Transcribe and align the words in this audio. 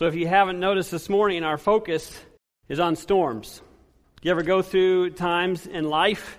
So 0.00 0.06
if 0.06 0.14
you 0.14 0.26
haven't 0.26 0.58
noticed 0.58 0.90
this 0.90 1.10
morning, 1.10 1.44
our 1.44 1.58
focus 1.58 2.18
is 2.70 2.80
on 2.80 2.96
storms. 2.96 3.60
Do 4.22 4.28
you 4.28 4.30
ever 4.30 4.42
go 4.42 4.62
through 4.62 5.10
times 5.10 5.66
in 5.66 5.90
life 5.90 6.38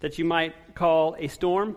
that 0.00 0.18
you 0.18 0.26
might 0.26 0.74
call 0.74 1.16
a 1.18 1.28
storm? 1.28 1.74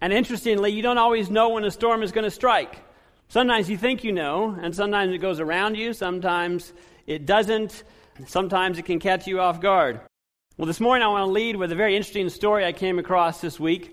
And 0.00 0.12
interestingly, 0.12 0.70
you 0.70 0.80
don't 0.80 0.96
always 0.96 1.28
know 1.28 1.48
when 1.48 1.64
a 1.64 1.72
storm 1.72 2.04
is 2.04 2.12
going 2.12 2.22
to 2.22 2.30
strike. 2.30 2.84
Sometimes 3.26 3.68
you 3.68 3.76
think 3.76 4.04
you 4.04 4.12
know, 4.12 4.56
and 4.62 4.72
sometimes 4.72 5.12
it 5.12 5.18
goes 5.18 5.40
around 5.40 5.74
you, 5.74 5.92
sometimes 5.92 6.72
it 7.04 7.26
doesn't, 7.26 7.82
sometimes 8.28 8.78
it 8.78 8.84
can 8.84 9.00
catch 9.00 9.26
you 9.26 9.40
off 9.40 9.60
guard. 9.60 10.00
Well, 10.56 10.66
this 10.66 10.78
morning 10.78 11.04
I 11.04 11.08
want 11.08 11.26
to 11.26 11.32
lead 11.32 11.56
with 11.56 11.72
a 11.72 11.74
very 11.74 11.96
interesting 11.96 12.28
story 12.28 12.64
I 12.64 12.70
came 12.70 13.00
across 13.00 13.40
this 13.40 13.58
week 13.58 13.92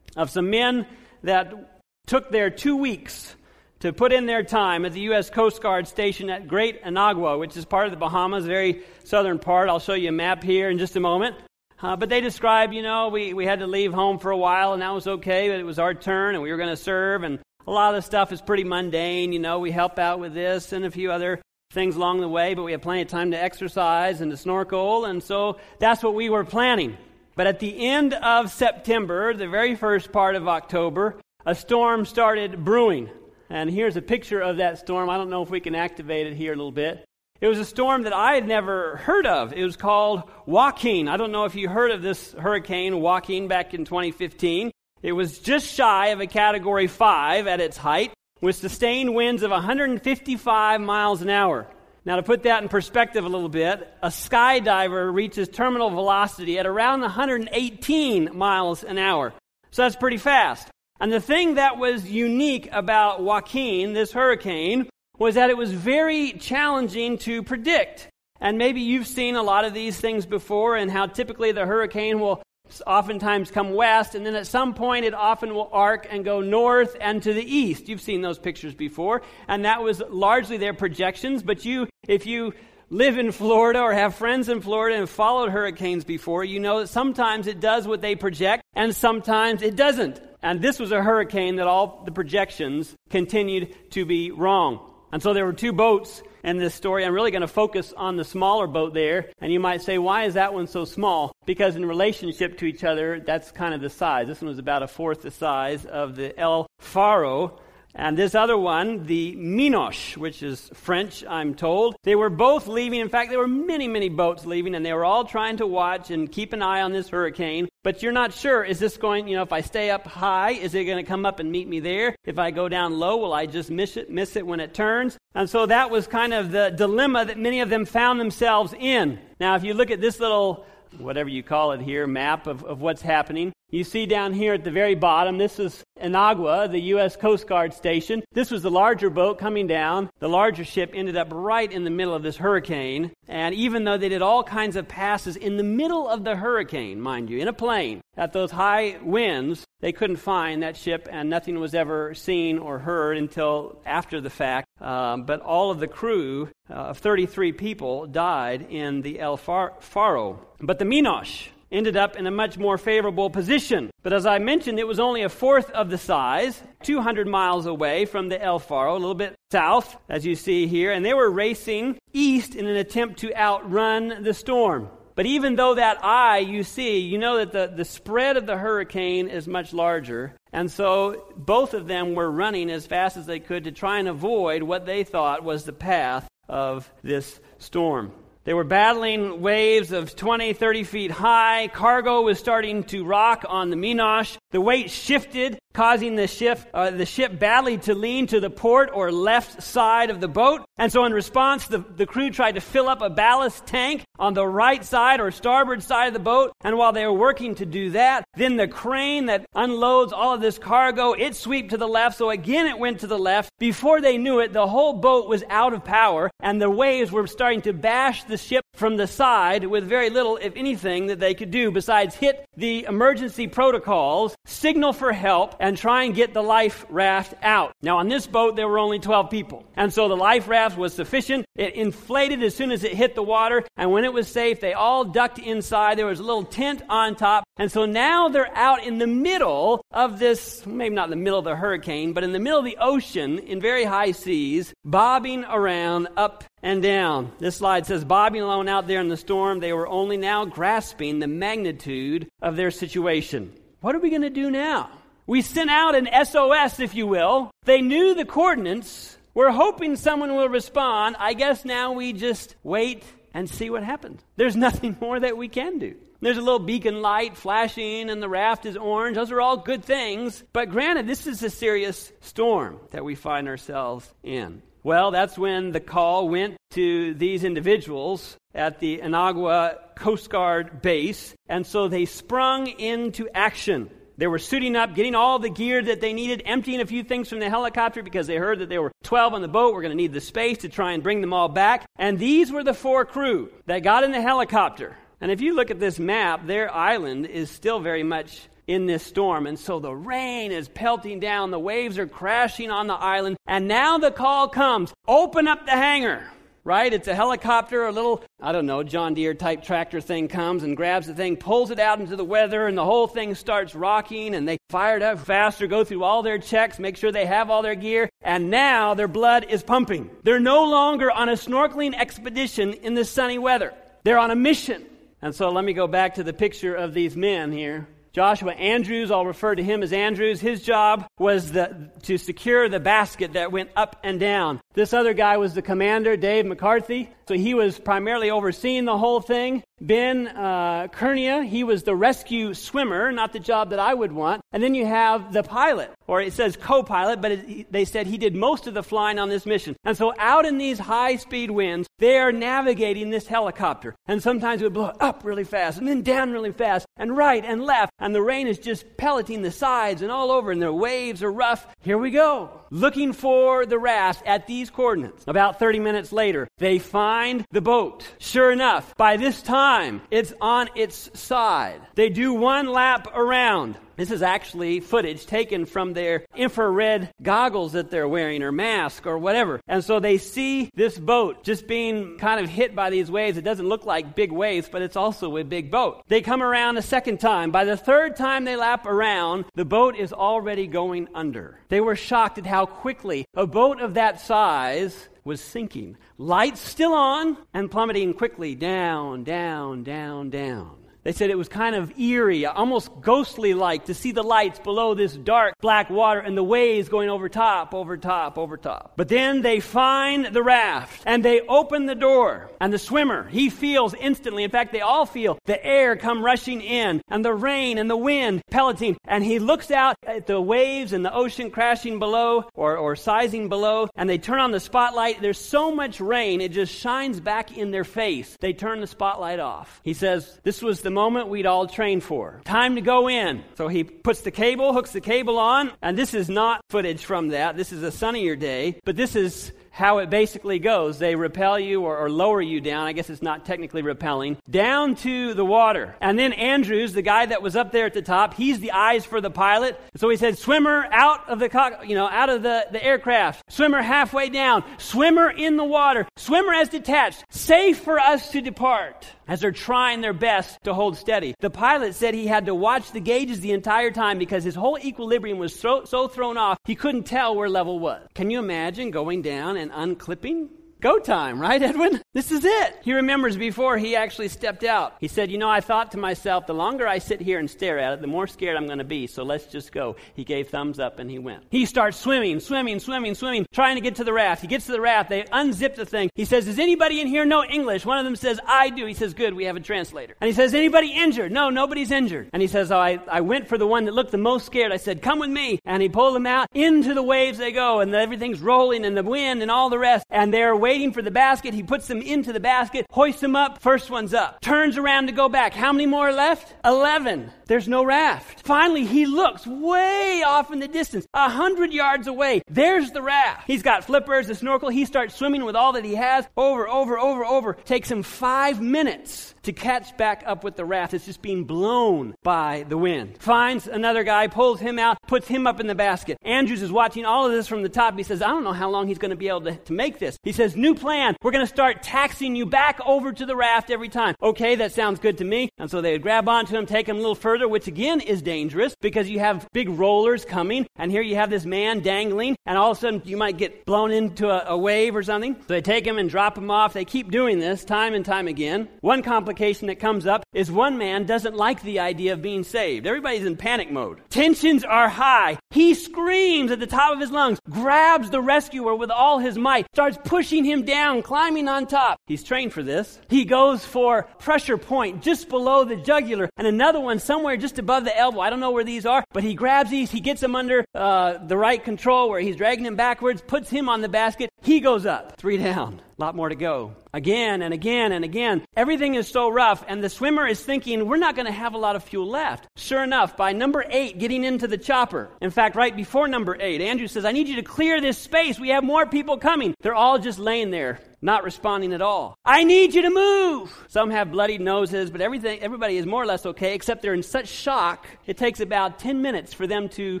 of 0.16 0.30
some 0.30 0.50
men 0.50 0.88
that 1.22 1.80
took 2.08 2.32
their 2.32 2.50
two 2.50 2.76
weeks 2.76 3.36
to 3.84 3.92
put 3.92 4.14
in 4.14 4.24
their 4.24 4.42
time 4.42 4.86
at 4.86 4.94
the 4.94 5.00
U.S. 5.00 5.28
Coast 5.28 5.60
Guard 5.60 5.86
station 5.86 6.30
at 6.30 6.48
Great 6.48 6.82
Inagua, 6.84 7.38
which 7.38 7.54
is 7.54 7.66
part 7.66 7.84
of 7.84 7.90
the 7.90 7.98
Bahamas, 7.98 8.46
very 8.46 8.80
southern 9.04 9.38
part. 9.38 9.68
I'll 9.68 9.78
show 9.78 9.92
you 9.92 10.08
a 10.08 10.12
map 10.12 10.42
here 10.42 10.70
in 10.70 10.78
just 10.78 10.96
a 10.96 11.00
moment. 11.00 11.36
Uh, 11.82 11.94
but 11.94 12.08
they 12.08 12.22
describe, 12.22 12.72
you 12.72 12.80
know, 12.80 13.08
we, 13.08 13.34
we 13.34 13.44
had 13.44 13.58
to 13.58 13.66
leave 13.66 13.92
home 13.92 14.18
for 14.18 14.30
a 14.30 14.38
while, 14.38 14.72
and 14.72 14.80
that 14.80 14.88
was 14.94 15.06
okay, 15.06 15.50
but 15.50 15.60
it 15.60 15.64
was 15.64 15.78
our 15.78 15.92
turn, 15.92 16.34
and 16.34 16.42
we 16.42 16.50
were 16.50 16.56
going 16.56 16.70
to 16.70 16.78
serve, 16.78 17.24
and 17.24 17.40
a 17.66 17.70
lot 17.70 17.94
of 17.94 17.96
the 17.96 18.00
stuff 18.00 18.32
is 18.32 18.40
pretty 18.40 18.64
mundane. 18.64 19.34
You 19.34 19.38
know, 19.38 19.58
we 19.58 19.70
help 19.70 19.98
out 19.98 20.18
with 20.18 20.32
this 20.32 20.72
and 20.72 20.86
a 20.86 20.90
few 20.90 21.12
other 21.12 21.42
things 21.70 21.94
along 21.94 22.22
the 22.22 22.28
way, 22.28 22.54
but 22.54 22.62
we 22.62 22.72
have 22.72 22.80
plenty 22.80 23.02
of 23.02 23.08
time 23.08 23.32
to 23.32 23.36
exercise 23.36 24.22
and 24.22 24.30
to 24.30 24.38
snorkel, 24.38 25.04
and 25.04 25.22
so 25.22 25.58
that's 25.78 26.02
what 26.02 26.14
we 26.14 26.30
were 26.30 26.44
planning. 26.44 26.96
But 27.36 27.48
at 27.48 27.60
the 27.60 27.86
end 27.86 28.14
of 28.14 28.50
September, 28.50 29.34
the 29.34 29.46
very 29.46 29.74
first 29.74 30.10
part 30.10 30.36
of 30.36 30.48
October, 30.48 31.16
a 31.44 31.54
storm 31.54 32.06
started 32.06 32.64
brewing. 32.64 33.10
And 33.50 33.70
here's 33.70 33.96
a 33.96 34.02
picture 34.02 34.40
of 34.40 34.56
that 34.56 34.78
storm. 34.78 35.10
I 35.10 35.16
don't 35.16 35.30
know 35.30 35.42
if 35.42 35.50
we 35.50 35.60
can 35.60 35.74
activate 35.74 36.26
it 36.26 36.34
here 36.34 36.52
a 36.52 36.56
little 36.56 36.72
bit. 36.72 37.04
It 37.40 37.48
was 37.48 37.58
a 37.58 37.64
storm 37.64 38.04
that 38.04 38.12
I 38.12 38.34
had 38.34 38.46
never 38.46 38.96
heard 38.96 39.26
of. 39.26 39.52
It 39.52 39.64
was 39.64 39.76
called 39.76 40.22
Joaquin. 40.46 41.08
I 41.08 41.16
don't 41.16 41.32
know 41.32 41.44
if 41.44 41.54
you 41.54 41.68
heard 41.68 41.90
of 41.90 42.00
this 42.00 42.32
hurricane, 42.32 43.00
Joaquin, 43.00 43.48
back 43.48 43.74
in 43.74 43.84
2015. 43.84 44.70
It 45.02 45.12
was 45.12 45.38
just 45.38 45.66
shy 45.66 46.08
of 46.08 46.20
a 46.20 46.26
category 46.26 46.86
5 46.86 47.46
at 47.46 47.60
its 47.60 47.76
height, 47.76 48.14
with 48.40 48.56
sustained 48.56 49.14
winds 49.14 49.42
of 49.42 49.50
155 49.50 50.80
miles 50.80 51.20
an 51.20 51.28
hour. 51.28 51.66
Now, 52.06 52.16
to 52.16 52.22
put 52.22 52.44
that 52.44 52.62
in 52.62 52.68
perspective 52.68 53.24
a 53.24 53.28
little 53.28 53.48
bit, 53.48 53.92
a 54.02 54.08
skydiver 54.08 55.12
reaches 55.12 55.48
terminal 55.48 55.90
velocity 55.90 56.58
at 56.58 56.66
around 56.66 57.00
118 57.00 58.36
miles 58.36 58.84
an 58.84 58.98
hour. 58.98 59.32
So 59.70 59.82
that's 59.82 59.96
pretty 59.96 60.18
fast. 60.18 60.68
And 61.00 61.12
the 61.12 61.20
thing 61.20 61.54
that 61.54 61.78
was 61.78 62.10
unique 62.10 62.68
about 62.72 63.22
Joaquin, 63.22 63.92
this 63.92 64.12
hurricane, 64.12 64.88
was 65.18 65.34
that 65.34 65.50
it 65.50 65.56
was 65.56 65.72
very 65.72 66.32
challenging 66.32 67.18
to 67.18 67.42
predict. 67.42 68.08
And 68.40 68.58
maybe 68.58 68.80
you've 68.80 69.06
seen 69.06 69.36
a 69.36 69.42
lot 69.42 69.64
of 69.64 69.74
these 69.74 69.98
things 69.98 70.26
before 70.26 70.76
and 70.76 70.90
how 70.90 71.06
typically 71.06 71.52
the 71.52 71.66
hurricane 71.66 72.20
will 72.20 72.42
oftentimes 72.86 73.50
come 73.50 73.74
west 73.74 74.14
and 74.14 74.24
then 74.24 74.34
at 74.34 74.46
some 74.46 74.72
point 74.72 75.04
it 75.04 75.12
often 75.12 75.54
will 75.54 75.68
arc 75.70 76.06
and 76.10 76.24
go 76.24 76.40
north 76.40 76.96
and 77.00 77.22
to 77.22 77.32
the 77.32 77.42
east. 77.42 77.88
You've 77.88 78.00
seen 78.00 78.22
those 78.22 78.38
pictures 78.38 78.74
before 78.74 79.22
and 79.48 79.64
that 79.64 79.82
was 79.82 80.02
largely 80.08 80.56
their 80.56 80.74
projections, 80.74 81.42
but 81.42 81.64
you 81.64 81.88
if 82.08 82.26
you 82.26 82.54
live 82.90 83.18
in 83.18 83.32
Florida 83.32 83.80
or 83.80 83.92
have 83.92 84.14
friends 84.14 84.48
in 84.48 84.60
Florida 84.60 84.98
and 84.98 85.08
followed 85.08 85.50
hurricanes 85.50 86.04
before, 86.04 86.44
you 86.44 86.60
know 86.60 86.80
that 86.80 86.88
sometimes 86.88 87.46
it 87.46 87.60
does 87.60 87.86
what 87.86 88.00
they 88.00 88.14
project 88.14 88.62
and 88.74 88.94
sometimes 88.94 89.62
it 89.62 89.76
doesn't. 89.76 90.20
And 90.42 90.60
this 90.60 90.78
was 90.78 90.92
a 90.92 91.02
hurricane 91.02 91.56
that 91.56 91.66
all 91.66 92.02
the 92.04 92.12
projections 92.12 92.94
continued 93.10 93.74
to 93.92 94.04
be 94.04 94.30
wrong. 94.30 94.90
And 95.10 95.22
so 95.22 95.32
there 95.32 95.46
were 95.46 95.52
two 95.52 95.72
boats 95.72 96.22
in 96.42 96.58
this 96.58 96.74
story. 96.74 97.04
I'm 97.04 97.14
really 97.14 97.30
going 97.30 97.40
to 97.40 97.48
focus 97.48 97.94
on 97.96 98.16
the 98.16 98.24
smaller 98.24 98.66
boat 98.66 98.94
there. 98.94 99.30
And 99.40 99.52
you 99.52 99.60
might 99.60 99.80
say, 99.82 99.96
why 99.96 100.24
is 100.24 100.34
that 100.34 100.52
one 100.52 100.66
so 100.66 100.84
small? 100.84 101.32
Because 101.46 101.76
in 101.76 101.86
relationship 101.86 102.58
to 102.58 102.66
each 102.66 102.84
other, 102.84 103.20
that's 103.20 103.50
kind 103.50 103.74
of 103.74 103.80
the 103.80 103.90
size. 103.90 104.26
This 104.26 104.40
one 104.40 104.48
was 104.48 104.58
about 104.58 104.82
a 104.82 104.88
fourth 104.88 105.22
the 105.22 105.30
size 105.30 105.86
of 105.86 106.16
the 106.16 106.38
El 106.38 106.66
Faro. 106.78 107.60
And 107.96 108.18
this 108.18 108.34
other 108.34 108.58
one, 108.58 109.06
the 109.06 109.36
Minouche, 109.36 110.16
which 110.16 110.42
is 110.42 110.68
French, 110.74 111.24
I'm 111.28 111.54
told, 111.54 111.94
they 112.02 112.16
were 112.16 112.30
both 112.30 112.66
leaving. 112.66 113.00
In 113.00 113.08
fact, 113.08 113.30
there 113.30 113.38
were 113.38 113.46
many, 113.46 113.86
many 113.86 114.08
boats 114.08 114.44
leaving, 114.44 114.74
and 114.74 114.84
they 114.84 114.92
were 114.92 115.04
all 115.04 115.24
trying 115.24 115.58
to 115.58 115.66
watch 115.66 116.10
and 116.10 116.30
keep 116.30 116.52
an 116.52 116.60
eye 116.60 116.82
on 116.82 116.90
this 116.90 117.08
hurricane. 117.08 117.68
But 117.84 118.02
you're 118.02 118.12
not 118.12 118.32
sure, 118.32 118.64
is 118.64 118.80
this 118.80 118.96
going, 118.96 119.28
you 119.28 119.36
know, 119.36 119.42
if 119.42 119.52
I 119.52 119.60
stay 119.60 119.90
up 119.90 120.06
high, 120.06 120.52
is 120.52 120.74
it 120.74 120.84
going 120.84 121.04
to 121.04 121.08
come 121.08 121.24
up 121.24 121.38
and 121.38 121.52
meet 121.52 121.68
me 121.68 121.78
there? 121.78 122.16
If 122.24 122.38
I 122.38 122.50
go 122.50 122.68
down 122.68 122.98
low, 122.98 123.16
will 123.18 123.32
I 123.32 123.46
just 123.46 123.70
miss 123.70 123.96
it, 123.96 124.10
miss 124.10 124.34
it 124.34 124.46
when 124.46 124.58
it 124.58 124.74
turns? 124.74 125.16
And 125.34 125.48
so 125.48 125.66
that 125.66 125.90
was 125.90 126.06
kind 126.08 126.34
of 126.34 126.50
the 126.50 126.70
dilemma 126.70 127.26
that 127.26 127.38
many 127.38 127.60
of 127.60 127.68
them 127.68 127.84
found 127.84 128.18
themselves 128.18 128.74
in. 128.76 129.20
Now, 129.38 129.54
if 129.54 129.62
you 129.62 129.74
look 129.74 129.90
at 129.90 130.00
this 130.00 130.18
little 130.18 130.66
whatever 130.98 131.28
you 131.28 131.42
call 131.42 131.72
it 131.72 131.80
here, 131.80 132.06
map 132.06 132.46
of, 132.46 132.64
of 132.64 132.80
what's 132.80 133.02
happening. 133.02 133.52
You 133.70 133.82
see 133.82 134.06
down 134.06 134.32
here 134.32 134.54
at 134.54 134.62
the 134.62 134.70
very 134.70 134.94
bottom, 134.94 135.36
this 135.36 135.58
is 135.58 135.82
Inagua, 136.00 136.70
the 136.70 136.80
U.S. 136.80 137.16
Coast 137.16 137.48
Guard 137.48 137.74
station. 137.74 138.22
This 138.32 138.50
was 138.50 138.62
the 138.62 138.70
larger 138.70 139.10
boat 139.10 139.38
coming 139.38 139.66
down. 139.66 140.10
The 140.20 140.28
larger 140.28 140.64
ship 140.64 140.92
ended 140.94 141.16
up 141.16 141.28
right 141.32 141.70
in 141.72 141.82
the 141.82 141.90
middle 141.90 142.14
of 142.14 142.22
this 142.22 142.36
hurricane. 142.36 143.10
And 143.26 143.52
even 143.54 143.82
though 143.82 143.96
they 143.96 144.08
did 144.08 144.22
all 144.22 144.44
kinds 144.44 144.76
of 144.76 144.86
passes 144.86 145.36
in 145.36 145.56
the 145.56 145.64
middle 145.64 146.08
of 146.08 146.22
the 146.22 146.36
hurricane, 146.36 147.00
mind 147.00 147.30
you, 147.30 147.38
in 147.38 147.48
a 147.48 147.52
plane, 147.52 148.00
at 148.16 148.32
those 148.32 148.52
high 148.52 148.98
winds, 149.02 149.64
they 149.80 149.92
couldn't 149.92 150.16
find 150.16 150.62
that 150.62 150.76
ship, 150.76 151.08
and 151.10 151.28
nothing 151.28 151.58
was 151.58 151.74
ever 151.74 152.14
seen 152.14 152.58
or 152.58 152.78
heard 152.78 153.16
until 153.16 153.80
after 153.84 154.20
the 154.20 154.30
fact. 154.30 154.63
Um, 154.80 155.24
but 155.24 155.40
all 155.40 155.70
of 155.70 155.80
the 155.80 155.86
crew 155.86 156.50
uh, 156.68 156.74
of 156.74 156.98
33 156.98 157.52
people 157.52 158.06
died 158.06 158.66
in 158.70 159.02
the 159.02 159.20
El 159.20 159.36
Faro. 159.36 160.40
But 160.60 160.78
the 160.78 160.84
Minouche, 160.84 161.48
ended 161.74 161.96
up 161.96 162.16
in 162.16 162.26
a 162.26 162.30
much 162.30 162.56
more 162.56 162.78
favorable 162.78 163.28
position. 163.28 163.90
But 164.02 164.12
as 164.12 164.26
I 164.26 164.38
mentioned, 164.38 164.78
it 164.78 164.86
was 164.86 165.00
only 165.00 165.22
a 165.22 165.28
fourth 165.28 165.70
of 165.72 165.90
the 165.90 165.98
size, 165.98 166.62
200 166.84 167.26
miles 167.26 167.66
away 167.66 168.04
from 168.04 168.28
the 168.28 168.42
El 168.42 168.60
Faro, 168.60 168.92
a 168.92 168.98
little 168.98 169.14
bit 169.14 169.34
south, 169.50 169.96
as 170.08 170.24
you 170.24 170.36
see 170.36 170.68
here, 170.68 170.92
and 170.92 171.04
they 171.04 171.14
were 171.14 171.30
racing 171.30 171.98
east 172.12 172.54
in 172.54 172.66
an 172.66 172.76
attempt 172.76 173.18
to 173.20 173.34
outrun 173.34 174.22
the 174.22 174.32
storm. 174.32 174.88
But 175.16 175.26
even 175.26 175.54
though 175.54 175.74
that 175.74 176.04
eye 176.04 176.38
you 176.38 176.64
see, 176.64 176.98
you 176.98 177.18
know 177.18 177.38
that 177.38 177.52
the, 177.52 177.72
the 177.74 177.84
spread 177.84 178.36
of 178.36 178.46
the 178.46 178.56
hurricane 178.56 179.28
is 179.28 179.46
much 179.46 179.72
larger. 179.72 180.34
And 180.54 180.70
so 180.70 181.24
both 181.36 181.74
of 181.74 181.88
them 181.88 182.14
were 182.14 182.30
running 182.30 182.70
as 182.70 182.86
fast 182.86 183.16
as 183.16 183.26
they 183.26 183.40
could 183.40 183.64
to 183.64 183.72
try 183.72 183.98
and 183.98 184.06
avoid 184.06 184.62
what 184.62 184.86
they 184.86 185.02
thought 185.02 185.42
was 185.42 185.64
the 185.64 185.72
path 185.72 186.28
of 186.48 186.88
this 187.02 187.40
storm. 187.58 188.12
They 188.44 188.54
were 188.54 188.62
battling 188.62 189.40
waves 189.40 189.90
of 189.90 190.14
20, 190.14 190.52
30 190.52 190.84
feet 190.84 191.10
high. 191.10 191.68
Cargo 191.68 192.22
was 192.22 192.38
starting 192.38 192.84
to 192.84 193.04
rock 193.04 193.44
on 193.48 193.70
the 193.70 193.76
Minouche. 193.76 194.36
The 194.52 194.60
weight 194.60 194.92
shifted, 194.92 195.58
causing 195.74 196.14
the 196.14 196.26
ship, 196.26 196.60
uh, 196.72 196.90
the 196.90 197.04
ship 197.04 197.38
badly 197.38 197.78
to 197.78 197.94
lean 197.94 198.26
to 198.28 198.40
the 198.40 198.50
port 198.50 198.90
or 198.94 199.12
left 199.12 199.62
side 199.62 200.08
of 200.08 200.20
the 200.20 200.28
boat. 200.28 200.64
And 200.78 200.90
so, 200.90 201.04
in 201.04 201.12
response, 201.12 201.66
the, 201.66 201.78
the 201.78 202.06
crew 202.06 202.30
tried 202.30 202.52
to 202.52 202.60
fill 202.60 202.88
up 202.88 203.02
a 203.02 203.10
ballast 203.10 203.66
tank 203.66 204.04
on 204.18 204.34
the 204.34 204.46
right 204.46 204.84
side 204.84 205.20
or 205.20 205.30
starboard 205.30 205.82
side 205.82 206.08
of 206.08 206.14
the 206.14 206.20
boat. 206.20 206.52
And 206.62 206.76
while 206.78 206.92
they 206.92 207.04
were 207.06 207.12
working 207.12 207.56
to 207.56 207.66
do 207.66 207.90
that, 207.90 208.24
then 208.36 208.56
the 208.56 208.68
crane 208.68 209.26
that 209.26 209.46
unloads 209.54 210.12
all 210.12 210.34
of 210.34 210.40
this 210.40 210.58
cargo, 210.58 211.12
it 211.12 211.36
swept 211.36 211.70
to 211.70 211.76
the 211.76 211.88
left. 211.88 212.18
So 212.18 212.30
again, 212.30 212.66
it 212.66 212.78
went 212.78 213.00
to 213.00 213.06
the 213.06 213.18
left. 213.18 213.50
Before 213.58 214.00
they 214.00 214.18
knew 214.18 214.40
it, 214.40 214.52
the 214.52 214.66
whole 214.66 214.94
boat 214.94 215.28
was 215.28 215.44
out 215.50 215.72
of 215.72 215.84
power, 215.84 216.30
and 216.40 216.60
the 216.60 216.70
waves 216.70 217.10
were 217.10 217.26
starting 217.26 217.62
to 217.62 217.72
bash 217.72 218.24
the 218.24 218.38
ship 218.38 218.64
from 218.74 218.96
the 218.96 219.06
side 219.06 219.64
with 219.64 219.84
very 219.84 220.10
little, 220.10 220.36
if 220.36 220.54
anything, 220.56 221.06
that 221.06 221.20
they 221.20 221.34
could 221.34 221.50
do 221.50 221.70
besides 221.70 222.14
hit 222.14 222.44
the 222.56 222.84
emergency 222.88 223.46
protocols, 223.46 224.34
signal 224.46 224.92
for 224.92 225.12
help, 225.12 225.56
and 225.64 225.78
try 225.78 226.02
and 226.02 226.14
get 226.14 226.34
the 226.34 226.42
life 226.42 226.84
raft 226.90 227.32
out. 227.42 227.72
Now, 227.80 227.96
on 227.96 228.08
this 228.10 228.26
boat, 228.26 228.54
there 228.54 228.68
were 228.68 228.78
only 228.78 228.98
12 228.98 229.30
people. 229.30 229.64
And 229.74 229.90
so 229.90 230.08
the 230.08 230.14
life 230.14 230.46
raft 230.46 230.76
was 230.76 230.92
sufficient. 230.92 231.46
It 231.56 231.72
inflated 231.72 232.42
as 232.42 232.54
soon 232.54 232.70
as 232.70 232.84
it 232.84 232.92
hit 232.92 233.14
the 233.14 233.22
water. 233.22 233.64
And 233.78 233.90
when 233.90 234.04
it 234.04 234.12
was 234.12 234.28
safe, 234.28 234.60
they 234.60 234.74
all 234.74 235.06
ducked 235.06 235.38
inside. 235.38 235.96
There 235.96 236.04
was 236.04 236.20
a 236.20 236.22
little 236.22 236.44
tent 236.44 236.82
on 236.90 237.16
top. 237.16 237.44
And 237.56 237.72
so 237.72 237.86
now 237.86 238.28
they're 238.28 238.54
out 238.54 238.84
in 238.84 238.98
the 238.98 239.06
middle 239.06 239.82
of 239.90 240.18
this, 240.18 240.66
maybe 240.66 240.94
not 240.94 241.04
in 241.04 241.10
the 241.10 241.24
middle 241.24 241.38
of 241.38 241.46
the 241.46 241.56
hurricane, 241.56 242.12
but 242.12 242.24
in 242.24 242.32
the 242.32 242.40
middle 242.40 242.58
of 242.58 242.66
the 242.66 242.76
ocean 242.78 243.38
in 243.38 243.58
very 243.58 243.84
high 243.84 244.10
seas, 244.10 244.74
bobbing 244.84 245.44
around 245.44 246.08
up 246.18 246.44
and 246.62 246.82
down. 246.82 247.32
This 247.38 247.56
slide 247.56 247.86
says, 247.86 248.04
bobbing 248.04 248.42
alone 248.42 248.68
out 248.68 248.86
there 248.86 249.00
in 249.00 249.08
the 249.08 249.16
storm, 249.16 249.60
they 249.60 249.72
were 249.72 249.88
only 249.88 250.18
now 250.18 250.44
grasping 250.44 251.20
the 251.20 251.26
magnitude 251.26 252.28
of 252.42 252.56
their 252.56 252.70
situation. 252.70 253.54
What 253.80 253.94
are 253.94 254.00
we 254.00 254.10
going 254.10 254.20
to 254.20 254.30
do 254.30 254.50
now? 254.50 254.90
We 255.26 255.40
sent 255.40 255.70
out 255.70 255.94
an 255.94 256.08
SOS, 256.24 256.80
if 256.80 256.94
you 256.94 257.06
will. 257.06 257.50
They 257.64 257.80
knew 257.80 258.14
the 258.14 258.26
coordinates. 258.26 259.16
We're 259.32 259.50
hoping 259.50 259.96
someone 259.96 260.34
will 260.34 260.50
respond. 260.50 261.16
I 261.18 261.32
guess 261.32 261.64
now 261.64 261.92
we 261.92 262.12
just 262.12 262.54
wait 262.62 263.02
and 263.32 263.48
see 263.48 263.70
what 263.70 263.82
happens. 263.82 264.20
There's 264.36 264.56
nothing 264.66 264.96
more 265.00 265.18
that 265.18 265.36
we 265.36 265.48
can 265.48 265.78
do. 265.78 265.96
There's 266.20 266.38
a 266.38 266.42
little 266.42 266.58
beacon 266.58 267.02
light 267.02 267.36
flashing, 267.36 268.08
and 268.08 268.22
the 268.22 268.28
raft 268.28 268.66
is 268.66 268.76
orange. 268.76 269.16
Those 269.16 269.30
are 269.30 269.40
all 269.40 269.56
good 269.56 269.84
things. 269.84 270.42
But 270.52 270.70
granted, 270.70 271.06
this 271.06 271.26
is 271.26 271.42
a 271.42 271.50
serious 271.50 272.12
storm 272.20 272.78
that 272.90 273.04
we 273.04 273.14
find 273.14 273.48
ourselves 273.48 274.10
in. 274.22 274.62
Well, 274.82 275.10
that's 275.10 275.38
when 275.38 275.72
the 275.72 275.80
call 275.80 276.28
went 276.28 276.56
to 276.72 277.14
these 277.14 277.44
individuals 277.44 278.36
at 278.54 278.78
the 278.78 278.98
Inagua 278.98 279.78
Coast 279.96 280.28
Guard 280.28 280.82
base, 280.82 281.34
and 281.48 281.66
so 281.66 281.88
they 281.88 282.04
sprung 282.04 282.66
into 282.66 283.28
action. 283.34 283.90
They 284.16 284.26
were 284.26 284.38
suiting 284.38 284.76
up, 284.76 284.94
getting 284.94 285.14
all 285.14 285.38
the 285.38 285.50
gear 285.50 285.82
that 285.82 286.00
they 286.00 286.12
needed, 286.12 286.42
emptying 286.44 286.80
a 286.80 286.86
few 286.86 287.02
things 287.02 287.28
from 287.28 287.40
the 287.40 287.50
helicopter 287.50 288.02
because 288.02 288.26
they 288.26 288.36
heard 288.36 288.60
that 288.60 288.68
there 288.68 288.82
were 288.82 288.92
12 289.02 289.34
on 289.34 289.42
the 289.42 289.48
boat. 289.48 289.74
We're 289.74 289.82
going 289.82 289.90
to 289.90 289.96
need 289.96 290.12
the 290.12 290.20
space 290.20 290.58
to 290.58 290.68
try 290.68 290.92
and 290.92 291.02
bring 291.02 291.20
them 291.20 291.32
all 291.32 291.48
back. 291.48 291.86
And 291.96 292.18
these 292.18 292.52
were 292.52 292.62
the 292.62 292.74
four 292.74 293.04
crew 293.04 293.50
that 293.66 293.82
got 293.82 294.04
in 294.04 294.12
the 294.12 294.22
helicopter. 294.22 294.96
And 295.20 295.30
if 295.30 295.40
you 295.40 295.54
look 295.54 295.70
at 295.70 295.80
this 295.80 295.98
map, 295.98 296.46
their 296.46 296.72
island 296.72 297.26
is 297.26 297.50
still 297.50 297.80
very 297.80 298.02
much 298.02 298.48
in 298.66 298.86
this 298.86 299.02
storm. 299.02 299.46
And 299.46 299.58
so 299.58 299.80
the 299.80 299.94
rain 299.94 300.52
is 300.52 300.68
pelting 300.68 301.20
down, 301.20 301.50
the 301.50 301.58
waves 301.58 301.98
are 301.98 302.06
crashing 302.06 302.70
on 302.70 302.86
the 302.86 302.94
island. 302.94 303.36
And 303.46 303.68
now 303.68 303.98
the 303.98 304.10
call 304.10 304.48
comes 304.48 304.92
open 305.06 305.48
up 305.48 305.66
the 305.66 305.72
hangar 305.72 306.24
right? 306.64 306.92
It's 306.92 307.08
a 307.08 307.14
helicopter, 307.14 307.84
a 307.84 307.92
little, 307.92 308.24
I 308.40 308.52
don't 308.52 308.66
know, 308.66 308.82
John 308.82 309.14
Deere 309.14 309.34
type 309.34 309.62
tractor 309.62 310.00
thing 310.00 310.28
comes 310.28 310.62
and 310.62 310.76
grabs 310.76 311.06
the 311.06 311.14
thing, 311.14 311.36
pulls 311.36 311.70
it 311.70 311.78
out 311.78 312.00
into 312.00 312.16
the 312.16 312.24
weather, 312.24 312.66
and 312.66 312.76
the 312.76 312.84
whole 312.84 313.06
thing 313.06 313.34
starts 313.34 313.74
rocking, 313.74 314.34
and 314.34 314.48
they 314.48 314.58
fire 314.70 314.96
it 314.96 315.02
up 315.02 315.20
faster, 315.20 315.66
go 315.66 315.84
through 315.84 316.02
all 316.02 316.22
their 316.22 316.38
checks, 316.38 316.78
make 316.78 316.96
sure 316.96 317.12
they 317.12 317.26
have 317.26 317.50
all 317.50 317.62
their 317.62 317.74
gear, 317.74 318.08
and 318.22 318.50
now 318.50 318.94
their 318.94 319.08
blood 319.08 319.46
is 319.48 319.62
pumping. 319.62 320.10
They're 320.22 320.40
no 320.40 320.64
longer 320.64 321.10
on 321.10 321.28
a 321.28 321.32
snorkeling 321.32 321.94
expedition 321.94 322.72
in 322.72 322.94
the 322.94 323.04
sunny 323.04 323.38
weather. 323.38 323.74
They're 324.04 324.18
on 324.18 324.30
a 324.30 324.36
mission. 324.36 324.86
And 325.20 325.34
so 325.34 325.50
let 325.50 325.64
me 325.64 325.72
go 325.72 325.86
back 325.86 326.16
to 326.16 326.22
the 326.22 326.34
picture 326.34 326.74
of 326.74 326.92
these 326.92 327.16
men 327.16 327.50
here. 327.50 327.88
Joshua 328.14 328.52
Andrews, 328.52 329.10
I'll 329.10 329.26
refer 329.26 329.56
to 329.56 329.62
him 329.62 329.82
as 329.82 329.92
Andrews. 329.92 330.40
His 330.40 330.62
job 330.62 331.04
was 331.18 331.50
the, 331.50 331.90
to 332.04 332.16
secure 332.16 332.68
the 332.68 332.78
basket 332.78 333.32
that 333.32 333.50
went 333.50 333.70
up 333.74 333.96
and 334.04 334.20
down. 334.20 334.60
This 334.74 334.94
other 334.94 335.14
guy 335.14 335.36
was 335.36 335.54
the 335.54 335.62
commander, 335.62 336.16
Dave 336.16 336.46
McCarthy. 336.46 337.10
So 337.26 337.34
he 337.34 337.54
was 337.54 337.78
primarily 337.78 338.30
overseeing 338.30 338.84
the 338.84 338.98
whole 338.98 339.20
thing. 339.20 339.62
Ben 339.80 340.28
uh, 340.28 340.88
Cournia, 340.88 341.42
he 341.42 341.64
was 341.64 341.82
the 341.82 341.96
rescue 341.96 342.54
swimmer, 342.54 343.10
not 343.10 343.32
the 343.32 343.40
job 343.40 343.70
that 343.70 343.78
I 343.78 343.92
would 343.92 344.12
want. 344.12 344.40
And 344.52 344.62
then 344.62 344.74
you 344.74 344.86
have 344.86 345.32
the 345.32 345.42
pilot, 345.42 345.90
or 346.06 346.20
it 346.20 346.32
says 346.32 346.56
co 346.56 346.82
pilot, 346.82 347.20
but 347.20 347.32
it, 347.32 347.72
they 347.72 347.84
said 347.84 348.06
he 348.06 348.18
did 348.18 348.36
most 348.36 348.66
of 348.66 348.74
the 348.74 348.82
flying 348.82 349.18
on 349.18 349.28
this 349.28 349.46
mission. 349.46 349.74
And 349.84 349.96
so 349.96 350.14
out 350.18 350.46
in 350.46 350.58
these 350.58 350.78
high 350.78 351.16
speed 351.16 351.50
winds, 351.50 351.88
they 351.98 352.18
are 352.18 352.30
navigating 352.30 353.10
this 353.10 353.26
helicopter. 353.26 353.94
And 354.06 354.22
sometimes 354.22 354.60
it 354.60 354.66
would 354.66 354.74
blow 354.74 354.92
up 355.00 355.22
really 355.24 355.44
fast, 355.44 355.78
and 355.78 355.88
then 355.88 356.02
down 356.02 356.30
really 356.30 356.52
fast, 356.52 356.86
and 356.96 357.16
right 357.16 357.44
and 357.44 357.64
left. 357.64 357.92
And 357.98 358.14
the 358.14 358.22
rain 358.22 358.46
is 358.46 358.58
just 358.58 358.96
pelleting 358.96 359.42
the 359.42 359.50
sides 359.50 360.02
and 360.02 360.12
all 360.12 360.30
over, 360.30 360.52
and 360.52 360.62
the 360.62 360.72
waves 360.72 361.22
are 361.22 361.32
rough. 361.32 361.66
Here 361.80 361.98
we 361.98 362.10
go. 362.10 362.60
Looking 362.70 363.12
for 363.12 363.66
the 363.66 363.78
raft 363.78 364.22
at 364.24 364.46
these 364.46 364.70
coordinates. 364.70 365.24
About 365.26 365.58
30 365.58 365.80
minutes 365.80 366.12
later, 366.12 366.48
they 366.58 366.78
find 366.78 367.13
the 367.50 367.60
boat. 367.60 368.04
Sure 368.18 368.50
enough, 368.50 368.96
by 368.96 369.16
this 369.16 369.40
time, 369.42 370.02
it's 370.10 370.32
on 370.40 370.68
its 370.74 371.10
side. 371.14 371.80
They 371.94 372.08
do 372.08 372.34
one 372.34 372.66
lap 372.66 373.08
around. 373.14 373.76
This 373.96 374.10
is 374.10 374.22
actually 374.22 374.80
footage 374.80 375.26
taken 375.26 375.66
from 375.66 375.92
their 375.92 376.24
infrared 376.34 377.10
goggles 377.22 377.72
that 377.72 377.90
they're 377.90 378.08
wearing 378.08 378.42
or 378.42 378.52
mask 378.52 379.06
or 379.06 379.18
whatever. 379.18 379.60
And 379.68 379.84
so 379.84 380.00
they 380.00 380.18
see 380.18 380.70
this 380.74 380.98
boat 380.98 381.44
just 381.44 381.66
being 381.66 382.18
kind 382.18 382.40
of 382.40 382.48
hit 382.48 382.74
by 382.74 382.90
these 382.90 383.10
waves. 383.10 383.38
It 383.38 383.44
doesn't 383.44 383.68
look 383.68 383.86
like 383.86 384.14
big 384.14 384.32
waves, 384.32 384.68
but 384.70 384.82
it's 384.82 384.96
also 384.96 385.36
a 385.36 385.44
big 385.44 385.70
boat. 385.70 386.02
They 386.08 386.20
come 386.20 386.42
around 386.42 386.76
a 386.76 386.82
second 386.82 387.20
time. 387.20 387.50
By 387.50 387.64
the 387.64 387.76
third 387.76 388.16
time 388.16 388.44
they 388.44 388.56
lap 388.56 388.86
around, 388.86 389.44
the 389.54 389.64
boat 389.64 389.96
is 389.96 390.12
already 390.12 390.66
going 390.66 391.08
under. 391.14 391.58
They 391.68 391.80
were 391.80 391.96
shocked 391.96 392.38
at 392.38 392.46
how 392.46 392.66
quickly 392.66 393.26
a 393.34 393.46
boat 393.46 393.80
of 393.80 393.94
that 393.94 394.20
size 394.20 395.08
was 395.24 395.40
sinking. 395.40 395.96
Lights 396.18 396.60
still 396.60 396.92
on 396.92 397.36
and 397.52 397.70
plummeting 397.70 398.14
quickly 398.14 398.54
down, 398.54 399.24
down, 399.24 399.82
down, 399.82 400.30
down. 400.30 400.83
They 401.04 401.12
said 401.12 401.28
it 401.28 401.36
was 401.36 401.48
kind 401.48 401.76
of 401.76 401.98
eerie, 401.98 402.46
almost 402.46 402.90
ghostly 403.02 403.52
like 403.52 403.84
to 403.86 403.94
see 403.94 404.12
the 404.12 404.22
lights 404.22 404.58
below 404.58 404.94
this 404.94 405.12
dark 405.12 405.54
black 405.60 405.90
water 405.90 406.20
and 406.20 406.34
the 406.34 406.42
waves 406.42 406.88
going 406.88 407.10
over 407.10 407.28
top, 407.28 407.74
over 407.74 407.98
top, 407.98 408.38
over 408.38 408.56
top. 408.56 408.94
But 408.96 409.08
then 409.08 409.42
they 409.42 409.60
find 409.60 410.26
the 410.26 410.42
raft 410.42 411.02
and 411.04 411.22
they 411.22 411.42
open 411.42 411.84
the 411.84 411.94
door 411.94 412.50
and 412.58 412.72
the 412.72 412.78
swimmer, 412.78 413.28
he 413.28 413.50
feels 413.50 413.92
instantly, 413.92 414.44
in 414.44 414.50
fact, 414.50 414.72
they 414.72 414.80
all 414.80 415.04
feel 415.04 415.38
the 415.44 415.62
air 415.64 415.94
come 415.96 416.24
rushing 416.24 416.62
in 416.62 417.02
and 417.08 417.22
the 417.22 417.34
rain 417.34 417.76
and 417.76 417.90
the 417.90 417.96
wind 417.96 418.40
pelleting 418.50 418.96
and 419.06 419.22
he 419.22 419.38
looks 419.38 419.70
out 419.70 419.96
at 420.06 420.26
the 420.26 420.40
waves 420.40 420.94
and 420.94 421.04
the 421.04 421.14
ocean 421.14 421.50
crashing 421.50 421.98
below 421.98 422.48
or, 422.54 422.78
or 422.78 422.96
sizing 422.96 423.50
below 423.50 423.88
and 423.94 424.08
they 424.08 424.16
turn 424.16 424.40
on 424.40 424.52
the 424.52 424.60
spotlight. 424.60 425.20
There's 425.20 425.38
so 425.38 425.70
much 425.70 426.00
rain, 426.00 426.40
it 426.40 426.52
just 426.52 426.74
shines 426.74 427.20
back 427.20 427.58
in 427.58 427.72
their 427.72 427.84
face. 427.84 428.38
They 428.40 428.54
turn 428.54 428.80
the 428.80 428.86
spotlight 428.86 429.38
off. 429.38 429.82
He 429.84 429.92
says, 429.92 430.40
this 430.44 430.62
was 430.62 430.80
the 430.80 430.93
moment 430.94 431.28
we'd 431.28 431.44
all 431.44 431.66
trained 431.66 432.02
for. 432.02 432.40
Time 432.44 432.76
to 432.76 432.80
go 432.80 433.08
in. 433.08 433.44
So 433.56 433.68
he 433.68 433.84
puts 433.84 434.22
the 434.22 434.30
cable, 434.30 434.72
hooks 434.72 434.92
the 434.92 435.02
cable 435.02 435.38
on, 435.38 435.72
and 435.82 435.98
this 435.98 436.14
is 436.14 436.30
not 436.30 436.64
footage 436.70 437.04
from 437.04 437.28
that. 437.28 437.56
This 437.56 437.72
is 437.72 437.82
a 437.82 437.92
sunnier 437.92 438.36
day, 438.36 438.80
but 438.84 438.96
this 438.96 439.16
is 439.16 439.52
how 439.74 439.98
it 439.98 440.08
basically 440.08 440.60
goes. 440.60 441.00
They 441.00 441.16
repel 441.16 441.58
you 441.58 441.82
or, 441.82 441.98
or, 441.98 442.08
lower 442.08 442.40
you 442.40 442.60
down. 442.60 442.86
I 442.86 442.92
guess 442.92 443.10
it's 443.10 443.22
not 443.22 443.44
technically 443.44 443.82
repelling. 443.82 444.36
Down 444.48 444.94
to 444.96 445.34
the 445.34 445.44
water. 445.44 445.96
And 446.00 446.16
then 446.16 446.32
Andrews, 446.32 446.92
the 446.92 447.02
guy 447.02 447.26
that 447.26 447.42
was 447.42 447.56
up 447.56 447.72
there 447.72 447.86
at 447.86 447.92
the 447.92 448.00
top, 448.00 448.34
he's 448.34 448.60
the 448.60 448.70
eyes 448.70 449.04
for 449.04 449.20
the 449.20 449.30
pilot. 449.30 449.80
So 449.96 450.08
he 450.08 450.16
said, 450.16 450.38
swimmer 450.38 450.86
out 450.92 451.28
of 451.28 451.40
the, 451.40 451.78
you 451.84 451.96
know, 451.96 452.06
out 452.06 452.30
of 452.30 452.44
the, 452.44 452.68
the 452.70 452.82
aircraft. 452.82 453.50
Swimmer 453.52 453.82
halfway 453.82 454.28
down. 454.28 454.62
Swimmer 454.78 455.28
in 455.28 455.56
the 455.56 455.64
water. 455.64 456.06
Swimmer 456.14 456.54
as 456.54 456.68
detached. 456.68 457.24
Safe 457.30 457.80
for 457.80 457.98
us 457.98 458.30
to 458.30 458.40
depart 458.40 459.08
as 459.26 459.40
they're 459.40 459.52
trying 459.52 460.00
their 460.00 460.12
best 460.12 460.62
to 460.64 460.74
hold 460.74 460.96
steady. 460.96 461.34
The 461.40 461.50
pilot 461.50 461.94
said 461.94 462.14
he 462.14 462.26
had 462.26 462.46
to 462.46 462.54
watch 462.54 462.92
the 462.92 463.00
gauges 463.00 463.40
the 463.40 463.52
entire 463.52 463.90
time 463.90 464.18
because 464.18 464.44
his 464.44 464.54
whole 464.54 464.78
equilibrium 464.78 465.38
was 465.38 465.54
so, 465.54 465.84
so 465.84 466.08
thrown 466.08 466.36
off, 466.36 466.58
he 466.64 466.74
couldn't 466.74 467.04
tell 467.04 467.34
where 467.34 467.48
level 467.48 467.78
was. 467.78 468.06
Can 468.14 468.30
you 468.30 468.38
imagine 468.38 468.90
going 468.90 469.22
down 469.22 469.56
and 469.56 469.70
unclipping? 469.72 470.48
Go 470.84 470.98
time, 470.98 471.40
right, 471.40 471.62
Edwin? 471.62 472.02
This 472.12 472.30
is 472.30 472.44
it. 472.44 472.76
He 472.82 472.92
remembers 472.92 473.38
before 473.38 473.78
he 473.78 473.96
actually 473.96 474.28
stepped 474.28 474.64
out. 474.64 474.96
He 475.00 475.08
said, 475.08 475.30
You 475.30 475.38
know, 475.38 475.48
I 475.48 475.62
thought 475.62 475.92
to 475.92 475.96
myself, 475.96 476.46
the 476.46 476.52
longer 476.52 476.86
I 476.86 476.98
sit 476.98 477.22
here 477.22 477.38
and 477.38 477.48
stare 477.50 477.78
at 477.78 477.94
it, 477.94 478.02
the 478.02 478.06
more 478.06 478.26
scared 478.26 478.58
I'm 478.58 478.66
going 478.66 478.80
to 478.80 478.84
be, 478.84 479.06
so 479.06 479.22
let's 479.22 479.46
just 479.46 479.72
go. 479.72 479.96
He 480.14 480.24
gave 480.24 480.50
thumbs 480.50 480.78
up 480.78 480.98
and 480.98 481.10
he 481.10 481.18
went. 481.18 481.44
He 481.48 481.64
starts 481.64 481.98
swimming, 481.98 482.38
swimming, 482.38 482.80
swimming, 482.80 483.14
swimming, 483.14 483.46
trying 483.50 483.76
to 483.76 483.80
get 483.80 483.94
to 483.94 484.04
the 484.04 484.12
raft. 484.12 484.42
He 484.42 484.46
gets 484.46 484.66
to 484.66 484.72
the 484.72 484.80
raft. 484.82 485.08
They 485.08 485.22
unzip 485.22 485.74
the 485.74 485.86
thing. 485.86 486.10
He 486.16 486.26
says, 486.26 486.44
Does 486.44 486.58
anybody 486.58 487.00
in 487.00 487.06
here 487.06 487.24
know 487.24 487.42
English? 487.42 487.86
One 487.86 487.96
of 487.96 488.04
them 488.04 488.14
says, 488.14 488.38
I 488.46 488.68
do. 488.68 488.84
He 488.84 488.92
says, 488.92 489.14
Good, 489.14 489.32
we 489.32 489.46
have 489.46 489.56
a 489.56 489.60
translator. 489.60 490.14
And 490.20 490.28
he 490.28 490.34
says, 490.34 490.52
Anybody 490.52 490.88
injured? 490.88 491.32
No, 491.32 491.48
nobody's 491.48 491.92
injured. 491.92 492.28
And 492.34 492.42
he 492.42 492.48
says, 492.48 492.70
oh, 492.70 492.78
I, 492.78 493.00
I 493.10 493.22
went 493.22 493.48
for 493.48 493.56
the 493.56 493.66
one 493.66 493.86
that 493.86 493.94
looked 493.94 494.10
the 494.10 494.18
most 494.18 494.44
scared. 494.44 494.70
I 494.70 494.76
said, 494.76 495.00
Come 495.00 495.18
with 495.18 495.30
me. 495.30 495.60
And 495.64 495.80
he 495.80 495.88
pulled 495.88 496.14
them 496.14 496.26
out. 496.26 496.50
Into 496.52 496.92
the 496.92 497.02
waves 497.02 497.38
they 497.38 497.52
go, 497.52 497.80
and 497.80 497.94
everything's 497.94 498.40
rolling, 498.40 498.84
and 498.84 498.94
the 498.94 499.02
wind, 499.02 499.40
and 499.40 499.50
all 499.50 499.70
the 499.70 499.78
rest. 499.78 500.04
And 500.10 500.32
they're 500.32 500.54
waiting 500.54 500.73
for 500.92 501.02
the 501.02 501.10
basket 501.10 501.54
he 501.54 501.62
puts 501.62 501.86
them 501.86 502.02
into 502.02 502.32
the 502.32 502.40
basket, 502.40 502.86
hoists 502.90 503.20
them 503.20 503.36
up, 503.36 503.62
first 503.62 503.90
one's 503.90 504.12
up. 504.12 504.40
Turns 504.40 504.76
around 504.76 505.06
to 505.06 505.12
go 505.12 505.28
back. 505.28 505.54
How 505.54 505.72
many 505.72 505.86
more 505.86 506.12
left? 506.12 506.54
Eleven. 506.64 507.30
There's 507.46 507.68
no 507.68 507.84
raft. 507.84 508.46
Finally, 508.46 508.86
he 508.86 509.04
looks 509.04 509.46
way 509.46 510.22
off 510.26 510.50
in 510.50 510.60
the 510.60 510.68
distance, 510.68 511.06
a 511.12 511.28
hundred 511.28 511.72
yards 511.72 512.06
away. 512.06 512.42
There's 512.48 512.90
the 512.90 513.02
raft. 513.02 513.46
He's 513.46 513.62
got 513.62 513.84
flippers, 513.84 514.30
a 514.30 514.34
snorkel. 514.34 514.70
He 514.70 514.86
starts 514.86 515.14
swimming 515.14 515.44
with 515.44 515.54
all 515.54 515.74
that 515.74 515.84
he 515.84 515.94
has, 515.94 516.26
over, 516.38 516.66
over, 516.66 516.98
over, 516.98 517.24
over. 517.24 517.52
Takes 517.52 517.90
him 517.90 518.02
five 518.02 518.62
minutes 518.62 519.34
to 519.42 519.52
catch 519.52 519.94
back 519.98 520.22
up 520.24 520.42
with 520.42 520.56
the 520.56 520.64
raft. 520.64 520.94
It's 520.94 521.04
just 521.04 521.20
being 521.20 521.44
blown 521.44 522.14
by 522.22 522.64
the 522.66 522.78
wind. 522.78 523.18
Finds 523.18 523.68
another 523.68 524.04
guy, 524.04 524.26
pulls 524.26 524.58
him 524.58 524.78
out, 524.78 524.96
puts 525.06 525.28
him 525.28 525.46
up 525.46 525.60
in 525.60 525.66
the 525.66 525.74
basket. 525.74 526.16
Andrews 526.22 526.62
is 526.62 526.72
watching 526.72 527.04
all 527.04 527.26
of 527.26 527.32
this 527.32 527.46
from 527.46 527.62
the 527.62 527.68
top. 527.68 527.94
He 527.98 528.04
says, 528.04 528.22
I 528.22 528.28
don't 528.28 528.44
know 528.44 528.54
how 528.54 528.70
long 528.70 528.88
he's 528.88 528.96
going 528.96 529.10
to 529.10 529.16
be 529.16 529.28
able 529.28 529.42
to, 529.42 529.56
to 529.56 529.72
make 529.74 529.98
this. 529.98 530.18
He 530.22 530.32
says, 530.32 530.56
New 530.64 530.74
plan. 530.74 531.14
We're 531.22 531.30
going 531.30 531.44
to 531.44 531.52
start 531.52 531.82
taxing 531.82 532.34
you 532.34 532.46
back 532.46 532.80
over 532.86 533.12
to 533.12 533.26
the 533.26 533.36
raft 533.36 533.70
every 533.70 533.90
time. 533.90 534.14
Okay, 534.22 534.54
that 534.54 534.72
sounds 534.72 534.98
good 534.98 535.18
to 535.18 535.24
me. 535.24 535.50
And 535.58 535.70
so 535.70 535.82
they 535.82 535.92
would 535.92 536.00
grab 536.00 536.26
onto 536.26 536.56
him, 536.56 536.64
take 536.64 536.88
him 536.88 536.96
a 536.96 537.00
little 537.00 537.14
further, 537.14 537.46
which 537.46 537.66
again 537.66 538.00
is 538.00 538.22
dangerous 538.22 538.74
because 538.80 539.10
you 539.10 539.18
have 539.18 539.46
big 539.52 539.68
rollers 539.68 540.24
coming, 540.24 540.66
and 540.76 540.90
here 540.90 541.02
you 541.02 541.16
have 541.16 541.28
this 541.28 541.44
man 541.44 541.80
dangling, 541.80 542.36
and 542.46 542.56
all 542.56 542.70
of 542.70 542.78
a 542.78 542.80
sudden 542.80 543.02
you 543.04 543.18
might 543.18 543.36
get 543.36 543.66
blown 543.66 543.90
into 543.90 544.30
a, 544.30 544.54
a 544.54 544.56
wave 544.56 544.96
or 544.96 545.02
something. 545.02 545.34
So 545.34 545.48
they 545.48 545.60
take 545.60 545.86
him 545.86 545.98
and 545.98 546.08
drop 546.08 546.38
him 546.38 546.50
off. 546.50 546.72
They 546.72 546.86
keep 546.86 547.10
doing 547.10 547.40
this 547.40 547.62
time 547.62 547.92
and 547.92 548.02
time 548.02 548.26
again. 548.26 548.68
One 548.80 549.02
complication 549.02 549.66
that 549.66 549.80
comes 549.80 550.06
up 550.06 550.24
is 550.32 550.50
one 550.50 550.78
man 550.78 551.04
doesn't 551.04 551.36
like 551.36 551.60
the 551.60 551.80
idea 551.80 552.14
of 552.14 552.22
being 552.22 552.42
saved. 552.42 552.86
Everybody's 552.86 553.26
in 553.26 553.36
panic 553.36 553.70
mode. 553.70 554.00
Tensions 554.08 554.64
are 554.64 554.88
high. 554.88 555.36
He 555.50 555.74
screams 555.74 556.50
at 556.50 556.60
the 556.60 556.66
top 556.66 556.94
of 556.94 557.00
his 557.00 557.10
lungs, 557.10 557.38
grabs 557.50 558.08
the 558.08 558.22
rescuer 558.22 558.74
with 558.74 558.90
all 558.90 559.18
his 559.18 559.36
might, 559.36 559.66
starts 559.74 559.98
pushing 560.04 560.44
bringing 560.44 560.53
him 560.54 560.62
down, 560.62 561.02
climbing 561.02 561.48
on 561.48 561.66
top. 561.66 561.98
He's 562.06 562.22
trained 562.22 562.52
for 562.52 562.62
this. 562.62 563.00
He 563.08 563.24
goes 563.24 563.64
for 563.64 564.04
pressure 564.18 564.56
point 564.56 565.02
just 565.02 565.28
below 565.28 565.64
the 565.64 565.76
jugular 565.76 566.30
and 566.36 566.46
another 566.46 566.80
one 566.80 567.00
somewhere 567.00 567.36
just 567.36 567.58
above 567.58 567.84
the 567.84 567.96
elbow. 567.96 568.20
I 568.20 568.30
don't 568.30 568.40
know 568.40 568.52
where 568.52 568.64
these 568.64 568.86
are, 568.86 569.04
but 569.12 569.24
he 569.24 569.34
grabs 569.34 569.70
these, 569.70 569.90
he 569.90 570.00
gets 570.00 570.20
them 570.20 570.36
under 570.36 570.64
uh, 570.74 571.18
the 571.26 571.36
right 571.36 571.62
control 571.62 572.08
where 572.08 572.20
he's 572.20 572.36
dragging 572.36 572.64
him 572.64 572.76
backwards, 572.76 573.20
puts 573.20 573.50
him 573.50 573.68
on 573.68 573.80
the 573.80 573.88
basket. 573.88 574.30
He 574.44 574.60
goes 574.60 574.84
up, 574.84 575.16
three 575.16 575.38
down. 575.38 575.80
A 575.98 576.00
lot 576.00 576.14
more 576.14 576.28
to 576.28 576.34
go. 576.34 576.74
Again 576.92 577.40
and 577.40 577.54
again 577.54 577.92
and 577.92 578.04
again. 578.04 578.42
Everything 578.54 578.94
is 578.94 579.08
so 579.08 579.30
rough, 579.30 579.64
and 579.68 579.82
the 579.82 579.88
swimmer 579.88 580.26
is 580.26 580.38
thinking, 580.38 580.86
we're 580.86 580.98
not 580.98 581.16
going 581.16 581.24
to 581.24 581.32
have 581.32 581.54
a 581.54 581.58
lot 581.58 581.76
of 581.76 581.84
fuel 581.84 582.06
left. 582.06 582.46
Sure 582.56 582.84
enough, 582.84 583.16
by 583.16 583.32
number 583.32 583.64
eight, 583.70 583.98
getting 583.98 584.22
into 584.22 584.46
the 584.46 584.58
chopper, 584.58 585.08
in 585.22 585.30
fact, 585.30 585.56
right 585.56 585.74
before 585.74 586.08
number 586.08 586.36
eight, 586.38 586.60
Andrew 586.60 586.88
says, 586.88 587.06
I 587.06 587.12
need 587.12 587.28
you 587.28 587.36
to 587.36 587.42
clear 587.42 587.80
this 587.80 587.96
space. 587.96 588.38
We 588.38 588.50
have 588.50 588.64
more 588.64 588.84
people 588.84 589.16
coming. 589.16 589.54
They're 589.60 589.74
all 589.74 589.98
just 589.98 590.18
laying 590.18 590.50
there 590.50 590.78
not 591.04 591.22
responding 591.22 591.74
at 591.74 591.82
all. 591.82 592.18
I 592.24 592.44
need 592.44 592.74
you 592.74 592.82
to 592.82 592.90
move. 592.90 593.64
Some 593.68 593.90
have 593.90 594.10
bloodied 594.10 594.40
noses, 594.40 594.90
but 594.90 595.02
everything, 595.02 595.38
everybody 595.40 595.76
is 595.76 595.84
more 595.84 596.02
or 596.02 596.06
less 596.06 596.24
okay, 596.24 596.54
except 596.54 596.80
they're 596.80 596.94
in 596.94 597.02
such 597.02 597.28
shock. 597.28 597.86
It 598.06 598.16
takes 598.16 598.40
about 598.40 598.78
10 598.78 599.02
minutes 599.02 599.34
for 599.34 599.46
them 599.46 599.68
to 599.70 600.00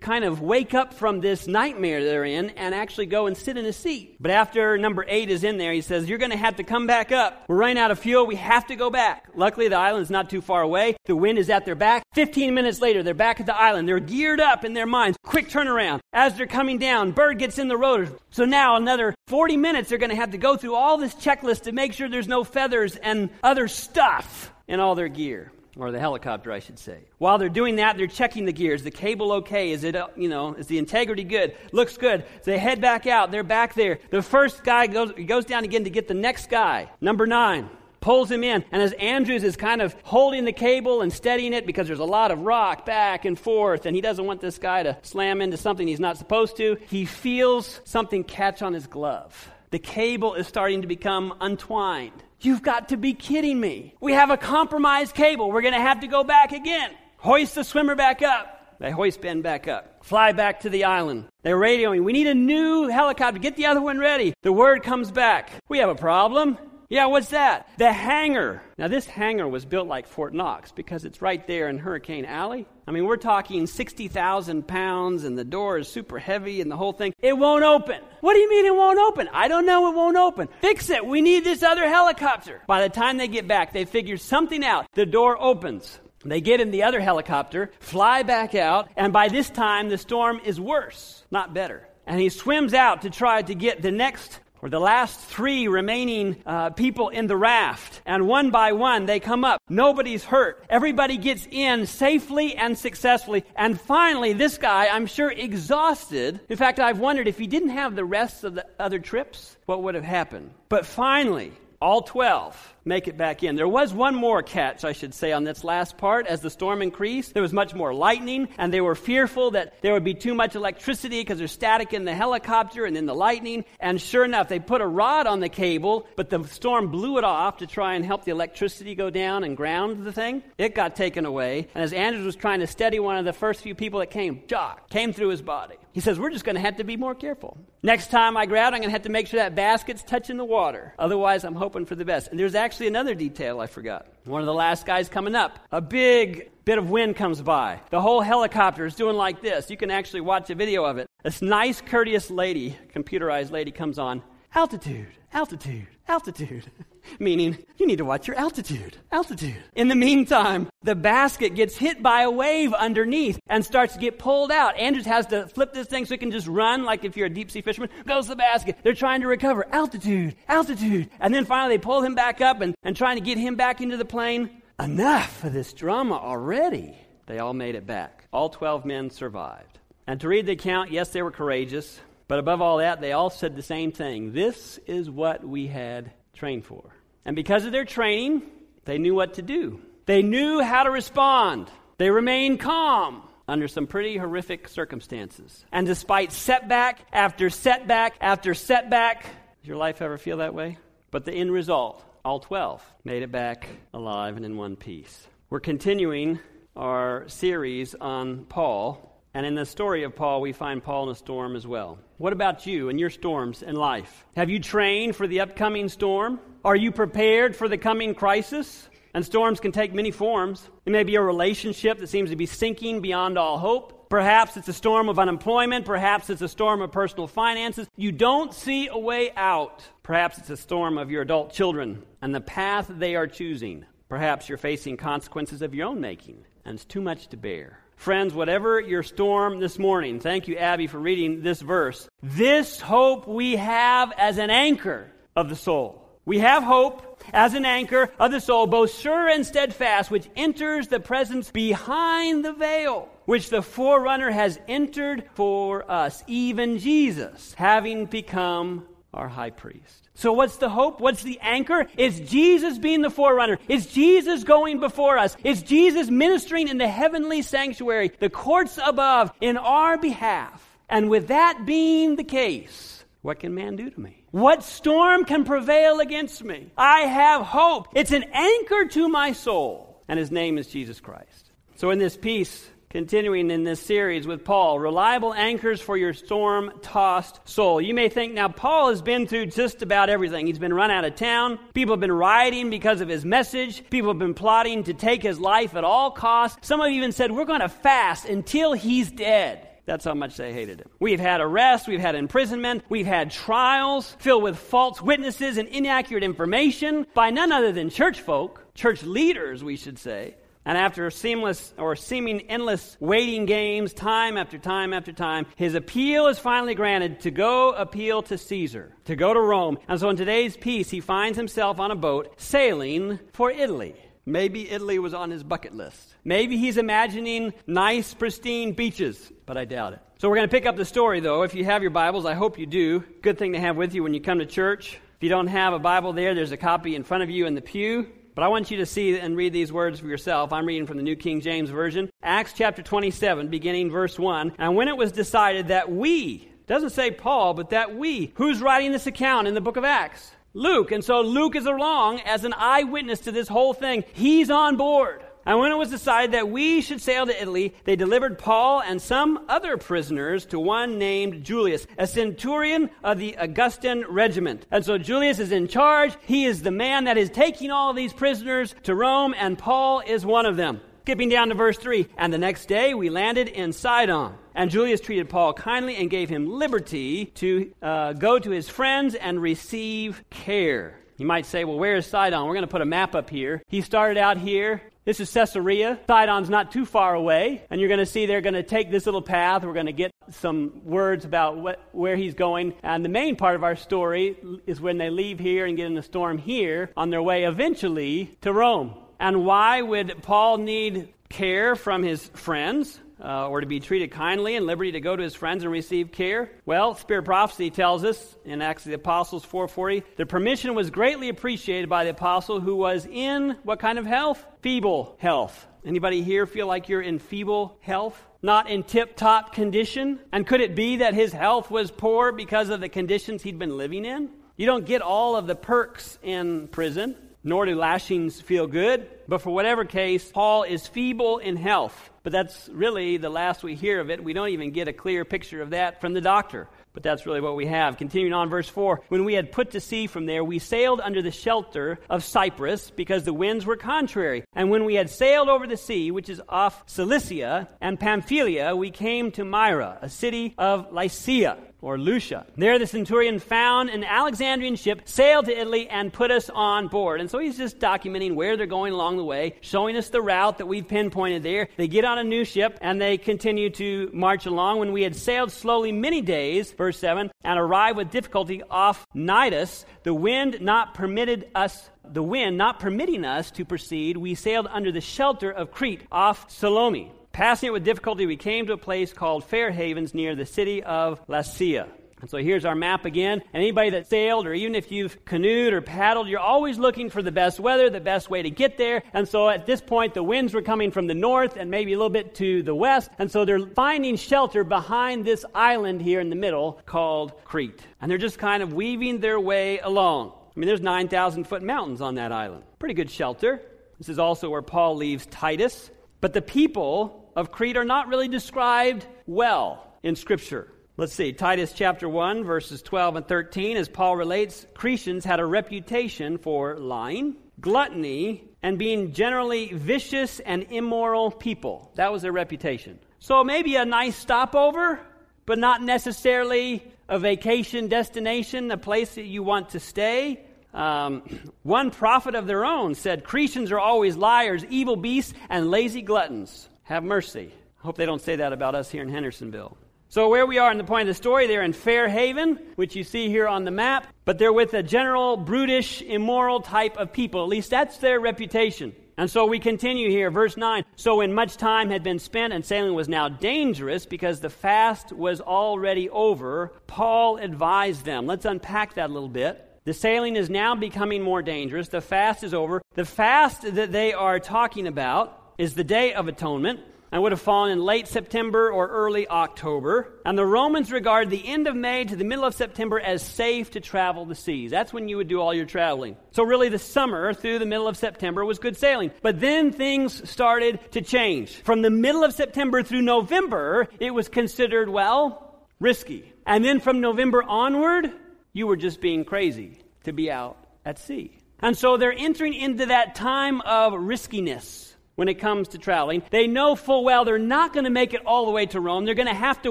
kind 0.00 0.22
of 0.22 0.42
wake 0.42 0.74
up 0.74 0.92
from 0.92 1.20
this 1.20 1.48
nightmare 1.48 2.04
they're 2.04 2.26
in 2.26 2.50
and 2.50 2.74
actually 2.74 3.06
go 3.06 3.26
and 3.26 3.36
sit 3.36 3.56
in 3.56 3.64
a 3.64 3.72
seat. 3.72 4.16
But 4.20 4.32
after 4.32 4.76
number 4.76 5.04
eight 5.08 5.30
is 5.30 5.44
in 5.44 5.56
there, 5.56 5.72
he 5.72 5.80
says, 5.80 6.08
You're 6.08 6.18
going 6.18 6.30
to 6.30 6.36
have 6.36 6.56
to 6.56 6.62
come 6.62 6.86
back 6.86 7.10
up. 7.10 7.44
We're 7.48 7.56
running 7.56 7.78
out 7.78 7.90
of 7.90 7.98
fuel. 7.98 8.26
We 8.26 8.36
have 8.36 8.66
to 8.66 8.76
go 8.76 8.90
back. 8.90 9.28
Luckily, 9.34 9.68
the 9.68 9.78
island 9.78 10.02
is 10.02 10.10
not 10.10 10.28
too 10.28 10.42
far 10.42 10.60
away. 10.60 10.96
The 11.06 11.16
wind 11.16 11.38
is 11.38 11.48
at 11.48 11.64
their 11.64 11.74
back. 11.74 12.02
15 12.12 12.52
minutes 12.52 12.82
later, 12.82 13.02
they're 13.02 13.14
back 13.14 13.40
at 13.40 13.46
the 13.46 13.56
island. 13.56 13.88
They're 13.88 13.98
geared 13.98 14.40
up 14.40 14.62
in 14.62 14.74
their 14.74 14.86
minds. 14.86 15.16
Quick 15.24 15.48
turnaround. 15.48 16.00
As 16.12 16.36
they're 16.36 16.46
coming 16.46 16.76
down, 16.76 17.12
Bird 17.12 17.38
gets 17.38 17.58
in 17.58 17.68
the 17.68 17.78
rotor. 17.78 18.10
So 18.30 18.44
now 18.44 18.76
another 18.76 19.14
40 19.28 19.56
minutes 19.56 19.88
they're 19.88 19.98
going 19.98 20.10
to 20.10 20.16
have 20.16 20.32
to 20.32 20.38
go 20.38 20.56
through 20.56 20.74
all 20.74 20.81
this 20.98 21.14
checklist 21.14 21.62
to 21.62 21.72
make 21.72 21.92
sure 21.92 22.08
there's 22.08 22.28
no 22.28 22.44
feathers 22.44 22.96
and 22.96 23.30
other 23.42 23.68
stuff 23.68 24.52
in 24.68 24.80
all 24.80 24.94
their 24.94 25.08
gear 25.08 25.52
or 25.76 25.90
the 25.90 25.98
helicopter, 25.98 26.52
I 26.52 26.58
should 26.58 26.78
say. 26.78 26.98
While 27.18 27.38
they're 27.38 27.48
doing 27.48 27.76
that, 27.76 27.96
they're 27.96 28.06
checking 28.06 28.44
the 28.44 28.52
gears. 28.52 28.82
The 28.82 28.90
cable 28.90 29.32
okay? 29.32 29.70
Is 29.70 29.84
it, 29.84 29.96
uh, 29.96 30.08
you 30.16 30.28
know, 30.28 30.54
is 30.54 30.66
the 30.66 30.78
integrity 30.78 31.24
good? 31.24 31.56
Looks 31.72 31.96
good. 31.96 32.24
So 32.42 32.50
they 32.50 32.58
head 32.58 32.80
back 32.80 33.06
out. 33.06 33.30
They're 33.30 33.42
back 33.42 33.74
there. 33.74 33.98
The 34.10 34.22
first 34.22 34.64
guy 34.64 34.86
goes, 34.86 35.12
goes 35.12 35.44
down 35.44 35.64
again 35.64 35.84
to 35.84 35.90
get 35.90 36.08
the 36.08 36.14
next 36.14 36.50
guy. 36.50 36.90
Number 37.00 37.26
nine 37.26 37.70
pulls 38.00 38.30
him 38.30 38.44
in. 38.44 38.64
And 38.70 38.82
as 38.82 38.92
Andrews 38.94 39.44
is 39.44 39.56
kind 39.56 39.80
of 39.80 39.96
holding 40.02 40.44
the 40.44 40.52
cable 40.52 41.00
and 41.00 41.12
steadying 41.12 41.54
it 41.54 41.66
because 41.66 41.86
there's 41.86 42.00
a 42.00 42.04
lot 42.04 42.30
of 42.30 42.40
rock 42.40 42.84
back 42.84 43.24
and 43.24 43.38
forth, 43.38 43.86
and 43.86 43.96
he 43.96 44.02
doesn't 44.02 44.26
want 44.26 44.40
this 44.40 44.58
guy 44.58 44.82
to 44.82 44.98
slam 45.02 45.40
into 45.40 45.56
something 45.56 45.86
he's 45.86 46.00
not 46.00 46.18
supposed 46.18 46.56
to, 46.58 46.76
he 46.88 47.06
feels 47.06 47.80
something 47.84 48.24
catch 48.24 48.60
on 48.60 48.74
his 48.74 48.86
glove. 48.86 49.50
The 49.72 49.78
cable 49.78 50.34
is 50.34 50.46
starting 50.46 50.82
to 50.82 50.86
become 50.86 51.32
untwined. 51.40 52.22
You've 52.42 52.60
got 52.60 52.90
to 52.90 52.98
be 52.98 53.14
kidding 53.14 53.58
me. 53.58 53.94
We 54.02 54.12
have 54.12 54.28
a 54.28 54.36
compromised 54.36 55.14
cable. 55.14 55.50
We're 55.50 55.62
going 55.62 55.72
to 55.72 55.80
have 55.80 56.00
to 56.00 56.06
go 56.06 56.22
back 56.22 56.52
again. 56.52 56.90
Hoist 57.16 57.54
the 57.54 57.64
swimmer 57.64 57.94
back 57.94 58.20
up. 58.20 58.76
They 58.80 58.90
hoist 58.90 59.22
Ben 59.22 59.40
back 59.40 59.68
up. 59.68 60.04
Fly 60.04 60.32
back 60.32 60.60
to 60.60 60.68
the 60.68 60.84
island. 60.84 61.24
They're 61.42 61.56
radioing. 61.56 62.04
We 62.04 62.12
need 62.12 62.26
a 62.26 62.34
new 62.34 62.88
helicopter. 62.88 63.40
Get 63.40 63.56
the 63.56 63.64
other 63.64 63.80
one 63.80 63.98
ready. 63.98 64.34
The 64.42 64.52
word 64.52 64.82
comes 64.82 65.10
back. 65.10 65.50
We 65.70 65.78
have 65.78 65.88
a 65.88 65.94
problem. 65.94 66.58
Yeah, 66.90 67.06
what's 67.06 67.28
that? 67.28 67.70
The 67.78 67.90
hangar. 67.90 68.60
Now, 68.76 68.88
this 68.88 69.06
hangar 69.06 69.48
was 69.48 69.64
built 69.64 69.88
like 69.88 70.06
Fort 70.06 70.34
Knox 70.34 70.70
because 70.70 71.06
it's 71.06 71.22
right 71.22 71.46
there 71.46 71.70
in 71.70 71.78
Hurricane 71.78 72.26
Alley. 72.26 72.66
I 72.86 72.90
mean, 72.90 73.04
we're 73.04 73.16
talking 73.16 73.66
60,000 73.66 74.66
pounds 74.66 75.24
and 75.24 75.38
the 75.38 75.44
door 75.44 75.78
is 75.78 75.88
super 75.88 76.18
heavy 76.18 76.60
and 76.60 76.70
the 76.70 76.76
whole 76.76 76.92
thing. 76.92 77.14
It 77.20 77.34
won't 77.34 77.64
open. 77.64 78.00
What 78.20 78.34
do 78.34 78.40
you 78.40 78.50
mean 78.50 78.66
it 78.66 78.74
won't 78.74 78.98
open? 78.98 79.28
I 79.32 79.48
don't 79.48 79.66
know, 79.66 79.90
it 79.90 79.94
won't 79.94 80.16
open. 80.16 80.48
Fix 80.60 80.90
it. 80.90 81.06
We 81.06 81.20
need 81.20 81.44
this 81.44 81.62
other 81.62 81.88
helicopter. 81.88 82.62
By 82.66 82.82
the 82.82 82.88
time 82.88 83.18
they 83.18 83.28
get 83.28 83.46
back, 83.46 83.72
they 83.72 83.84
figure 83.84 84.16
something 84.16 84.64
out. 84.64 84.86
The 84.94 85.06
door 85.06 85.40
opens. 85.40 86.00
They 86.24 86.40
get 86.40 86.60
in 86.60 86.70
the 86.70 86.84
other 86.84 87.00
helicopter, 87.00 87.70
fly 87.80 88.22
back 88.22 88.54
out, 88.54 88.88
and 88.96 89.12
by 89.12 89.28
this 89.28 89.50
time 89.50 89.88
the 89.88 89.98
storm 89.98 90.40
is 90.44 90.60
worse, 90.60 91.24
not 91.30 91.52
better. 91.54 91.88
And 92.06 92.20
he 92.20 92.28
swims 92.28 92.74
out 92.74 93.02
to 93.02 93.10
try 93.10 93.42
to 93.42 93.54
get 93.54 93.82
the 93.82 93.90
next 93.90 94.40
or 94.62 94.70
the 94.70 94.80
last 94.80 95.18
three 95.18 95.66
remaining 95.66 96.36
uh, 96.46 96.70
people 96.70 97.08
in 97.08 97.26
the 97.26 97.36
raft. 97.36 98.00
And 98.06 98.28
one 98.28 98.50
by 98.50 98.72
one, 98.72 99.06
they 99.06 99.18
come 99.18 99.44
up. 99.44 99.60
Nobody's 99.68 100.24
hurt. 100.24 100.64
Everybody 100.70 101.16
gets 101.16 101.46
in 101.50 101.86
safely 101.86 102.54
and 102.54 102.78
successfully. 102.78 103.44
And 103.56 103.78
finally, 103.78 104.32
this 104.32 104.58
guy, 104.58 104.86
I'm 104.86 105.06
sure 105.06 105.30
exhausted. 105.30 106.40
In 106.48 106.56
fact, 106.56 106.78
I've 106.78 107.00
wondered 107.00 107.26
if 107.26 107.38
he 107.38 107.48
didn't 107.48 107.70
have 107.70 107.96
the 107.96 108.04
rest 108.04 108.44
of 108.44 108.54
the 108.54 108.66
other 108.78 109.00
trips, 109.00 109.56
what 109.66 109.82
would 109.82 109.96
have 109.96 110.04
happened? 110.04 110.52
But 110.68 110.86
finally, 110.86 111.52
all 111.82 112.02
12 112.02 112.74
make 112.84 113.08
it 113.08 113.16
back 113.16 113.42
in. 113.42 113.56
There 113.56 113.68
was 113.68 113.92
one 113.92 114.14
more 114.14 114.42
catch, 114.42 114.84
I 114.84 114.92
should 114.92 115.14
say, 115.14 115.32
on 115.32 115.44
this 115.44 115.64
last 115.64 115.98
part. 115.98 116.26
As 116.26 116.40
the 116.40 116.50
storm 116.50 116.82
increased, 116.82 117.34
there 117.34 117.42
was 117.42 117.52
much 117.52 117.74
more 117.74 117.94
lightning, 117.94 118.48
and 118.58 118.72
they 118.72 118.80
were 118.80 118.94
fearful 118.94 119.52
that 119.52 119.80
there 119.82 119.92
would 119.92 120.04
be 120.04 120.14
too 120.14 120.34
much 120.34 120.54
electricity 120.54 121.20
because 121.20 121.38
there's 121.38 121.52
static 121.52 121.92
in 121.92 122.04
the 122.04 122.14
helicopter 122.14 122.84
and 122.84 122.96
in 122.96 123.06
the 123.06 123.14
lightning. 123.14 123.64
And 123.80 124.00
sure 124.00 124.24
enough, 124.24 124.48
they 124.48 124.58
put 124.58 124.80
a 124.80 124.86
rod 124.86 125.26
on 125.26 125.40
the 125.40 125.48
cable, 125.48 126.06
but 126.16 126.30
the 126.30 126.44
storm 126.44 126.88
blew 126.88 127.18
it 127.18 127.24
off 127.24 127.58
to 127.58 127.66
try 127.66 127.94
and 127.94 128.04
help 128.04 128.24
the 128.24 128.32
electricity 128.32 128.94
go 128.94 129.10
down 129.10 129.44
and 129.44 129.56
ground 129.56 130.04
the 130.04 130.12
thing. 130.12 130.42
It 130.58 130.74
got 130.74 130.96
taken 130.96 131.24
away, 131.26 131.68
and 131.74 131.84
as 131.84 131.92
Andrews 131.92 132.24
was 132.24 132.36
trying 132.36 132.60
to 132.60 132.66
steady 132.66 133.00
one 133.00 133.16
of 133.16 133.24
the 133.24 133.32
first 133.32 133.60
few 133.60 133.74
people 133.74 134.00
that 134.00 134.10
came, 134.10 134.42
jock, 134.46 134.88
came 134.90 135.12
through 135.12 135.28
his 135.28 135.42
body. 135.42 135.76
He 135.92 136.00
says, 136.00 136.18
We're 136.18 136.30
just 136.30 136.44
going 136.44 136.54
to 136.54 136.60
have 136.60 136.76
to 136.76 136.84
be 136.84 136.96
more 136.96 137.14
careful. 137.14 137.56
Next 137.82 138.10
time 138.10 138.36
I 138.36 138.46
grab, 138.46 138.72
I'm 138.72 138.80
going 138.80 138.88
to 138.88 138.92
have 138.92 139.02
to 139.02 139.10
make 139.10 139.26
sure 139.26 139.40
that 139.40 139.54
basket's 139.54 140.02
touching 140.02 140.36
the 140.36 140.44
water. 140.44 140.94
Otherwise, 140.98 141.44
I'm 141.44 141.54
hoping 141.54 141.86
for 141.86 141.94
the 141.94 142.04
best. 142.04 142.28
And 142.28 142.38
there's 142.38 142.54
actually 142.54 142.88
another 142.88 143.14
detail 143.14 143.60
I 143.60 143.66
forgot. 143.66 144.06
One 144.24 144.40
of 144.40 144.46
the 144.46 144.54
last 144.54 144.86
guys 144.86 145.08
coming 145.08 145.34
up, 145.34 145.58
a 145.70 145.80
big 145.80 146.50
bit 146.64 146.78
of 146.78 146.90
wind 146.90 147.16
comes 147.16 147.42
by. 147.42 147.80
The 147.90 148.00
whole 148.00 148.20
helicopter 148.20 148.86
is 148.86 148.94
doing 148.94 149.16
like 149.16 149.42
this. 149.42 149.70
You 149.70 149.76
can 149.76 149.90
actually 149.90 150.22
watch 150.22 150.48
a 150.50 150.54
video 150.54 150.84
of 150.84 150.98
it. 150.98 151.08
This 151.22 151.42
nice, 151.42 151.80
courteous 151.80 152.30
lady, 152.30 152.76
computerized 152.94 153.50
lady, 153.50 153.70
comes 153.70 153.98
on. 153.98 154.22
Altitude, 154.54 155.08
altitude, 155.32 155.88
altitude. 156.08 156.70
Meaning, 157.18 157.58
you 157.76 157.86
need 157.86 157.98
to 157.98 158.04
watch 158.04 158.26
your 158.26 158.36
altitude. 158.36 158.96
Altitude. 159.10 159.56
In 159.74 159.88
the 159.88 159.94
meantime, 159.94 160.68
the 160.82 160.94
basket 160.94 161.54
gets 161.54 161.76
hit 161.76 162.02
by 162.02 162.22
a 162.22 162.30
wave 162.30 162.72
underneath 162.74 163.38
and 163.46 163.64
starts 163.64 163.94
to 163.94 164.00
get 164.00 164.18
pulled 164.18 164.52
out. 164.52 164.76
Andrews 164.76 165.06
has 165.06 165.26
to 165.26 165.46
flip 165.48 165.72
this 165.72 165.86
thing 165.86 166.04
so 166.04 166.14
he 166.14 166.18
can 166.18 166.30
just 166.30 166.46
run, 166.46 166.84
like 166.84 167.04
if 167.04 167.16
you're 167.16 167.26
a 167.26 167.30
deep 167.30 167.50
sea 167.50 167.62
fisherman. 167.62 167.90
Goes 168.06 168.28
the 168.28 168.36
basket. 168.36 168.78
They're 168.82 168.94
trying 168.94 169.20
to 169.22 169.26
recover. 169.26 169.66
Altitude, 169.72 170.36
altitude. 170.48 171.10
And 171.20 171.34
then 171.34 171.44
finally 171.44 171.76
they 171.76 171.82
pull 171.82 172.02
him 172.02 172.14
back 172.14 172.40
up 172.40 172.60
and, 172.60 172.74
and 172.82 172.96
trying 172.96 173.16
to 173.16 173.24
get 173.24 173.38
him 173.38 173.56
back 173.56 173.80
into 173.80 173.96
the 173.96 174.04
plane. 174.04 174.62
Enough 174.80 175.44
of 175.44 175.52
this 175.52 175.72
drama 175.72 176.14
already. 176.14 176.96
They 177.26 177.38
all 177.38 177.54
made 177.54 177.74
it 177.74 177.86
back. 177.86 178.26
All 178.32 178.48
12 178.48 178.84
men 178.84 179.10
survived. 179.10 179.78
And 180.06 180.20
to 180.20 180.28
read 180.28 180.46
the 180.46 180.52
account, 180.52 180.90
yes, 180.90 181.10
they 181.10 181.22
were 181.22 181.30
courageous. 181.30 182.00
But 182.28 182.38
above 182.38 182.62
all 182.62 182.78
that, 182.78 183.00
they 183.00 183.12
all 183.12 183.30
said 183.30 183.56
the 183.56 183.62
same 183.62 183.92
thing 183.92 184.32
this 184.32 184.78
is 184.86 185.10
what 185.10 185.46
we 185.46 185.66
had 185.66 186.12
trained 186.42 186.64
for. 186.64 186.82
And 187.24 187.36
because 187.36 187.66
of 187.66 187.70
their 187.70 187.84
training, 187.84 188.42
they 188.84 188.98
knew 188.98 189.14
what 189.14 189.34
to 189.34 189.42
do. 189.42 189.80
They 190.06 190.22
knew 190.22 190.60
how 190.60 190.82
to 190.82 190.90
respond. 190.90 191.70
They 191.98 192.10
remained 192.10 192.58
calm 192.58 193.22
under 193.46 193.68
some 193.68 193.86
pretty 193.86 194.16
horrific 194.16 194.66
circumstances. 194.66 195.64
And 195.70 195.86
despite 195.86 196.32
setback 196.32 197.06
after 197.12 197.48
setback 197.48 198.16
after 198.20 198.54
setback, 198.54 199.22
does 199.22 199.68
your 199.68 199.76
life 199.76 200.02
ever 200.02 200.18
feel 200.18 200.38
that 200.38 200.52
way? 200.52 200.78
But 201.12 201.24
the 201.24 201.32
end 201.32 201.52
result, 201.52 202.04
all 202.24 202.40
12 202.40 202.82
made 203.04 203.22
it 203.22 203.30
back 203.30 203.68
alive 203.94 204.36
and 204.36 204.44
in 204.44 204.56
one 204.56 204.74
piece. 204.74 205.28
We're 205.48 205.60
continuing 205.60 206.40
our 206.74 207.28
series 207.28 207.94
on 207.94 208.46
Paul 208.46 209.11
and 209.34 209.46
in 209.46 209.54
the 209.54 209.64
story 209.64 210.02
of 210.02 210.14
Paul, 210.14 210.40
we 210.40 210.52
find 210.52 210.82
Paul 210.82 211.04
in 211.04 211.08
a 211.10 211.14
storm 211.14 211.56
as 211.56 211.66
well. 211.66 211.98
What 212.18 212.32
about 212.32 212.66
you 212.66 212.88
and 212.88 213.00
your 213.00 213.10
storms 213.10 213.62
in 213.62 213.76
life? 213.76 214.26
Have 214.36 214.50
you 214.50 214.60
trained 214.60 215.16
for 215.16 215.26
the 215.26 215.40
upcoming 215.40 215.88
storm? 215.88 216.40
Are 216.64 216.76
you 216.76 216.92
prepared 216.92 217.56
for 217.56 217.68
the 217.68 217.78
coming 217.78 218.14
crisis? 218.14 218.88
And 219.14 219.24
storms 219.24 219.60
can 219.60 219.72
take 219.72 219.92
many 219.92 220.10
forms. 220.10 220.68
It 220.86 220.90
may 220.90 221.02
be 221.02 221.16
a 221.16 221.22
relationship 221.22 221.98
that 221.98 222.08
seems 222.08 222.30
to 222.30 222.36
be 222.36 222.46
sinking 222.46 223.00
beyond 223.00 223.38
all 223.38 223.58
hope. 223.58 224.08
Perhaps 224.08 224.56
it's 224.58 224.68
a 224.68 224.72
storm 224.74 225.08
of 225.08 225.18
unemployment. 225.18 225.86
Perhaps 225.86 226.28
it's 226.30 226.42
a 226.42 226.48
storm 226.48 226.82
of 226.82 226.92
personal 226.92 227.26
finances. 227.26 227.88
You 227.96 228.12
don't 228.12 228.52
see 228.52 228.88
a 228.88 228.98
way 228.98 229.30
out. 229.36 229.82
Perhaps 230.02 230.38
it's 230.38 230.50
a 230.50 230.56
storm 230.56 230.98
of 230.98 231.10
your 231.10 231.22
adult 231.22 231.52
children 231.52 232.02
and 232.20 232.34
the 232.34 232.40
path 232.40 232.86
they 232.90 233.16
are 233.16 233.26
choosing. 233.26 233.86
Perhaps 234.08 234.48
you're 234.48 234.58
facing 234.58 234.98
consequences 234.98 235.62
of 235.62 235.74
your 235.74 235.88
own 235.88 235.98
making, 235.98 236.44
and 236.66 236.74
it's 236.74 236.84
too 236.84 237.00
much 237.00 237.28
to 237.28 237.38
bear. 237.38 237.81
Friends, 238.02 238.34
whatever 238.34 238.80
your 238.80 239.04
storm 239.04 239.60
this 239.60 239.78
morning, 239.78 240.18
thank 240.18 240.48
you, 240.48 240.56
Abby, 240.56 240.88
for 240.88 240.98
reading 240.98 241.40
this 241.40 241.60
verse. 241.60 242.08
This 242.20 242.80
hope 242.80 243.28
we 243.28 243.54
have 243.54 244.12
as 244.18 244.38
an 244.38 244.50
anchor 244.50 245.06
of 245.36 245.48
the 245.48 245.54
soul. 245.54 246.02
We 246.24 246.40
have 246.40 246.64
hope 246.64 247.22
as 247.32 247.54
an 247.54 247.64
anchor 247.64 248.10
of 248.18 248.32
the 248.32 248.40
soul, 248.40 248.66
both 248.66 248.92
sure 248.92 249.28
and 249.28 249.46
steadfast, 249.46 250.10
which 250.10 250.28
enters 250.34 250.88
the 250.88 250.98
presence 250.98 251.52
behind 251.52 252.44
the 252.44 252.54
veil, 252.54 253.08
which 253.26 253.50
the 253.50 253.62
forerunner 253.62 254.32
has 254.32 254.58
entered 254.66 255.22
for 255.34 255.88
us, 255.88 256.24
even 256.26 256.80
Jesus, 256.80 257.54
having 257.54 258.06
become 258.06 258.84
our 259.14 259.28
high 259.28 259.50
priest. 259.50 260.01
So, 260.14 260.32
what's 260.32 260.56
the 260.56 260.68
hope? 260.68 261.00
What's 261.00 261.22
the 261.22 261.38
anchor? 261.40 261.86
It's 261.96 262.20
Jesus 262.20 262.78
being 262.78 263.00
the 263.00 263.10
forerunner. 263.10 263.58
It's 263.66 263.86
Jesus 263.86 264.44
going 264.44 264.78
before 264.78 265.16
us. 265.18 265.36
It's 265.42 265.62
Jesus 265.62 266.10
ministering 266.10 266.68
in 266.68 266.78
the 266.78 266.88
heavenly 266.88 267.42
sanctuary, 267.42 268.12
the 268.18 268.28
courts 268.28 268.78
above, 268.84 269.32
in 269.40 269.56
our 269.56 269.96
behalf. 269.96 270.62
And 270.88 271.08
with 271.08 271.28
that 271.28 271.64
being 271.64 272.16
the 272.16 272.24
case, 272.24 273.04
what 273.22 273.40
can 273.40 273.54
man 273.54 273.76
do 273.76 273.88
to 273.88 274.00
me? 274.00 274.24
What 274.32 274.62
storm 274.62 275.24
can 275.24 275.44
prevail 275.44 276.00
against 276.00 276.44
me? 276.44 276.70
I 276.76 277.00
have 277.00 277.42
hope. 277.42 277.88
It's 277.94 278.12
an 278.12 278.24
anchor 278.32 278.86
to 278.88 279.08
my 279.08 279.32
soul, 279.32 280.02
and 280.08 280.18
his 280.18 280.30
name 280.30 280.58
is 280.58 280.66
Jesus 280.66 281.00
Christ. 281.00 281.50
So, 281.76 281.90
in 281.90 281.98
this 281.98 282.16
piece, 282.16 282.68
Continuing 282.92 283.50
in 283.50 283.64
this 283.64 283.80
series 283.80 284.26
with 284.26 284.44
Paul, 284.44 284.78
reliable 284.78 285.32
anchors 285.32 285.80
for 285.80 285.96
your 285.96 286.12
storm 286.12 286.70
tossed 286.82 287.40
soul. 287.48 287.80
You 287.80 287.94
may 287.94 288.10
think 288.10 288.34
now, 288.34 288.48
Paul 288.48 288.90
has 288.90 289.00
been 289.00 289.26
through 289.26 289.46
just 289.46 289.80
about 289.80 290.10
everything. 290.10 290.46
He's 290.46 290.58
been 290.58 290.74
run 290.74 290.90
out 290.90 291.06
of 291.06 291.14
town. 291.14 291.58
People 291.72 291.94
have 291.94 292.00
been 292.00 292.12
rioting 292.12 292.68
because 292.68 293.00
of 293.00 293.08
his 293.08 293.24
message. 293.24 293.82
People 293.88 294.10
have 294.10 294.18
been 294.18 294.34
plotting 294.34 294.84
to 294.84 294.92
take 294.92 295.22
his 295.22 295.40
life 295.40 295.74
at 295.74 295.84
all 295.84 296.10
costs. 296.10 296.68
Some 296.68 296.80
have 296.80 296.90
even 296.90 297.12
said, 297.12 297.32
We're 297.32 297.46
going 297.46 297.62
to 297.62 297.70
fast 297.70 298.26
until 298.26 298.74
he's 298.74 299.10
dead. 299.10 299.66
That's 299.86 300.04
how 300.04 300.12
much 300.12 300.36
they 300.36 300.52
hated 300.52 300.82
him. 300.82 300.90
We've 301.00 301.18
had 301.18 301.40
arrests, 301.40 301.88
we've 301.88 301.98
had 301.98 302.14
imprisonment, 302.14 302.84
we've 302.90 303.06
had 303.06 303.30
trials 303.30 304.14
filled 304.18 304.42
with 304.42 304.58
false 304.58 305.00
witnesses 305.00 305.56
and 305.56 305.66
inaccurate 305.66 306.24
information 306.24 307.06
by 307.14 307.30
none 307.30 307.52
other 307.52 307.72
than 307.72 307.88
church 307.88 308.20
folk, 308.20 308.66
church 308.74 309.02
leaders, 309.02 309.64
we 309.64 309.78
should 309.78 309.98
say. 309.98 310.34
And 310.64 310.78
after 310.78 311.10
seamless 311.10 311.74
or 311.76 311.96
seeming 311.96 312.42
endless 312.42 312.96
waiting 313.00 313.46
games, 313.46 313.92
time 313.92 314.36
after 314.36 314.58
time 314.58 314.92
after 314.92 315.12
time, 315.12 315.46
his 315.56 315.74
appeal 315.74 316.28
is 316.28 316.38
finally 316.38 316.74
granted 316.74 317.20
to 317.20 317.30
go 317.30 317.72
appeal 317.72 318.22
to 318.24 318.38
Caesar, 318.38 318.94
to 319.06 319.16
go 319.16 319.34
to 319.34 319.40
Rome. 319.40 319.78
And 319.88 319.98
so 319.98 320.08
in 320.08 320.16
today's 320.16 320.56
piece, 320.56 320.88
he 320.90 321.00
finds 321.00 321.36
himself 321.36 321.80
on 321.80 321.90
a 321.90 321.96
boat 321.96 322.34
sailing 322.40 323.18
for 323.32 323.50
Italy. 323.50 323.96
Maybe 324.24 324.70
Italy 324.70 325.00
was 325.00 325.14
on 325.14 325.32
his 325.32 325.42
bucket 325.42 325.74
list. 325.74 326.14
Maybe 326.22 326.56
he's 326.56 326.76
imagining 326.76 327.52
nice, 327.66 328.14
pristine 328.14 328.72
beaches, 328.72 329.32
but 329.46 329.56
I 329.56 329.64
doubt 329.64 329.94
it. 329.94 329.98
So 330.18 330.28
we're 330.28 330.36
going 330.36 330.48
to 330.48 330.52
pick 330.52 330.66
up 330.66 330.76
the 330.76 330.84
story, 330.84 331.18
though. 331.18 331.42
If 331.42 331.56
you 331.56 331.64
have 331.64 331.82
your 331.82 331.90
Bibles, 331.90 332.24
I 332.24 332.34
hope 332.34 332.56
you 332.56 332.66
do. 332.66 333.00
Good 333.22 333.36
thing 333.36 333.54
to 333.54 333.58
have 333.58 333.76
with 333.76 333.94
you 333.94 334.04
when 334.04 334.14
you 334.14 334.20
come 334.20 334.38
to 334.38 334.46
church. 334.46 335.00
If 335.16 335.22
you 335.24 335.28
don't 335.28 335.48
have 335.48 335.72
a 335.72 335.80
Bible 335.80 336.12
there, 336.12 336.36
there's 336.36 336.52
a 336.52 336.56
copy 336.56 336.94
in 336.94 337.02
front 337.02 337.24
of 337.24 337.30
you 337.30 337.46
in 337.46 337.56
the 337.56 337.60
pew. 337.60 338.06
But 338.34 338.44
I 338.44 338.48
want 338.48 338.70
you 338.70 338.78
to 338.78 338.86
see 338.86 339.18
and 339.18 339.36
read 339.36 339.52
these 339.52 339.70
words 339.72 340.00
for 340.00 340.06
yourself. 340.06 340.54
I'm 340.54 340.64
reading 340.64 340.86
from 340.86 340.96
the 340.96 341.02
New 341.02 341.16
King 341.16 341.42
James 341.42 341.68
Version. 341.68 342.08
Acts 342.22 342.54
chapter 342.54 342.82
27, 342.82 343.48
beginning 343.48 343.90
verse 343.90 344.18
1. 344.18 344.54
And 344.58 344.74
when 344.74 344.88
it 344.88 344.96
was 344.96 345.12
decided 345.12 345.68
that 345.68 345.92
we, 345.92 346.48
doesn't 346.66 346.90
say 346.90 347.10
Paul, 347.10 347.52
but 347.52 347.70
that 347.70 347.94
we, 347.94 348.32
who's 348.36 348.62
writing 348.62 348.90
this 348.90 349.06
account 349.06 349.48
in 349.48 349.54
the 349.54 349.60
book 349.60 349.76
of 349.76 349.84
Acts? 349.84 350.32
Luke. 350.54 350.92
And 350.92 351.04
so 351.04 351.20
Luke 351.20 351.56
is 351.56 351.66
along 351.66 352.20
as 352.20 352.44
an 352.44 352.54
eyewitness 352.56 353.20
to 353.20 353.32
this 353.32 353.48
whole 353.48 353.74
thing. 353.74 354.04
He's 354.14 354.50
on 354.50 354.76
board. 354.76 355.22
And 355.44 355.58
when 355.58 355.72
it 355.72 355.76
was 355.76 355.90
decided 355.90 356.32
that 356.32 356.48
we 356.48 356.80
should 356.80 357.00
sail 357.00 357.26
to 357.26 357.42
Italy, 357.42 357.74
they 357.84 357.96
delivered 357.96 358.38
Paul 358.38 358.80
and 358.80 359.02
some 359.02 359.44
other 359.48 359.76
prisoners 359.76 360.46
to 360.46 360.60
one 360.60 360.98
named 360.98 361.44
Julius, 361.44 361.86
a 361.98 362.06
centurion 362.06 362.90
of 363.02 363.18
the 363.18 363.36
Augustan 363.38 364.04
regiment. 364.08 364.66
And 364.70 364.84
so 364.84 364.98
Julius 364.98 365.38
is 365.38 365.52
in 365.52 365.68
charge. 365.68 366.16
He 366.22 366.44
is 366.44 366.62
the 366.62 366.70
man 366.70 367.04
that 367.04 367.18
is 367.18 367.30
taking 367.30 367.70
all 367.70 367.92
these 367.92 368.12
prisoners 368.12 368.74
to 368.84 368.94
Rome, 368.94 369.34
and 369.36 369.58
Paul 369.58 370.00
is 370.06 370.24
one 370.24 370.46
of 370.46 370.56
them. 370.56 370.80
Skipping 371.02 371.30
down 371.30 371.48
to 371.48 371.56
verse 371.56 371.78
3. 371.78 372.06
And 372.16 372.32
the 372.32 372.38
next 372.38 372.66
day 372.66 372.94
we 372.94 373.10
landed 373.10 373.48
in 373.48 373.72
Sidon. 373.72 374.34
And 374.54 374.70
Julius 374.70 375.00
treated 375.00 375.28
Paul 375.28 375.52
kindly 375.52 375.96
and 375.96 376.08
gave 376.08 376.28
him 376.28 376.48
liberty 376.48 377.24
to 377.24 377.72
uh, 377.82 378.12
go 378.12 378.38
to 378.38 378.50
his 378.50 378.68
friends 378.68 379.16
and 379.16 379.42
receive 379.42 380.22
care. 380.30 381.00
You 381.16 381.26
might 381.26 381.46
say, 381.46 381.64
well, 381.64 381.78
where 381.78 381.96
is 381.96 382.06
Sidon? 382.06 382.44
We're 382.46 382.54
going 382.54 382.66
to 382.66 382.70
put 382.70 382.82
a 382.82 382.86
map 382.86 383.16
up 383.16 383.30
here. 383.30 383.64
He 383.66 383.80
started 383.80 384.16
out 384.16 384.38
here. 384.38 384.82
This 385.04 385.18
is 385.18 385.32
Caesarea. 385.32 385.98
Sidon's 386.06 386.48
not 386.48 386.70
too 386.70 386.86
far 386.86 387.12
away. 387.12 387.64
And 387.70 387.80
you're 387.80 387.88
going 387.88 387.98
to 387.98 388.06
see 388.06 388.26
they're 388.26 388.40
going 388.40 388.54
to 388.54 388.62
take 388.62 388.88
this 388.88 389.04
little 389.04 389.20
path. 389.20 389.64
We're 389.64 389.72
going 389.72 389.86
to 389.86 389.92
get 389.92 390.12
some 390.30 390.80
words 390.84 391.24
about 391.24 391.56
what, 391.56 391.80
where 391.90 392.14
he's 392.14 392.34
going. 392.34 392.74
And 392.84 393.04
the 393.04 393.08
main 393.08 393.34
part 393.34 393.56
of 393.56 393.64
our 393.64 393.74
story 393.74 394.36
is 394.64 394.80
when 394.80 394.98
they 394.98 395.10
leave 395.10 395.40
here 395.40 395.66
and 395.66 395.76
get 395.76 395.86
in 395.86 395.94
the 395.94 396.02
storm 396.02 396.38
here 396.38 396.92
on 396.96 397.10
their 397.10 397.20
way 397.20 397.42
eventually 397.42 398.36
to 398.42 398.52
Rome. 398.52 398.94
And 399.18 399.44
why 399.44 399.82
would 399.82 400.22
Paul 400.22 400.58
need 400.58 401.12
care 401.28 401.74
from 401.74 402.04
his 402.04 402.28
friends? 402.34 403.00
Uh, 403.22 403.48
or 403.48 403.60
to 403.60 403.66
be 403.66 403.80
treated 403.80 404.10
kindly 404.10 404.56
and 404.56 404.66
liberty 404.66 404.92
to 404.92 405.00
go 405.00 405.14
to 405.14 405.22
his 405.22 405.34
friends 405.34 405.62
and 405.62 405.72
receive 405.72 406.12
care? 406.12 406.50
Well, 406.66 406.94
Spirit 406.94 407.24
Prophecy 407.24 407.70
tells 407.70 408.04
us 408.04 408.36
in 408.44 408.60
Acts 408.60 408.84
of 408.84 408.90
the 408.90 408.96
Apostles 408.96 409.46
4.40, 409.46 410.02
the 410.16 410.26
permission 410.26 410.74
was 410.74 410.90
greatly 410.90 411.28
appreciated 411.28 411.88
by 411.88 412.04
the 412.04 412.10
apostle 412.10 412.60
who 412.60 412.76
was 412.76 413.06
in 413.06 413.56
what 413.62 413.78
kind 413.78 413.98
of 413.98 414.06
health? 414.06 414.44
Feeble 414.60 415.16
health. 415.18 415.66
Anybody 415.84 416.22
here 416.22 416.46
feel 416.46 416.66
like 416.66 416.88
you're 416.88 417.02
in 417.02 417.18
feeble 417.18 417.78
health? 417.80 418.20
Not 418.42 418.68
in 418.68 418.82
tip 418.82 419.16
top 419.16 419.54
condition? 419.54 420.18
And 420.32 420.46
could 420.46 420.60
it 420.60 420.74
be 420.74 420.96
that 420.96 421.14
his 421.14 421.32
health 421.32 421.70
was 421.70 421.90
poor 421.90 422.32
because 422.32 422.70
of 422.70 422.80
the 422.80 422.88
conditions 422.88 423.42
he'd 423.42 423.58
been 423.58 423.76
living 423.76 424.04
in? 424.04 424.30
You 424.56 424.66
don't 424.66 424.84
get 424.84 425.02
all 425.02 425.36
of 425.36 425.46
the 425.46 425.54
perks 425.54 426.18
in 426.22 426.68
prison, 426.68 427.16
nor 427.44 427.66
do 427.66 427.74
lashings 427.74 428.40
feel 428.40 428.66
good. 428.66 429.08
But 429.28 429.42
for 429.42 429.50
whatever 429.50 429.84
case, 429.84 430.30
Paul 430.30 430.64
is 430.64 430.86
feeble 430.86 431.38
in 431.38 431.56
health. 431.56 432.10
But 432.22 432.32
that's 432.32 432.68
really 432.72 433.16
the 433.16 433.30
last 433.30 433.62
we 433.64 433.74
hear 433.74 434.00
of 434.00 434.10
it. 434.10 434.22
We 434.22 434.32
don't 434.32 434.50
even 434.50 434.70
get 434.70 434.88
a 434.88 434.92
clear 434.92 435.24
picture 435.24 435.60
of 435.60 435.70
that 435.70 436.00
from 436.00 436.12
the 436.12 436.20
doctor. 436.20 436.68
But 436.92 437.02
that's 437.02 437.24
really 437.24 437.40
what 437.40 437.56
we 437.56 437.66
have. 437.66 437.96
Continuing 437.96 438.34
on, 438.34 438.50
verse 438.50 438.68
4 438.68 439.02
When 439.08 439.24
we 439.24 439.34
had 439.34 439.50
put 439.50 439.70
to 439.72 439.80
sea 439.80 440.06
from 440.06 440.26
there, 440.26 440.44
we 440.44 440.58
sailed 440.58 441.00
under 441.00 441.22
the 441.22 441.30
shelter 441.30 441.98
of 442.10 442.22
Cyprus 442.22 442.90
because 442.90 443.24
the 443.24 443.32
winds 443.32 443.64
were 443.64 443.76
contrary. 443.76 444.44
And 444.52 444.70
when 444.70 444.84
we 444.84 444.94
had 444.94 445.10
sailed 445.10 445.48
over 445.48 445.66
the 445.66 445.76
sea, 445.76 446.10
which 446.10 446.28
is 446.28 446.42
off 446.48 446.84
Cilicia 446.86 447.68
and 447.80 447.98
Pamphylia, 447.98 448.76
we 448.76 448.90
came 448.90 449.30
to 449.32 449.44
Myra, 449.44 449.98
a 450.02 450.10
city 450.10 450.54
of 450.58 450.92
Lycia 450.92 451.56
or 451.82 451.98
Lucia. 451.98 452.46
There 452.56 452.78
the 452.78 452.86
centurion 452.86 453.40
found 453.40 453.90
an 453.90 454.04
Alexandrian 454.04 454.76
ship, 454.76 455.02
sailed 455.04 455.46
to 455.46 455.60
Italy, 455.60 455.88
and 455.88 456.12
put 456.12 456.30
us 456.30 456.48
on 456.48 456.88
board. 456.88 457.20
And 457.20 457.30
so 457.30 457.38
he's 457.38 457.58
just 457.58 457.78
documenting 457.78 458.34
where 458.34 458.56
they're 458.56 458.66
going 458.66 458.92
along 458.92 459.18
the 459.18 459.24
way, 459.24 459.56
showing 459.60 459.96
us 459.96 460.08
the 460.08 460.22
route 460.22 460.58
that 460.58 460.66
we've 460.66 460.86
pinpointed 460.86 461.42
there. 461.42 461.68
They 461.76 461.88
get 461.88 462.04
on 462.04 462.18
a 462.18 462.24
new 462.24 462.44
ship 462.44 462.78
and 462.80 463.00
they 463.00 463.18
continue 463.18 463.68
to 463.70 464.10
march 464.14 464.46
along. 464.46 464.78
When 464.78 464.92
we 464.92 465.02
had 465.02 465.16
sailed 465.16 465.50
slowly 465.50 465.92
many 465.92 466.22
days, 466.22 466.72
verse 466.72 466.98
7, 466.98 467.30
and 467.44 467.58
arrived 467.58 467.98
with 467.98 468.10
difficulty 468.10 468.62
off 468.70 469.06
Cnidus, 469.14 469.84
the 470.04 470.14
wind 470.14 470.60
not 470.60 470.94
permitted 470.94 471.50
us 471.54 471.90
the 472.04 472.22
wind 472.22 472.58
not 472.58 472.80
permitting 472.80 473.24
us 473.24 473.52
to 473.52 473.64
proceed, 473.64 474.16
we 474.16 474.34
sailed 474.34 474.66
under 474.70 474.90
the 474.90 475.00
shelter 475.00 475.50
of 475.50 475.70
Crete 475.70 476.02
off 476.10 476.50
Salmone. 476.50 477.12
Passing 477.32 477.68
it 477.68 477.72
with 477.72 477.82
difficulty, 477.82 478.26
we 478.26 478.36
came 478.36 478.66
to 478.66 478.74
a 478.74 478.78
place 478.78 479.14
called 479.14 479.44
Fair 479.44 479.70
Havens 479.70 480.12
near 480.12 480.34
the 480.34 480.44
city 480.44 480.82
of 480.82 481.26
Lasea. 481.28 481.88
And 482.20 482.28
so 482.28 482.36
here's 482.36 482.66
our 482.66 482.74
map 482.74 483.06
again. 483.06 483.40
And 483.54 483.62
anybody 483.62 483.90
that 483.90 484.06
sailed, 484.06 484.46
or 484.46 484.52
even 484.52 484.74
if 484.74 484.92
you've 484.92 485.24
canoed 485.24 485.72
or 485.72 485.80
paddled, 485.80 486.28
you're 486.28 486.40
always 486.40 486.78
looking 486.78 487.08
for 487.08 487.22
the 487.22 487.32
best 487.32 487.58
weather, 487.58 487.88
the 487.88 488.00
best 488.00 488.28
way 488.28 488.42
to 488.42 488.50
get 488.50 488.76
there. 488.76 489.02
And 489.14 489.26
so 489.26 489.48
at 489.48 489.64
this 489.64 489.80
point, 489.80 490.12
the 490.12 490.22
winds 490.22 490.52
were 490.52 490.60
coming 490.60 490.90
from 490.90 491.06
the 491.06 491.14
north 491.14 491.56
and 491.56 491.70
maybe 491.70 491.94
a 491.94 491.96
little 491.96 492.10
bit 492.10 492.34
to 492.34 492.62
the 492.62 492.74
west. 492.74 493.10
And 493.18 493.30
so 493.30 493.46
they're 493.46 493.66
finding 493.66 494.16
shelter 494.16 494.62
behind 494.62 495.24
this 495.24 495.42
island 495.54 496.02
here 496.02 496.20
in 496.20 496.28
the 496.28 496.36
middle 496.36 496.82
called 496.84 497.32
Crete. 497.44 497.80
And 498.02 498.10
they're 498.10 498.18
just 498.18 498.38
kind 498.38 498.62
of 498.62 498.74
weaving 498.74 499.20
their 499.20 499.40
way 499.40 499.78
along. 499.78 500.34
I 500.54 500.60
mean, 500.60 500.66
there's 500.66 500.82
9,000 500.82 501.44
foot 501.44 501.62
mountains 501.62 502.02
on 502.02 502.16
that 502.16 502.30
island. 502.30 502.64
Pretty 502.78 502.94
good 502.94 503.10
shelter. 503.10 503.62
This 503.96 504.10
is 504.10 504.18
also 504.18 504.50
where 504.50 504.60
Paul 504.60 504.96
leaves 504.96 505.24
Titus. 505.26 505.90
But 506.20 506.34
the 506.34 506.42
people 506.42 507.21
of 507.36 507.52
Crete 507.52 507.76
are 507.76 507.84
not 507.84 508.08
really 508.08 508.28
described 508.28 509.06
well 509.26 509.86
in 510.02 510.16
Scripture. 510.16 510.68
Let's 510.96 511.14
see, 511.14 511.32
Titus 511.32 511.72
chapter 511.72 512.08
1, 512.08 512.44
verses 512.44 512.82
12 512.82 513.16
and 513.16 513.26
13, 513.26 513.76
as 513.78 513.88
Paul 513.88 514.16
relates, 514.16 514.66
Cretans 514.74 515.24
had 515.24 515.40
a 515.40 515.46
reputation 515.46 516.36
for 516.36 516.76
lying, 516.76 517.36
gluttony, 517.60 518.44
and 518.62 518.78
being 518.78 519.12
generally 519.12 519.72
vicious 519.72 520.38
and 520.40 520.64
immoral 520.70 521.30
people. 521.30 521.90
That 521.94 522.12
was 522.12 522.22
their 522.22 522.32
reputation. 522.32 522.98
So 523.18 523.42
maybe 523.42 523.76
a 523.76 523.84
nice 523.86 524.16
stopover, 524.16 525.00
but 525.46 525.58
not 525.58 525.82
necessarily 525.82 526.86
a 527.08 527.18
vacation 527.18 527.88
destination, 527.88 528.70
a 528.70 528.76
place 528.76 529.14
that 529.14 529.24
you 529.24 529.42
want 529.42 529.70
to 529.70 529.80
stay. 529.80 530.44
Um, 530.74 531.22
one 531.62 531.90
prophet 531.90 532.34
of 532.34 532.46
their 532.46 532.64
own 532.64 532.94
said, 532.94 533.24
Cretans 533.24 533.72
are 533.72 533.80
always 533.80 534.16
liars, 534.16 534.64
evil 534.68 534.96
beasts, 534.96 535.32
and 535.48 535.70
lazy 535.70 536.02
gluttons. 536.02 536.68
Have 536.84 537.04
mercy. 537.04 537.52
I 537.80 537.86
hope 537.86 537.96
they 537.96 538.06
don't 538.06 538.22
say 538.22 538.36
that 538.36 538.52
about 538.52 538.74
us 538.74 538.90
here 538.90 539.02
in 539.02 539.08
Hendersonville. 539.08 539.76
So, 540.08 540.28
where 540.28 540.44
we 540.44 540.58
are 540.58 540.70
in 540.70 540.76
the 540.76 540.84
point 540.84 541.08
of 541.08 541.14
the 541.14 541.14
story, 541.14 541.46
they're 541.46 541.62
in 541.62 541.72
Fair 541.72 542.06
Haven, 542.06 542.58
which 542.76 542.94
you 542.94 543.02
see 543.02 543.28
here 543.28 543.48
on 543.48 543.64
the 543.64 543.70
map, 543.70 544.06
but 544.26 544.38
they're 544.38 544.52
with 544.52 544.74
a 544.74 544.82
general, 544.82 545.38
brutish, 545.38 546.02
immoral 546.02 546.60
type 546.60 546.98
of 546.98 547.12
people. 547.12 547.42
At 547.42 547.48
least 547.48 547.70
that's 547.70 547.96
their 547.96 548.20
reputation. 548.20 548.94
And 549.16 549.30
so 549.30 549.46
we 549.46 549.58
continue 549.58 550.10
here, 550.10 550.30
verse 550.30 550.56
9. 550.56 550.84
So 550.96 551.16
when 551.16 551.32
much 551.32 551.56
time 551.56 551.90
had 551.90 552.02
been 552.02 552.18
spent 552.18 552.52
and 552.52 552.64
sailing 552.64 552.94
was 552.94 553.08
now 553.08 553.28
dangerous 553.28 554.04
because 554.04 554.40
the 554.40 554.50
fast 554.50 555.12
was 555.12 555.40
already 555.40 556.10
over, 556.10 556.72
Paul 556.86 557.36
advised 557.36 558.04
them. 558.04 558.26
Let's 558.26 558.44
unpack 558.44 558.94
that 558.94 559.10
a 559.10 559.12
little 559.12 559.28
bit. 559.28 559.66
The 559.84 559.94
sailing 559.94 560.36
is 560.36 560.48
now 560.48 560.74
becoming 560.74 561.22
more 561.22 561.42
dangerous. 561.42 561.88
The 561.88 562.00
fast 562.00 562.44
is 562.44 562.54
over. 562.54 562.82
The 562.94 563.04
fast 563.04 563.62
that 563.74 563.92
they 563.92 564.12
are 564.12 564.38
talking 564.38 564.86
about 564.86 565.41
is 565.62 565.74
the 565.74 565.84
Day 565.84 566.12
of 566.12 566.26
Atonement 566.26 566.80
and 567.12 567.22
would 567.22 567.30
have 567.30 567.40
fallen 567.40 567.70
in 567.70 567.78
late 567.78 568.08
September 568.08 568.72
or 568.72 568.88
early 568.88 569.28
October. 569.28 570.12
And 570.26 570.36
the 570.36 570.44
Romans 570.44 570.90
regarded 570.90 571.30
the 571.30 571.46
end 571.46 571.68
of 571.68 571.76
May 571.76 572.04
to 572.04 572.16
the 572.16 572.24
middle 572.24 572.44
of 572.44 572.52
September 572.52 572.98
as 572.98 573.22
safe 573.22 573.70
to 573.70 573.80
travel 573.80 574.24
the 574.24 574.34
seas. 574.34 574.72
That's 574.72 574.92
when 574.92 575.06
you 575.06 575.18
would 575.18 575.28
do 575.28 575.40
all 575.40 575.54
your 575.54 575.64
traveling. 575.64 576.16
So, 576.32 576.42
really, 576.42 576.68
the 576.68 576.80
summer 576.80 577.32
through 577.32 577.60
the 577.60 577.66
middle 577.66 577.86
of 577.86 577.96
September 577.96 578.44
was 578.44 578.58
good 578.58 578.76
sailing. 578.76 579.12
But 579.22 579.38
then 579.38 579.70
things 579.70 580.28
started 580.28 580.80
to 580.90 581.00
change. 581.00 581.54
From 581.62 581.82
the 581.82 581.90
middle 581.90 582.24
of 582.24 582.32
September 582.32 582.82
through 582.82 583.02
November, 583.02 583.86
it 584.00 584.12
was 584.12 584.28
considered, 584.28 584.88
well, 584.88 585.64
risky. 585.78 586.32
And 586.44 586.64
then 586.64 586.80
from 586.80 587.00
November 587.00 587.44
onward, 587.44 588.10
you 588.52 588.66
were 588.66 588.76
just 588.76 589.00
being 589.00 589.24
crazy 589.24 589.78
to 590.02 590.12
be 590.12 590.28
out 590.28 590.56
at 590.84 590.98
sea. 590.98 591.38
And 591.60 591.78
so 591.78 591.98
they're 591.98 592.12
entering 592.12 592.54
into 592.54 592.86
that 592.86 593.14
time 593.14 593.60
of 593.60 593.92
riskiness 593.92 594.91
when 595.22 595.28
it 595.28 595.38
comes 595.38 595.68
to 595.68 595.78
traveling. 595.78 596.20
They 596.30 596.48
know 596.48 596.74
full 596.74 597.04
well 597.04 597.24
they're 597.24 597.38
not 597.38 597.72
going 597.72 597.84
to 597.84 597.90
make 597.90 598.12
it 598.12 598.26
all 598.26 598.44
the 598.44 598.50
way 598.50 598.66
to 598.66 598.80
Rome. 598.80 599.04
They're 599.04 599.14
going 599.14 599.28
to 599.28 599.34
have 599.34 599.62
to 599.62 599.70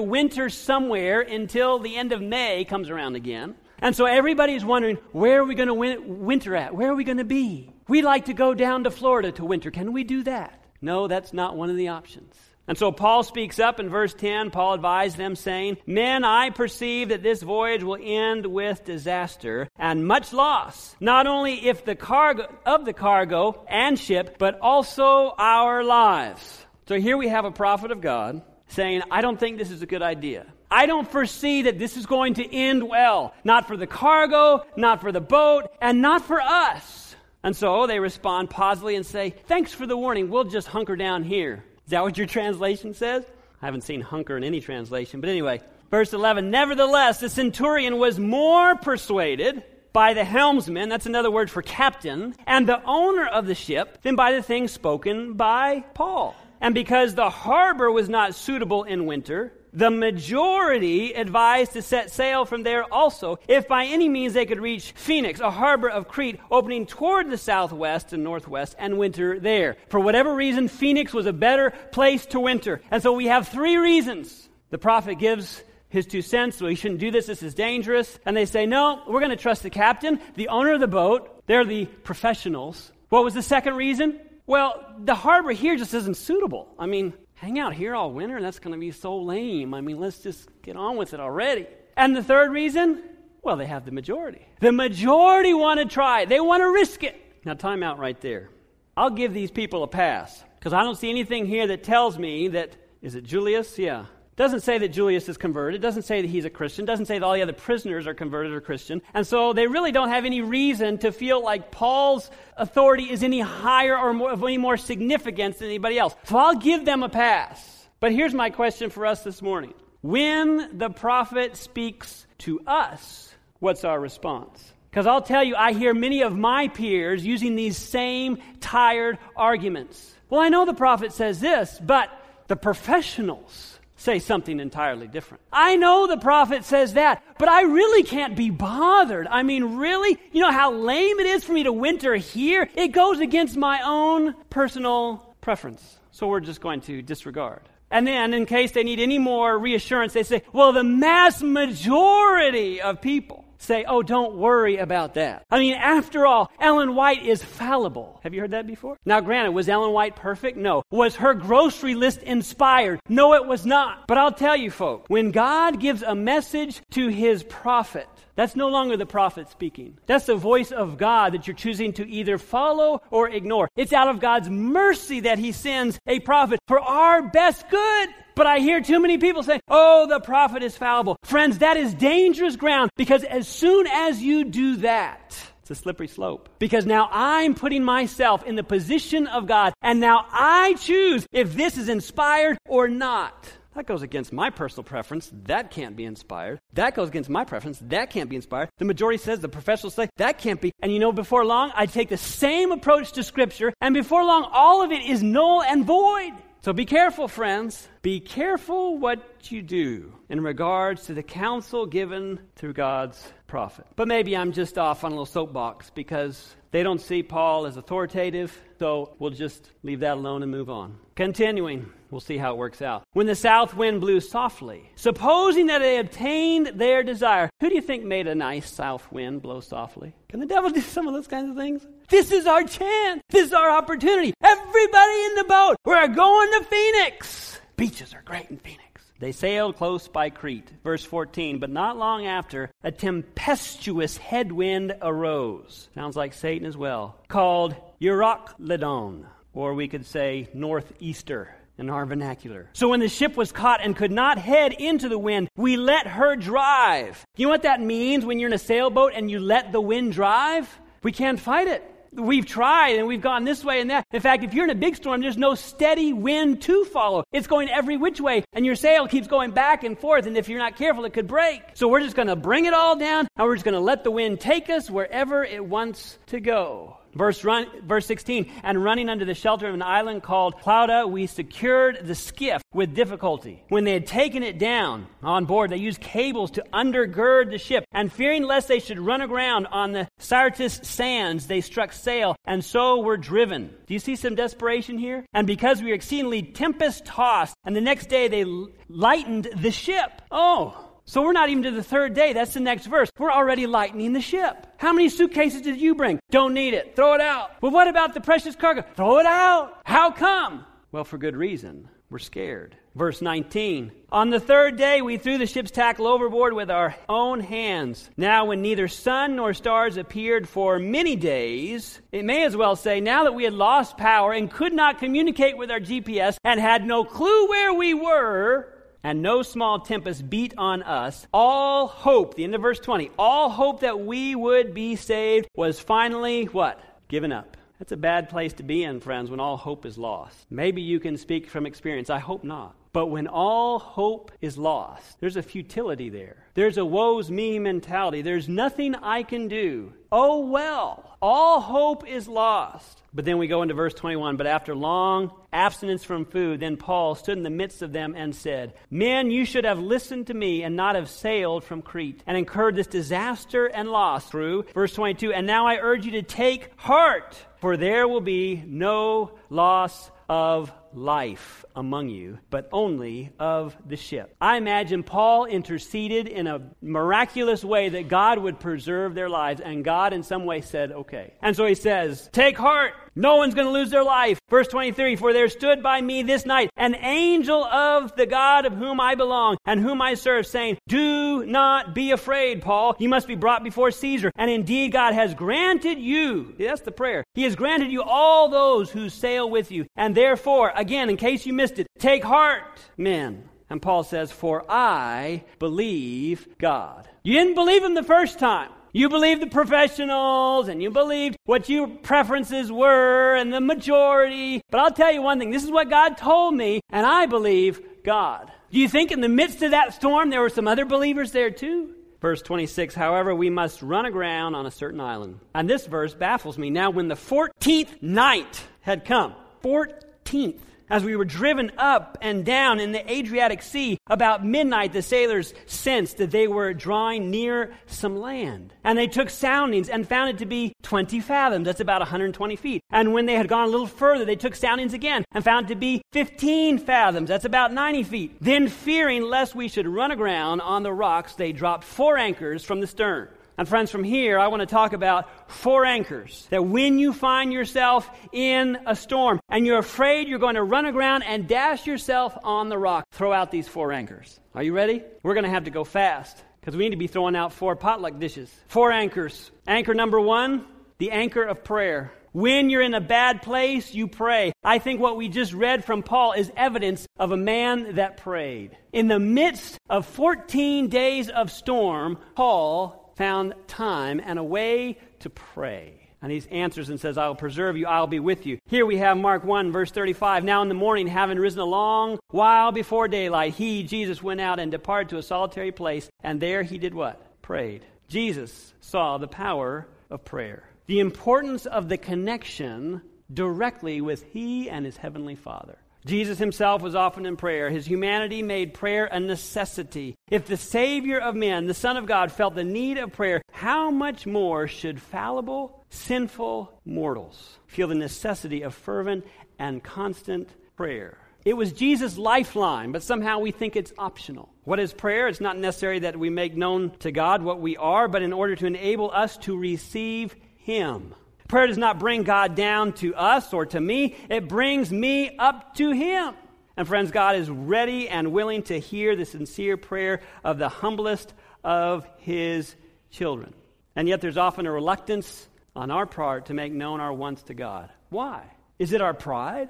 winter 0.00 0.48
somewhere 0.48 1.20
until 1.20 1.78
the 1.78 1.94
end 1.94 2.12
of 2.12 2.22
May 2.22 2.64
comes 2.64 2.88
around 2.88 3.16
again. 3.16 3.56
And 3.78 3.94
so 3.94 4.06
everybody's 4.06 4.64
wondering, 4.64 4.96
where 5.10 5.42
are 5.42 5.44
we 5.44 5.54
going 5.54 5.68
to 5.68 5.74
win- 5.74 6.24
winter 6.24 6.56
at? 6.56 6.74
Where 6.74 6.90
are 6.90 6.94
we 6.94 7.04
going 7.04 7.18
to 7.18 7.24
be? 7.24 7.70
We'd 7.86 8.00
like 8.00 8.24
to 8.24 8.32
go 8.32 8.54
down 8.54 8.84
to 8.84 8.90
Florida 8.90 9.30
to 9.32 9.44
winter. 9.44 9.70
Can 9.70 9.92
we 9.92 10.04
do 10.04 10.22
that? 10.22 10.58
No, 10.80 11.06
that's 11.06 11.34
not 11.34 11.54
one 11.54 11.68
of 11.68 11.76
the 11.76 11.88
options. 11.88 12.34
And 12.68 12.78
so 12.78 12.92
Paul 12.92 13.24
speaks 13.24 13.58
up 13.58 13.80
in 13.80 13.88
verse 13.88 14.14
10. 14.14 14.50
Paul 14.50 14.74
advised 14.74 15.16
them, 15.16 15.34
saying, 15.34 15.78
Men, 15.86 16.24
I 16.24 16.50
perceive 16.50 17.08
that 17.08 17.22
this 17.22 17.42
voyage 17.42 17.82
will 17.82 17.98
end 18.00 18.46
with 18.46 18.84
disaster 18.84 19.68
and 19.76 20.06
much 20.06 20.32
loss, 20.32 20.94
not 21.00 21.26
only 21.26 21.66
if 21.66 21.84
the 21.84 21.96
cargo 21.96 22.46
of 22.64 22.84
the 22.84 22.92
cargo 22.92 23.64
and 23.68 23.98
ship, 23.98 24.36
but 24.38 24.60
also 24.60 25.34
our 25.38 25.82
lives. 25.82 26.64
So 26.86 27.00
here 27.00 27.16
we 27.16 27.28
have 27.28 27.44
a 27.44 27.50
prophet 27.50 27.90
of 27.90 28.00
God 28.00 28.42
saying, 28.68 29.02
I 29.10 29.22
don't 29.22 29.38
think 29.38 29.58
this 29.58 29.70
is 29.70 29.82
a 29.82 29.86
good 29.86 30.02
idea. 30.02 30.46
I 30.70 30.86
don't 30.86 31.10
foresee 31.10 31.62
that 31.62 31.78
this 31.78 31.96
is 31.96 32.06
going 32.06 32.34
to 32.34 32.54
end 32.54 32.88
well. 32.88 33.34
Not 33.44 33.68
for 33.68 33.76
the 33.76 33.86
cargo, 33.86 34.64
not 34.76 35.00
for 35.02 35.12
the 35.12 35.20
boat, 35.20 35.70
and 35.82 36.00
not 36.00 36.24
for 36.24 36.40
us. 36.40 37.14
And 37.42 37.54
so 37.54 37.86
they 37.86 37.98
respond 37.98 38.50
positively 38.50 38.96
and 38.96 39.04
say, 39.04 39.34
Thanks 39.46 39.74
for 39.74 39.86
the 39.86 39.96
warning. 39.96 40.30
We'll 40.30 40.44
just 40.44 40.68
hunker 40.68 40.96
down 40.96 41.24
here. 41.24 41.64
Is 41.92 41.94
that 41.94 42.04
what 42.04 42.16
your 42.16 42.26
translation 42.26 42.94
says? 42.94 43.22
I 43.60 43.66
haven't 43.66 43.82
seen 43.82 44.00
hunker 44.00 44.34
in 44.34 44.44
any 44.44 44.62
translation. 44.62 45.20
But 45.20 45.28
anyway, 45.28 45.60
verse 45.90 46.14
11 46.14 46.50
Nevertheless, 46.50 47.20
the 47.20 47.28
centurion 47.28 47.98
was 47.98 48.18
more 48.18 48.76
persuaded 48.76 49.62
by 49.92 50.14
the 50.14 50.24
helmsman, 50.24 50.88
that's 50.88 51.04
another 51.04 51.30
word 51.30 51.50
for 51.50 51.60
captain, 51.60 52.34
and 52.46 52.66
the 52.66 52.82
owner 52.86 53.26
of 53.26 53.46
the 53.46 53.54
ship 53.54 54.00
than 54.00 54.16
by 54.16 54.32
the 54.32 54.42
things 54.42 54.72
spoken 54.72 55.34
by 55.34 55.84
Paul. 55.92 56.34
And 56.62 56.74
because 56.74 57.14
the 57.14 57.28
harbor 57.28 57.92
was 57.92 58.08
not 58.08 58.34
suitable 58.34 58.84
in 58.84 59.04
winter, 59.04 59.52
the 59.72 59.90
majority 59.90 61.12
advised 61.12 61.72
to 61.72 61.82
set 61.82 62.10
sail 62.10 62.44
from 62.44 62.62
there 62.62 62.84
also, 62.92 63.38
if 63.48 63.66
by 63.68 63.86
any 63.86 64.08
means 64.08 64.34
they 64.34 64.46
could 64.46 64.60
reach 64.60 64.92
Phoenix, 64.92 65.40
a 65.40 65.50
harbor 65.50 65.88
of 65.88 66.08
Crete 66.08 66.38
opening 66.50 66.86
toward 66.86 67.30
the 67.30 67.38
southwest 67.38 68.12
and 68.12 68.22
northwest, 68.22 68.74
and 68.78 68.98
winter 68.98 69.40
there. 69.40 69.76
For 69.88 70.00
whatever 70.00 70.34
reason, 70.34 70.68
Phoenix 70.68 71.12
was 71.12 71.26
a 71.26 71.32
better 71.32 71.72
place 71.92 72.26
to 72.26 72.40
winter. 72.40 72.80
And 72.90 73.02
so 73.02 73.12
we 73.12 73.26
have 73.26 73.48
three 73.48 73.76
reasons. 73.76 74.48
The 74.70 74.78
prophet 74.78 75.18
gives 75.18 75.62
his 75.88 76.06
two 76.06 76.22
cents. 76.22 76.60
Well, 76.60 76.74
shouldn't 76.74 77.00
do 77.00 77.10
this. 77.10 77.26
This 77.26 77.42
is 77.42 77.54
dangerous. 77.54 78.18
And 78.24 78.36
they 78.36 78.46
say, 78.46 78.66
no, 78.66 79.02
we're 79.06 79.20
going 79.20 79.30
to 79.30 79.36
trust 79.36 79.62
the 79.62 79.70
captain, 79.70 80.20
the 80.34 80.48
owner 80.48 80.72
of 80.72 80.80
the 80.80 80.88
boat. 80.88 81.42
They're 81.46 81.64
the 81.64 81.86
professionals. 81.86 82.90
What 83.08 83.24
was 83.24 83.34
the 83.34 83.42
second 83.42 83.74
reason? 83.74 84.18
Well, 84.46 84.84
the 84.98 85.14
harbor 85.14 85.52
here 85.52 85.76
just 85.76 85.94
isn't 85.94 86.16
suitable. 86.16 86.68
I 86.78 86.86
mean, 86.86 87.12
hang 87.42 87.58
out 87.58 87.74
here 87.74 87.96
all 87.96 88.12
winter, 88.12 88.40
that's 88.40 88.60
going 88.60 88.72
to 88.72 88.78
be 88.78 88.92
so 88.92 89.18
lame. 89.18 89.74
I 89.74 89.80
mean, 89.80 89.98
let's 89.98 90.20
just 90.20 90.48
get 90.62 90.76
on 90.76 90.96
with 90.96 91.12
it 91.12 91.18
already. 91.18 91.66
And 91.96 92.14
the 92.14 92.22
third 92.22 92.52
reason? 92.52 93.02
Well, 93.42 93.56
they 93.56 93.66
have 93.66 93.84
the 93.84 93.90
majority. 93.90 94.46
The 94.60 94.70
majority 94.70 95.52
want 95.52 95.80
to 95.80 95.86
try 95.86 96.24
they 96.24 96.38
want 96.38 96.60
to 96.62 96.70
risk 96.70 97.02
it. 97.02 97.16
Now, 97.44 97.54
time 97.54 97.82
out 97.82 97.98
right 97.98 98.18
there. 98.20 98.50
I'll 98.96 99.10
give 99.10 99.34
these 99.34 99.50
people 99.50 99.82
a 99.82 99.88
pass 99.88 100.44
because 100.58 100.72
I 100.72 100.84
don't 100.84 100.96
see 100.96 101.10
anything 101.10 101.46
here 101.46 101.66
that 101.66 101.82
tells 101.82 102.16
me 102.16 102.46
that, 102.48 102.76
is 103.00 103.16
it 103.16 103.24
Julius? 103.24 103.76
Yeah. 103.76 104.06
Doesn't 104.42 104.62
say 104.62 104.78
that 104.78 104.88
Julius 104.88 105.28
is 105.28 105.36
converted. 105.36 105.80
Doesn't 105.80 106.02
say 106.02 106.20
that 106.20 106.28
he's 106.28 106.44
a 106.44 106.50
Christian. 106.50 106.84
Doesn't 106.84 107.06
say 107.06 107.16
that 107.16 107.24
all 107.24 107.34
the 107.34 107.42
other 107.42 107.52
prisoners 107.52 108.08
are 108.08 108.12
converted 108.12 108.52
or 108.52 108.60
Christian. 108.60 109.00
And 109.14 109.24
so 109.24 109.52
they 109.52 109.68
really 109.68 109.92
don't 109.92 110.08
have 110.08 110.24
any 110.24 110.40
reason 110.40 110.98
to 110.98 111.12
feel 111.12 111.40
like 111.40 111.70
Paul's 111.70 112.28
authority 112.56 113.04
is 113.04 113.22
any 113.22 113.38
higher 113.38 113.96
or 113.96 114.12
more, 114.12 114.32
of 114.32 114.42
any 114.42 114.58
more 114.58 114.76
significance 114.76 115.58
than 115.58 115.68
anybody 115.68 115.96
else. 115.96 116.16
So 116.24 116.38
I'll 116.38 116.56
give 116.56 116.84
them 116.84 117.04
a 117.04 117.08
pass. 117.08 117.86
But 118.00 118.10
here's 118.10 118.34
my 118.34 118.50
question 118.50 118.90
for 118.90 119.06
us 119.06 119.22
this 119.22 119.42
morning. 119.42 119.74
When 120.00 120.76
the 120.76 120.90
prophet 120.90 121.56
speaks 121.56 122.26
to 122.38 122.62
us, 122.66 123.32
what's 123.60 123.84
our 123.84 124.00
response? 124.00 124.72
Because 124.90 125.06
I'll 125.06 125.22
tell 125.22 125.44
you, 125.44 125.54
I 125.54 125.72
hear 125.72 125.94
many 125.94 126.22
of 126.22 126.36
my 126.36 126.66
peers 126.66 127.24
using 127.24 127.54
these 127.54 127.76
same 127.76 128.38
tired 128.58 129.18
arguments. 129.36 130.12
Well, 130.30 130.40
I 130.40 130.48
know 130.48 130.66
the 130.66 130.74
prophet 130.74 131.12
says 131.12 131.38
this, 131.38 131.78
but 131.80 132.10
the 132.48 132.56
professionals, 132.56 133.78
say 134.02 134.18
something 134.18 134.58
entirely 134.58 135.06
different. 135.06 135.42
I 135.52 135.76
know 135.76 136.06
the 136.06 136.16
prophet 136.16 136.64
says 136.64 136.94
that, 136.94 137.22
but 137.38 137.48
I 137.48 137.62
really 137.62 138.02
can't 138.02 138.36
be 138.36 138.50
bothered. 138.50 139.28
I 139.28 139.44
mean, 139.44 139.76
really? 139.76 140.18
You 140.32 140.40
know 140.40 140.50
how 140.50 140.72
lame 140.72 141.20
it 141.20 141.26
is 141.26 141.44
for 141.44 141.52
me 141.52 141.62
to 141.62 141.72
winter 141.72 142.16
here? 142.16 142.68
It 142.74 142.88
goes 142.88 143.20
against 143.20 143.56
my 143.56 143.80
own 143.84 144.34
personal 144.50 145.34
preference. 145.40 145.98
So 146.10 146.26
we're 146.26 146.40
just 146.40 146.60
going 146.60 146.80
to 146.82 147.00
disregard. 147.00 147.62
And 147.90 148.06
then, 148.06 148.34
in 148.34 148.46
case 148.46 148.72
they 148.72 148.84
need 148.84 149.00
any 149.00 149.18
more 149.18 149.56
reassurance, 149.58 150.14
they 150.14 150.22
say, 150.22 150.42
well, 150.52 150.72
the 150.72 150.82
mass 150.82 151.42
majority 151.42 152.80
of 152.80 153.00
people 153.00 153.41
say, 153.62 153.84
oh, 153.86 154.02
don't 154.02 154.36
worry 154.36 154.76
about 154.76 155.14
that. 155.14 155.44
I 155.50 155.58
mean, 155.58 155.74
after 155.74 156.26
all, 156.26 156.50
Ellen 156.60 156.94
White 156.94 157.24
is 157.24 157.42
fallible. 157.42 158.20
Have 158.22 158.34
you 158.34 158.40
heard 158.40 158.50
that 158.52 158.66
before? 158.66 158.98
Now, 159.04 159.20
granted, 159.20 159.52
was 159.52 159.68
Ellen 159.68 159.92
White 159.92 160.16
perfect? 160.16 160.56
No. 160.56 160.82
Was 160.90 161.16
her 161.16 161.34
grocery 161.34 161.94
list 161.94 162.22
inspired? 162.22 163.00
No, 163.08 163.34
it 163.34 163.46
was 163.46 163.64
not. 163.64 164.06
But 164.08 164.18
I'll 164.18 164.32
tell 164.32 164.56
you, 164.56 164.70
folks, 164.70 165.08
when 165.08 165.30
God 165.30 165.80
gives 165.80 166.02
a 166.02 166.14
message 166.14 166.82
to 166.92 167.08
his 167.08 167.42
prophet, 167.44 168.08
that's 168.34 168.56
no 168.56 168.68
longer 168.68 168.96
the 168.96 169.06
prophet 169.06 169.50
speaking. 169.50 169.98
That's 170.06 170.26
the 170.26 170.36
voice 170.36 170.72
of 170.72 170.96
God 170.96 171.34
that 171.34 171.46
you're 171.46 171.56
choosing 171.56 171.92
to 171.94 172.08
either 172.08 172.38
follow 172.38 173.02
or 173.10 173.28
ignore. 173.28 173.68
It's 173.76 173.92
out 173.92 174.08
of 174.08 174.20
God's 174.20 174.48
mercy 174.48 175.20
that 175.20 175.38
he 175.38 175.52
sends 175.52 175.98
a 176.06 176.20
prophet 176.20 176.58
for 176.66 176.80
our 176.80 177.28
best 177.28 177.68
good. 177.68 178.08
But 178.34 178.46
I 178.46 178.60
hear 178.60 178.80
too 178.80 179.00
many 179.00 179.18
people 179.18 179.42
say, 179.42 179.60
oh, 179.68 180.06
the 180.06 180.20
prophet 180.20 180.62
is 180.62 180.76
fallible. 180.76 181.16
Friends, 181.24 181.58
that 181.58 181.76
is 181.76 181.92
dangerous 181.92 182.56
ground 182.56 182.90
because 182.96 183.24
as 183.24 183.46
soon 183.46 183.86
as 183.86 184.22
you 184.22 184.44
do 184.44 184.76
that, 184.76 185.52
it's 185.60 185.70
a 185.70 185.74
slippery 185.74 186.08
slope. 186.08 186.48
Because 186.58 186.86
now 186.86 187.08
I'm 187.12 187.54
putting 187.54 187.84
myself 187.84 188.44
in 188.44 188.56
the 188.56 188.64
position 188.64 189.26
of 189.26 189.46
God, 189.46 189.74
and 189.82 190.00
now 190.00 190.26
I 190.32 190.74
choose 190.74 191.26
if 191.30 191.54
this 191.54 191.76
is 191.76 191.88
inspired 191.88 192.58
or 192.66 192.88
not. 192.88 193.52
That 193.74 193.86
goes 193.86 194.02
against 194.02 194.32
my 194.32 194.50
personal 194.50 194.84
preference. 194.84 195.30
That 195.44 195.70
can't 195.70 195.96
be 195.96 196.04
inspired. 196.04 196.60
That 196.74 196.94
goes 196.94 197.08
against 197.08 197.30
my 197.30 197.44
preference. 197.44 197.78
That 197.80 198.10
can't 198.10 198.28
be 198.28 198.36
inspired. 198.36 198.68
The 198.78 198.84
majority 198.84 199.18
says, 199.18 199.40
the 199.40 199.48
professionals 199.48 199.94
say, 199.94 200.08
that 200.16 200.38
can't 200.38 200.60
be. 200.60 200.72
And 200.82 200.92
you 200.92 200.98
know, 200.98 201.12
before 201.12 201.44
long, 201.44 201.72
I 201.74 201.86
take 201.86 202.08
the 202.08 202.16
same 202.16 202.72
approach 202.72 203.12
to 203.12 203.22
Scripture, 203.22 203.72
and 203.80 203.94
before 203.94 204.24
long, 204.24 204.48
all 204.52 204.82
of 204.82 204.92
it 204.92 205.02
is 205.02 205.22
null 205.22 205.62
and 205.62 205.86
void. 205.86 206.32
So 206.60 206.72
be 206.72 206.84
careful, 206.84 207.26
friends. 207.26 207.88
Be 208.02 208.20
careful 208.20 208.96
what 208.96 209.50
you 209.50 209.62
do 209.62 210.12
in 210.28 210.40
regards 210.40 211.06
to 211.06 211.14
the 211.14 211.22
counsel 211.22 211.86
given 211.86 212.38
through 212.54 212.74
God's 212.74 213.32
prophet. 213.48 213.84
But 213.96 214.06
maybe 214.06 214.36
I'm 214.36 214.52
just 214.52 214.78
off 214.78 215.02
on 215.02 215.10
a 215.10 215.14
little 215.14 215.26
soapbox 215.26 215.90
because 215.90 216.54
they 216.70 216.84
don't 216.84 217.00
see 217.00 217.24
Paul 217.24 217.66
as 217.66 217.76
authoritative, 217.76 218.56
so 218.78 219.16
we'll 219.18 219.30
just 219.30 219.70
leave 219.82 220.00
that 220.00 220.14
alone 220.14 220.42
and 220.42 220.52
move 220.52 220.70
on. 220.70 220.98
Continuing, 221.14 221.92
we'll 222.10 222.20
see 222.20 222.38
how 222.38 222.52
it 222.52 222.56
works 222.56 222.80
out. 222.80 223.04
When 223.12 223.26
the 223.26 223.34
south 223.34 223.74
wind 223.74 224.00
blew 224.00 224.20
softly, 224.20 224.90
supposing 224.96 225.66
that 225.66 225.80
they 225.80 225.98
obtained 225.98 226.72
their 226.74 227.02
desire, 227.02 227.50
who 227.60 227.68
do 227.68 227.74
you 227.74 227.82
think 227.82 228.04
made 228.04 228.26
a 228.26 228.34
nice 228.34 228.70
south 228.70 229.10
wind 229.12 229.42
blow 229.42 229.60
softly? 229.60 230.14
Can 230.28 230.40
the 230.40 230.46
devil 230.46 230.70
do 230.70 230.80
some 230.80 231.06
of 231.06 231.14
those 231.14 231.28
kinds 231.28 231.50
of 231.50 231.56
things? 231.56 231.86
This 232.08 232.32
is 232.32 232.46
our 232.46 232.64
chance. 232.64 233.22
This 233.28 233.48
is 233.48 233.52
our 233.52 233.70
opportunity. 233.70 234.32
Everybody 234.42 235.24
in 235.26 235.34
the 235.34 235.44
boat, 235.48 235.76
we're 235.84 236.08
going 236.08 236.50
to 236.52 236.64
Phoenix. 236.64 237.60
Beaches 237.76 238.14
are 238.14 238.22
great 238.24 238.50
in 238.50 238.56
Phoenix. 238.56 238.82
They 239.18 239.32
sailed 239.32 239.76
close 239.76 240.08
by 240.08 240.30
Crete. 240.30 240.68
Verse 240.82 241.04
14. 241.04 241.60
But 241.60 241.70
not 241.70 241.96
long 241.96 242.26
after, 242.26 242.70
a 242.82 242.90
tempestuous 242.90 244.16
headwind 244.16 244.96
arose. 245.00 245.88
Sounds 245.94 246.16
like 246.16 246.32
Satan 246.32 246.66
as 246.66 246.76
well. 246.76 247.16
Called 247.28 247.76
Euroclydon, 248.00 249.26
or 249.54 249.74
we 249.74 249.88
could 249.88 250.06
say 250.06 250.48
northeaster 250.54 251.54
in 251.78 251.90
our 251.90 252.06
vernacular. 252.06 252.68
So 252.74 252.88
when 252.88 253.00
the 253.00 253.08
ship 253.08 253.36
was 253.36 253.52
caught 253.52 253.80
and 253.82 253.96
could 253.96 254.12
not 254.12 254.38
head 254.38 254.72
into 254.72 255.08
the 255.08 255.18
wind, 255.18 255.48
we 255.56 255.76
let 255.76 256.06
her 256.06 256.36
drive. 256.36 257.24
You 257.36 257.46
know 257.46 257.50
what 257.50 257.62
that 257.62 257.80
means 257.80 258.24
when 258.24 258.38
you're 258.38 258.48
in 258.48 258.54
a 258.54 258.58
sailboat 258.58 259.12
and 259.14 259.30
you 259.30 259.40
let 259.40 259.72
the 259.72 259.80
wind 259.80 260.12
drive? 260.12 260.68
We 261.02 261.12
can't 261.12 261.40
fight 261.40 261.68
it. 261.68 261.82
We've 262.14 262.44
tried 262.44 262.96
and 262.96 263.08
we've 263.08 263.22
gone 263.22 263.44
this 263.44 263.64
way 263.64 263.80
and 263.80 263.88
that. 263.88 264.06
In 264.12 264.20
fact, 264.20 264.44
if 264.44 264.52
you're 264.52 264.64
in 264.64 264.70
a 264.70 264.74
big 264.74 264.96
storm, 264.96 265.22
there's 265.22 265.38
no 265.38 265.54
steady 265.54 266.12
wind 266.12 266.60
to 266.62 266.84
follow. 266.84 267.24
It's 267.32 267.46
going 267.46 267.70
every 267.70 267.96
which 267.96 268.20
way, 268.20 268.44
and 268.52 268.66
your 268.66 268.74
sail 268.74 269.08
keeps 269.08 269.28
going 269.28 269.52
back 269.52 269.82
and 269.82 269.98
forth, 269.98 270.26
and 270.26 270.36
if 270.36 270.46
you're 270.46 270.58
not 270.58 270.76
careful, 270.76 271.06
it 271.06 271.14
could 271.14 271.26
break. 271.26 271.62
So 271.72 271.88
we're 271.88 272.00
just 272.00 272.14
going 272.14 272.28
to 272.28 272.36
bring 272.36 272.66
it 272.66 272.74
all 272.74 272.96
down, 272.96 273.28
and 273.34 273.46
we're 273.46 273.54
just 273.54 273.64
going 273.64 273.74
to 273.74 273.80
let 273.80 274.04
the 274.04 274.10
wind 274.10 274.40
take 274.40 274.68
us 274.68 274.90
wherever 274.90 275.42
it 275.42 275.64
wants 275.64 276.18
to 276.26 276.38
go. 276.38 276.98
Verse, 277.14 277.44
run, 277.44 277.66
verse 277.86 278.06
16, 278.06 278.50
and 278.62 278.82
running 278.82 279.08
under 279.08 279.24
the 279.24 279.34
shelter 279.34 279.68
of 279.68 279.74
an 279.74 279.82
island 279.82 280.22
called 280.22 280.58
Clauda, 280.60 281.06
we 281.06 281.26
secured 281.26 282.00
the 282.04 282.14
skiff 282.14 282.62
with 282.72 282.94
difficulty. 282.94 283.62
When 283.68 283.84
they 283.84 283.92
had 283.92 284.06
taken 284.06 284.42
it 284.42 284.58
down 284.58 285.06
on 285.22 285.44
board, 285.44 285.70
they 285.70 285.76
used 285.76 286.00
cables 286.00 286.52
to 286.52 286.64
undergird 286.72 287.50
the 287.50 287.58
ship, 287.58 287.84
and 287.92 288.10
fearing 288.10 288.44
lest 288.44 288.68
they 288.68 288.78
should 288.78 288.98
run 288.98 289.20
aground 289.20 289.66
on 289.66 289.92
the 289.92 290.08
Syrtis 290.18 290.80
sands, 290.82 291.46
they 291.46 291.60
struck 291.60 291.92
sail, 291.92 292.34
and 292.46 292.64
so 292.64 293.00
were 293.00 293.18
driven. 293.18 293.74
Do 293.86 293.94
you 293.94 294.00
see 294.00 294.16
some 294.16 294.34
desperation 294.34 294.96
here? 294.96 295.26
And 295.34 295.46
because 295.46 295.82
we 295.82 295.88
were 295.88 295.94
exceedingly 295.94 296.42
tempest 296.42 297.04
tossed, 297.04 297.54
and 297.64 297.76
the 297.76 297.80
next 297.80 298.08
day 298.08 298.28
they 298.28 298.44
lightened 298.88 299.48
the 299.56 299.70
ship. 299.70 300.22
Oh, 300.30 300.91
so 301.04 301.22
we're 301.22 301.32
not 301.32 301.48
even 301.48 301.64
to 301.64 301.70
the 301.70 301.82
third 301.82 302.14
day. 302.14 302.32
That's 302.32 302.54
the 302.54 302.60
next 302.60 302.86
verse. 302.86 303.10
We're 303.18 303.32
already 303.32 303.66
lightening 303.66 304.12
the 304.12 304.20
ship. 304.20 304.66
How 304.76 304.92
many 304.92 305.08
suitcases 305.08 305.62
did 305.62 305.80
you 305.80 305.94
bring? 305.94 306.20
Don't 306.30 306.54
need 306.54 306.74
it. 306.74 306.96
Throw 306.96 307.14
it 307.14 307.20
out. 307.20 307.50
Well, 307.60 307.72
what 307.72 307.88
about 307.88 308.14
the 308.14 308.20
precious 308.20 308.56
cargo? 308.56 308.84
Throw 308.94 309.18
it 309.18 309.26
out. 309.26 309.80
How 309.84 310.10
come? 310.10 310.64
Well, 310.92 311.04
for 311.04 311.18
good 311.18 311.36
reason. 311.36 311.88
We're 312.10 312.18
scared. 312.18 312.76
Verse 312.94 313.22
19. 313.22 313.90
On 314.10 314.28
the 314.28 314.38
third 314.38 314.76
day, 314.76 315.00
we 315.00 315.16
threw 315.16 315.38
the 315.38 315.46
ship's 315.46 315.70
tackle 315.70 316.06
overboard 316.06 316.52
with 316.52 316.70
our 316.70 316.94
own 317.08 317.40
hands. 317.40 318.10
Now, 318.18 318.44
when 318.44 318.60
neither 318.60 318.86
sun 318.86 319.36
nor 319.36 319.54
stars 319.54 319.96
appeared 319.96 320.46
for 320.46 320.78
many 320.78 321.16
days, 321.16 322.02
it 322.12 322.26
may 322.26 322.44
as 322.44 322.54
well 322.54 322.76
say, 322.76 323.00
now 323.00 323.24
that 323.24 323.34
we 323.34 323.44
had 323.44 323.54
lost 323.54 323.96
power 323.96 324.32
and 324.34 324.50
could 324.50 324.74
not 324.74 324.98
communicate 324.98 325.56
with 325.56 325.70
our 325.70 325.80
GPS 325.80 326.36
and 326.44 326.60
had 326.60 326.84
no 326.84 327.02
clue 327.02 327.48
where 327.48 327.72
we 327.72 327.94
were, 327.94 328.71
and 329.02 329.22
no 329.22 329.42
small 329.42 329.80
tempest 329.80 330.28
beat 330.28 330.54
on 330.56 330.82
us, 330.82 331.26
all 331.32 331.86
hope, 331.86 332.34
the 332.34 332.44
end 332.44 332.54
of 332.54 332.62
verse 332.62 332.78
20, 332.78 333.10
all 333.18 333.50
hope 333.50 333.80
that 333.80 334.00
we 334.00 334.34
would 334.34 334.74
be 334.74 334.96
saved 334.96 335.48
was 335.54 335.80
finally 335.80 336.44
what? 336.46 336.80
Given 337.08 337.32
up. 337.32 337.56
That's 337.78 337.92
a 337.92 337.96
bad 337.96 338.28
place 338.28 338.52
to 338.54 338.62
be 338.62 338.84
in, 338.84 339.00
friends, 339.00 339.28
when 339.28 339.40
all 339.40 339.56
hope 339.56 339.84
is 339.84 339.98
lost. 339.98 340.46
Maybe 340.50 340.82
you 340.82 341.00
can 341.00 341.16
speak 341.16 341.50
from 341.50 341.66
experience. 341.66 342.10
I 342.10 342.20
hope 342.20 342.44
not. 342.44 342.76
But 342.92 343.06
when 343.06 343.26
all 343.26 343.78
hope 343.78 344.30
is 344.40 344.58
lost, 344.58 345.18
there's 345.18 345.36
a 345.36 345.42
futility 345.42 346.08
there. 346.08 346.44
There's 346.54 346.76
a 346.76 346.84
woe's 346.84 347.30
me 347.30 347.58
mentality. 347.58 348.22
There's 348.22 348.48
nothing 348.48 348.94
I 348.94 349.22
can 349.22 349.48
do. 349.48 349.94
Oh 350.12 350.46
well, 350.46 351.11
all 351.22 351.60
hope 351.60 352.06
is 352.06 352.26
lost. 352.26 352.98
But 353.14 353.24
then 353.24 353.38
we 353.38 353.46
go 353.46 353.62
into 353.62 353.74
verse 353.74 353.94
21. 353.94 354.36
But 354.36 354.46
after 354.46 354.74
long 354.74 355.32
abstinence 355.52 356.02
from 356.02 356.24
food, 356.24 356.60
then 356.60 356.76
Paul 356.76 357.14
stood 357.14 357.38
in 357.38 357.44
the 357.44 357.50
midst 357.50 357.82
of 357.82 357.92
them 357.92 358.14
and 358.16 358.34
said, 358.34 358.74
Men, 358.90 359.30
you 359.30 359.44
should 359.44 359.64
have 359.64 359.78
listened 359.78 360.26
to 360.26 360.34
me 360.34 360.62
and 360.62 360.76
not 360.76 360.96
have 360.96 361.08
sailed 361.08 361.62
from 361.62 361.82
Crete 361.82 362.22
and 362.26 362.36
incurred 362.36 362.74
this 362.74 362.86
disaster 362.86 363.66
and 363.66 363.90
loss 363.90 364.28
through. 364.28 364.64
Verse 364.74 364.94
22. 364.94 365.32
And 365.32 365.46
now 365.46 365.66
I 365.66 365.76
urge 365.76 366.06
you 366.06 366.12
to 366.12 366.22
take 366.22 366.70
heart, 366.76 367.36
for 367.60 367.76
there 367.76 368.08
will 368.08 368.20
be 368.20 368.62
no 368.66 369.32
loss 369.48 370.10
of 370.28 370.72
life 370.94 371.64
among 371.74 372.08
you, 372.08 372.38
but 372.50 372.68
only 372.72 373.32
of 373.38 373.76
the 373.86 373.96
ship. 373.96 374.34
I 374.40 374.56
imagine 374.56 375.02
Paul 375.02 375.46
interceded 375.46 376.28
in 376.28 376.46
a 376.46 376.60
miraculous 376.80 377.64
way 377.64 377.88
that 377.90 378.08
God 378.08 378.38
would 378.38 378.60
preserve 378.60 379.14
their 379.14 379.28
lives, 379.28 379.60
and 379.60 379.84
God 379.84 380.12
in 380.12 380.22
some 380.22 380.44
way 380.44 380.60
said, 380.60 380.92
okay. 380.92 381.34
And 381.42 381.56
so 381.56 381.66
he 381.66 381.74
says, 381.74 382.28
Take 382.32 382.56
heart, 382.56 382.92
no 383.14 383.36
one's 383.36 383.54
going 383.54 383.66
to 383.66 383.72
lose 383.72 383.90
their 383.90 384.04
life. 384.04 384.38
Verse 384.48 384.68
23 384.68 385.16
For 385.16 385.32
there 385.32 385.48
stood 385.48 385.82
by 385.82 386.00
me 386.00 386.22
this 386.22 386.46
night 386.46 386.70
an 386.76 386.94
angel 386.94 387.64
of 387.64 388.14
the 388.16 388.26
God 388.26 388.64
of 388.64 388.74
whom 388.74 389.00
I 389.00 389.14
belong 389.14 389.56
and 389.64 389.80
whom 389.80 390.00
I 390.00 390.14
serve, 390.14 390.46
saying, 390.46 390.78
Do 390.88 391.44
not 391.44 391.94
be 391.94 392.10
afraid, 392.10 392.62
Paul. 392.62 392.96
You 392.98 393.08
must 393.08 393.28
be 393.28 393.34
brought 393.34 393.64
before 393.64 393.90
Caesar. 393.90 394.30
And 394.36 394.50
indeed, 394.50 394.92
God 394.92 395.14
has 395.14 395.34
granted 395.34 395.98
you, 395.98 396.54
that's 396.58 396.82
the 396.82 396.92
prayer, 396.92 397.24
He 397.34 397.44
has 397.44 397.56
granted 397.56 397.90
you 397.90 398.02
all 398.02 398.48
those 398.48 398.90
who 398.90 399.08
sail 399.08 399.48
with 399.48 399.70
you. 399.70 399.86
And 399.96 400.14
therefore, 400.14 400.72
again, 400.74 401.10
in 401.10 401.16
case 401.16 401.46
you 401.46 401.52
missed 401.52 401.78
it, 401.78 401.86
take 401.98 402.24
heart, 402.24 402.80
men. 402.96 403.48
And 403.68 403.80
Paul 403.80 404.04
says, 404.04 404.30
For 404.30 404.64
I 404.68 405.44
believe 405.58 406.46
God. 406.58 407.08
You 407.22 407.34
didn't 407.34 407.54
believe 407.54 407.82
Him 407.82 407.94
the 407.94 408.02
first 408.02 408.38
time. 408.38 408.70
You 408.94 409.08
believed 409.08 409.40
the 409.40 409.46
professionals 409.46 410.68
and 410.68 410.82
you 410.82 410.90
believed 410.90 411.38
what 411.46 411.70
your 411.70 411.88
preferences 411.88 412.70
were 412.70 413.34
and 413.34 413.50
the 413.50 413.60
majority. 413.60 414.60
But 414.70 414.80
I'll 414.80 414.90
tell 414.90 415.10
you 415.10 415.22
one 415.22 415.38
thing 415.38 415.50
this 415.50 415.64
is 415.64 415.70
what 415.70 415.88
God 415.88 416.18
told 416.18 416.54
me, 416.54 416.82
and 416.90 417.06
I 417.06 417.24
believe 417.24 417.80
God. 418.04 418.52
Do 418.70 418.78
you 418.78 418.88
think 418.88 419.10
in 419.10 419.22
the 419.22 419.30
midst 419.30 419.62
of 419.62 419.70
that 419.70 419.94
storm 419.94 420.28
there 420.28 420.42
were 420.42 420.50
some 420.50 420.68
other 420.68 420.84
believers 420.84 421.32
there 421.32 421.50
too? 421.50 421.94
Verse 422.20 422.42
26, 422.42 422.94
however, 422.94 423.34
we 423.34 423.50
must 423.50 423.82
run 423.82 424.04
aground 424.04 424.54
on 424.54 424.66
a 424.66 424.70
certain 424.70 425.00
island. 425.00 425.40
And 425.54 425.68
this 425.68 425.86
verse 425.86 426.14
baffles 426.14 426.58
me. 426.58 426.70
Now, 426.70 426.90
when 426.90 427.08
the 427.08 427.16
14th 427.16 428.00
night 428.02 428.62
had 428.82 429.04
come, 429.04 429.34
14th, 429.64 430.60
as 430.90 431.04
we 431.04 431.16
were 431.16 431.24
driven 431.24 431.72
up 431.78 432.18
and 432.20 432.44
down 432.44 432.80
in 432.80 432.92
the 432.92 433.10
Adriatic 433.10 433.62
Sea, 433.62 433.98
about 434.06 434.44
midnight, 434.44 434.92
the 434.92 435.02
sailors 435.02 435.54
sensed 435.66 436.18
that 436.18 436.30
they 436.30 436.46
were 436.46 436.74
drawing 436.74 437.30
near 437.30 437.72
some 437.86 438.16
land. 438.16 438.74
And 438.84 438.98
they 438.98 439.06
took 439.06 439.30
soundings 439.30 439.88
and 439.88 440.06
found 440.06 440.30
it 440.30 440.38
to 440.38 440.46
be 440.46 440.72
20 440.82 441.20
fathoms. 441.20 441.64
That's 441.64 441.80
about 441.80 442.00
120 442.00 442.56
feet. 442.56 442.82
And 442.90 443.12
when 443.12 443.26
they 443.26 443.34
had 443.34 443.48
gone 443.48 443.68
a 443.68 443.70
little 443.70 443.86
further, 443.86 444.24
they 444.24 444.36
took 444.36 444.54
soundings 444.54 444.94
again 444.94 445.24
and 445.32 445.44
found 445.44 445.66
it 445.66 445.74
to 445.74 445.74
be 445.74 446.02
15 446.12 446.78
fathoms. 446.78 447.28
That's 447.28 447.44
about 447.44 447.72
90 447.72 448.02
feet. 448.04 448.36
Then, 448.40 448.68
fearing 448.68 449.22
lest 449.22 449.54
we 449.54 449.68
should 449.68 449.86
run 449.86 450.10
aground 450.10 450.60
on 450.60 450.82
the 450.82 450.92
rocks, 450.92 451.34
they 451.34 451.52
dropped 451.52 451.84
four 451.84 452.18
anchors 452.18 452.64
from 452.64 452.80
the 452.80 452.86
stern. 452.86 453.28
And 453.58 453.68
friends, 453.68 453.90
from 453.90 454.04
here, 454.04 454.38
I 454.38 454.48
want 454.48 454.60
to 454.60 454.66
talk 454.66 454.92
about 454.92 455.50
four 455.50 455.84
anchors. 455.84 456.46
That 456.50 456.64
when 456.64 456.98
you 456.98 457.12
find 457.12 457.52
yourself 457.52 458.10
in 458.32 458.78
a 458.86 458.96
storm 458.96 459.40
and 459.48 459.66
you're 459.66 459.78
afraid 459.78 460.28
you're 460.28 460.38
going 460.38 460.54
to 460.54 460.62
run 460.62 460.86
aground 460.86 461.22
and 461.24 461.46
dash 461.46 461.86
yourself 461.86 462.36
on 462.42 462.68
the 462.68 462.78
rock, 462.78 463.04
throw 463.12 463.32
out 463.32 463.50
these 463.50 463.68
four 463.68 463.92
anchors. 463.92 464.40
Are 464.54 464.62
you 464.62 464.72
ready? 464.72 465.02
We're 465.22 465.34
going 465.34 465.44
to 465.44 465.50
have 465.50 465.64
to 465.64 465.70
go 465.70 465.84
fast 465.84 466.42
because 466.60 466.76
we 466.76 466.84
need 466.84 466.90
to 466.90 466.96
be 466.96 467.08
throwing 467.08 467.36
out 467.36 467.52
four 467.52 467.76
potluck 467.76 468.18
dishes. 468.18 468.50
Four 468.68 468.92
anchors. 468.92 469.50
Anchor 469.66 469.94
number 469.94 470.20
one, 470.20 470.64
the 470.98 471.10
anchor 471.10 471.42
of 471.42 471.64
prayer. 471.64 472.12
When 472.32 472.70
you're 472.70 472.80
in 472.80 472.94
a 472.94 473.00
bad 473.00 473.42
place, 473.42 473.92
you 473.92 474.08
pray. 474.08 474.52
I 474.64 474.78
think 474.78 475.00
what 475.00 475.18
we 475.18 475.28
just 475.28 475.52
read 475.52 475.84
from 475.84 476.02
Paul 476.02 476.32
is 476.32 476.50
evidence 476.56 477.06
of 477.18 477.30
a 477.30 477.36
man 477.36 477.96
that 477.96 478.16
prayed. 478.16 478.78
In 478.92 479.08
the 479.08 479.18
midst 479.18 479.78
of 479.90 480.06
14 480.06 480.88
days 480.88 481.28
of 481.28 481.50
storm, 481.50 482.16
Paul 482.34 483.01
found 483.16 483.54
time 483.66 484.20
and 484.24 484.38
a 484.38 484.44
way 484.44 484.98
to 485.20 485.30
pray. 485.30 486.02
And 486.22 486.30
he 486.30 486.40
answers 486.50 486.88
and 486.88 487.00
says, 487.00 487.18
I'll 487.18 487.34
preserve 487.34 487.76
you, 487.76 487.86
I'll 487.86 488.06
be 488.06 488.20
with 488.20 488.46
you. 488.46 488.58
Here 488.66 488.86
we 488.86 488.98
have 488.98 489.16
Mark 489.16 489.42
1, 489.42 489.72
verse 489.72 489.90
35. 489.90 490.44
Now 490.44 490.62
in 490.62 490.68
the 490.68 490.74
morning, 490.74 491.08
having 491.08 491.38
risen 491.38 491.60
a 491.60 491.64
long 491.64 492.20
while 492.30 492.70
before 492.70 493.08
daylight, 493.08 493.54
he, 493.54 493.82
Jesus, 493.82 494.22
went 494.22 494.40
out 494.40 494.60
and 494.60 494.70
departed 494.70 495.08
to 495.10 495.18
a 495.18 495.22
solitary 495.22 495.72
place, 495.72 496.08
and 496.22 496.40
there 496.40 496.62
he 496.62 496.78
did 496.78 496.94
what? 496.94 497.42
Prayed. 497.42 497.84
Jesus 498.08 498.72
saw 498.80 499.18
the 499.18 499.26
power 499.26 499.88
of 500.10 500.24
prayer, 500.24 500.62
the 500.86 501.00
importance 501.00 501.66
of 501.66 501.88
the 501.88 501.98
connection 501.98 503.02
directly 503.32 504.00
with 504.00 504.22
he 504.32 504.70
and 504.70 504.86
his 504.86 504.96
heavenly 504.96 505.34
Father. 505.34 505.78
Jesus 506.04 506.38
himself 506.38 506.82
was 506.82 506.94
often 506.94 507.26
in 507.26 507.36
prayer. 507.36 507.70
His 507.70 507.86
humanity 507.86 508.42
made 508.42 508.74
prayer 508.74 509.06
a 509.06 509.20
necessity. 509.20 510.16
If 510.30 510.46
the 510.46 510.56
Savior 510.56 511.20
of 511.20 511.34
men, 511.34 511.66
the 511.66 511.74
Son 511.74 511.96
of 511.96 512.06
God, 512.06 512.32
felt 512.32 512.54
the 512.54 512.64
need 512.64 512.98
of 512.98 513.12
prayer, 513.12 513.40
how 513.52 513.90
much 513.90 514.26
more 514.26 514.66
should 514.66 515.00
fallible, 515.00 515.84
sinful 515.90 516.80
mortals 516.84 517.58
feel 517.66 517.88
the 517.88 517.94
necessity 517.94 518.62
of 518.62 518.74
fervent 518.74 519.24
and 519.58 519.82
constant 519.82 520.48
prayer? 520.76 521.18
It 521.44 521.54
was 521.54 521.72
Jesus' 521.72 522.18
lifeline, 522.18 522.92
but 522.92 523.02
somehow 523.02 523.40
we 523.40 523.50
think 523.50 523.74
it's 523.74 523.92
optional. 523.98 524.48
What 524.64 524.78
is 524.78 524.92
prayer? 524.92 525.26
It's 525.26 525.40
not 525.40 525.58
necessary 525.58 526.00
that 526.00 526.16
we 526.16 526.30
make 526.30 526.56
known 526.56 526.90
to 527.00 527.10
God 527.10 527.42
what 527.42 527.60
we 527.60 527.76
are, 527.76 528.06
but 528.06 528.22
in 528.22 528.32
order 528.32 528.54
to 528.56 528.66
enable 528.66 529.10
us 529.10 529.36
to 529.38 529.56
receive 529.56 530.36
Him. 530.56 531.14
Prayer 531.52 531.66
does 531.66 531.76
not 531.76 531.98
bring 531.98 532.22
God 532.22 532.54
down 532.54 532.94
to 532.94 533.14
us 533.14 533.52
or 533.52 533.66
to 533.66 533.78
me, 533.78 534.16
it 534.30 534.48
brings 534.48 534.90
me 534.90 535.36
up 535.36 535.74
to 535.74 535.90
Him. 535.90 536.34
And 536.78 536.88
friends, 536.88 537.10
God 537.10 537.36
is 537.36 537.50
ready 537.50 538.08
and 538.08 538.32
willing 538.32 538.62
to 538.62 538.80
hear 538.80 539.14
the 539.14 539.26
sincere 539.26 539.76
prayer 539.76 540.22
of 540.42 540.56
the 540.56 540.70
humblest 540.70 541.34
of 541.62 542.08
his 542.16 542.74
children. 543.10 543.52
And 543.94 544.08
yet 544.08 544.22
there's 544.22 544.38
often 544.38 544.64
a 544.64 544.72
reluctance 544.72 545.46
on 545.76 545.90
our 545.90 546.06
part 546.06 546.46
to 546.46 546.54
make 546.54 546.72
known 546.72 547.02
our 547.02 547.12
wants 547.12 547.42
to 547.42 547.54
God. 547.54 547.90
Why? 548.08 548.44
Is 548.78 548.94
it 548.94 549.02
our 549.02 549.12
pride? 549.12 549.68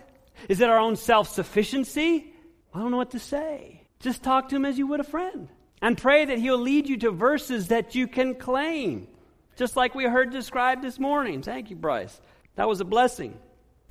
Is 0.48 0.60
it 0.60 0.70
our 0.70 0.78
own 0.78 0.94
self 0.94 1.30
sufficiency? 1.30 2.32
I 2.72 2.78
don't 2.78 2.92
know 2.92 2.96
what 2.96 3.10
to 3.10 3.18
say. 3.18 3.82
Just 3.98 4.22
talk 4.22 4.50
to 4.50 4.54
him 4.54 4.66
as 4.66 4.78
you 4.78 4.86
would 4.86 5.00
a 5.00 5.02
friend 5.02 5.48
and 5.80 5.98
pray 5.98 6.26
that 6.26 6.38
he'll 6.38 6.60
lead 6.60 6.88
you 6.88 6.98
to 6.98 7.10
verses 7.10 7.68
that 7.68 7.96
you 7.96 8.06
can 8.06 8.36
claim, 8.36 9.08
just 9.56 9.76
like 9.76 9.94
we 9.94 10.04
heard 10.04 10.30
described 10.30 10.82
this 10.82 10.98
morning. 10.98 11.42
Thank 11.42 11.70
you, 11.70 11.76
Bryce. 11.76 12.20
That 12.56 12.68
was 12.68 12.80
a 12.80 12.84
blessing. 12.84 13.38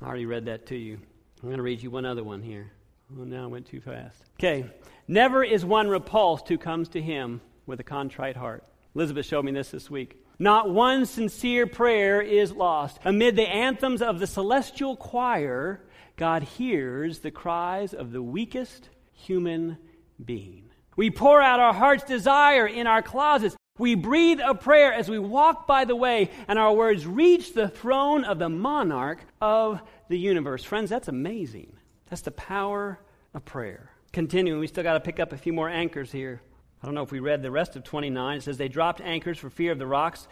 I 0.02 0.06
already 0.06 0.26
read 0.26 0.46
that 0.46 0.68
to 0.68 0.76
you. 0.76 1.00
I'm 1.42 1.50
going 1.50 1.58
to 1.58 1.64
read 1.64 1.82
you 1.82 1.92
one 1.92 2.06
other 2.06 2.24
one 2.24 2.42
here. 2.42 2.72
Oh, 3.20 3.24
now 3.24 3.44
I 3.44 3.48
went 3.48 3.68
too 3.68 3.82
fast. 3.82 4.24
Okay. 4.40 4.66
Never 5.08 5.44
is 5.44 5.66
one 5.66 5.88
repulsed 5.88 6.48
who 6.48 6.58
comes 6.58 6.90
to 6.90 7.02
him 7.02 7.42
with 7.66 7.80
a 7.80 7.84
contrite 7.84 8.38
heart. 8.38 8.64
Elizabeth 8.96 9.26
showed 9.26 9.46
me 9.46 9.52
this 9.52 9.72
this 9.72 9.90
week. 9.90 10.18
Not 10.40 10.70
one 10.72 11.06
sincere 11.06 11.68
prayer 11.68 12.22
is 12.22 12.52
lost. 12.52 13.00
Amid 13.06 13.36
the 13.36 13.48
anthems 13.48 14.02
of 14.02 14.20
the 14.20 14.28
celestial 14.28 14.96
choir, 14.96 15.82
God 16.18 16.44
hears 16.44 17.20
the 17.20 17.32
cries 17.32 17.94
of 17.94 18.12
the 18.12 18.24
weakest 18.24 18.90
human 19.14 19.78
being. 20.24 20.70
We 20.96 21.10
pour 21.10 21.42
out 21.42 21.60
our 21.60 21.74
heart's 21.74 22.04
desire 22.04 22.68
in 22.68 22.88
our 22.88 23.02
closets. 23.02 23.56
We 23.82 23.96
breathe 23.96 24.40
a 24.46 24.54
prayer 24.54 24.94
as 24.94 25.10
we 25.10 25.18
walk 25.18 25.66
by 25.66 25.86
the 25.86 25.96
way, 25.96 26.30
and 26.48 26.60
our 26.60 26.72
words 26.72 27.08
reach 27.08 27.56
the 27.56 27.68
throne 27.68 28.24
of 28.26 28.38
the 28.38 28.48
monarch 28.48 29.26
of 29.42 29.82
the 30.08 30.20
universe. 30.20 30.64
Friends, 30.64 30.92
that's 30.92 31.08
amazing. 31.08 31.74
That's 32.08 32.22
the 32.22 32.30
power 32.30 33.00
of 33.34 33.44
prayer. 33.44 33.90
Continuing, 34.14 34.60
we 34.60 34.68
still 34.68 34.84
got 34.84 34.94
to 34.94 35.00
pick 35.00 35.20
up 35.20 35.34
a 35.34 35.38
few 35.38 35.52
more 35.52 35.68
anchors 35.68 36.12
here. 36.12 36.44
I 36.80 36.86
don't 36.86 36.94
know 36.94 37.02
if 37.02 37.12
we 37.12 37.22
read 37.22 37.42
the 37.42 37.50
rest 37.50 37.76
of 37.76 37.84
29. 37.84 38.38
It 38.38 38.44
says, 38.44 38.58
They 38.58 38.68
dropped 38.68 39.02
anchors 39.02 39.40
for 39.40 39.50
fear 39.50 39.72
of 39.72 39.80
the 39.80 39.88
rocks, 39.88 40.28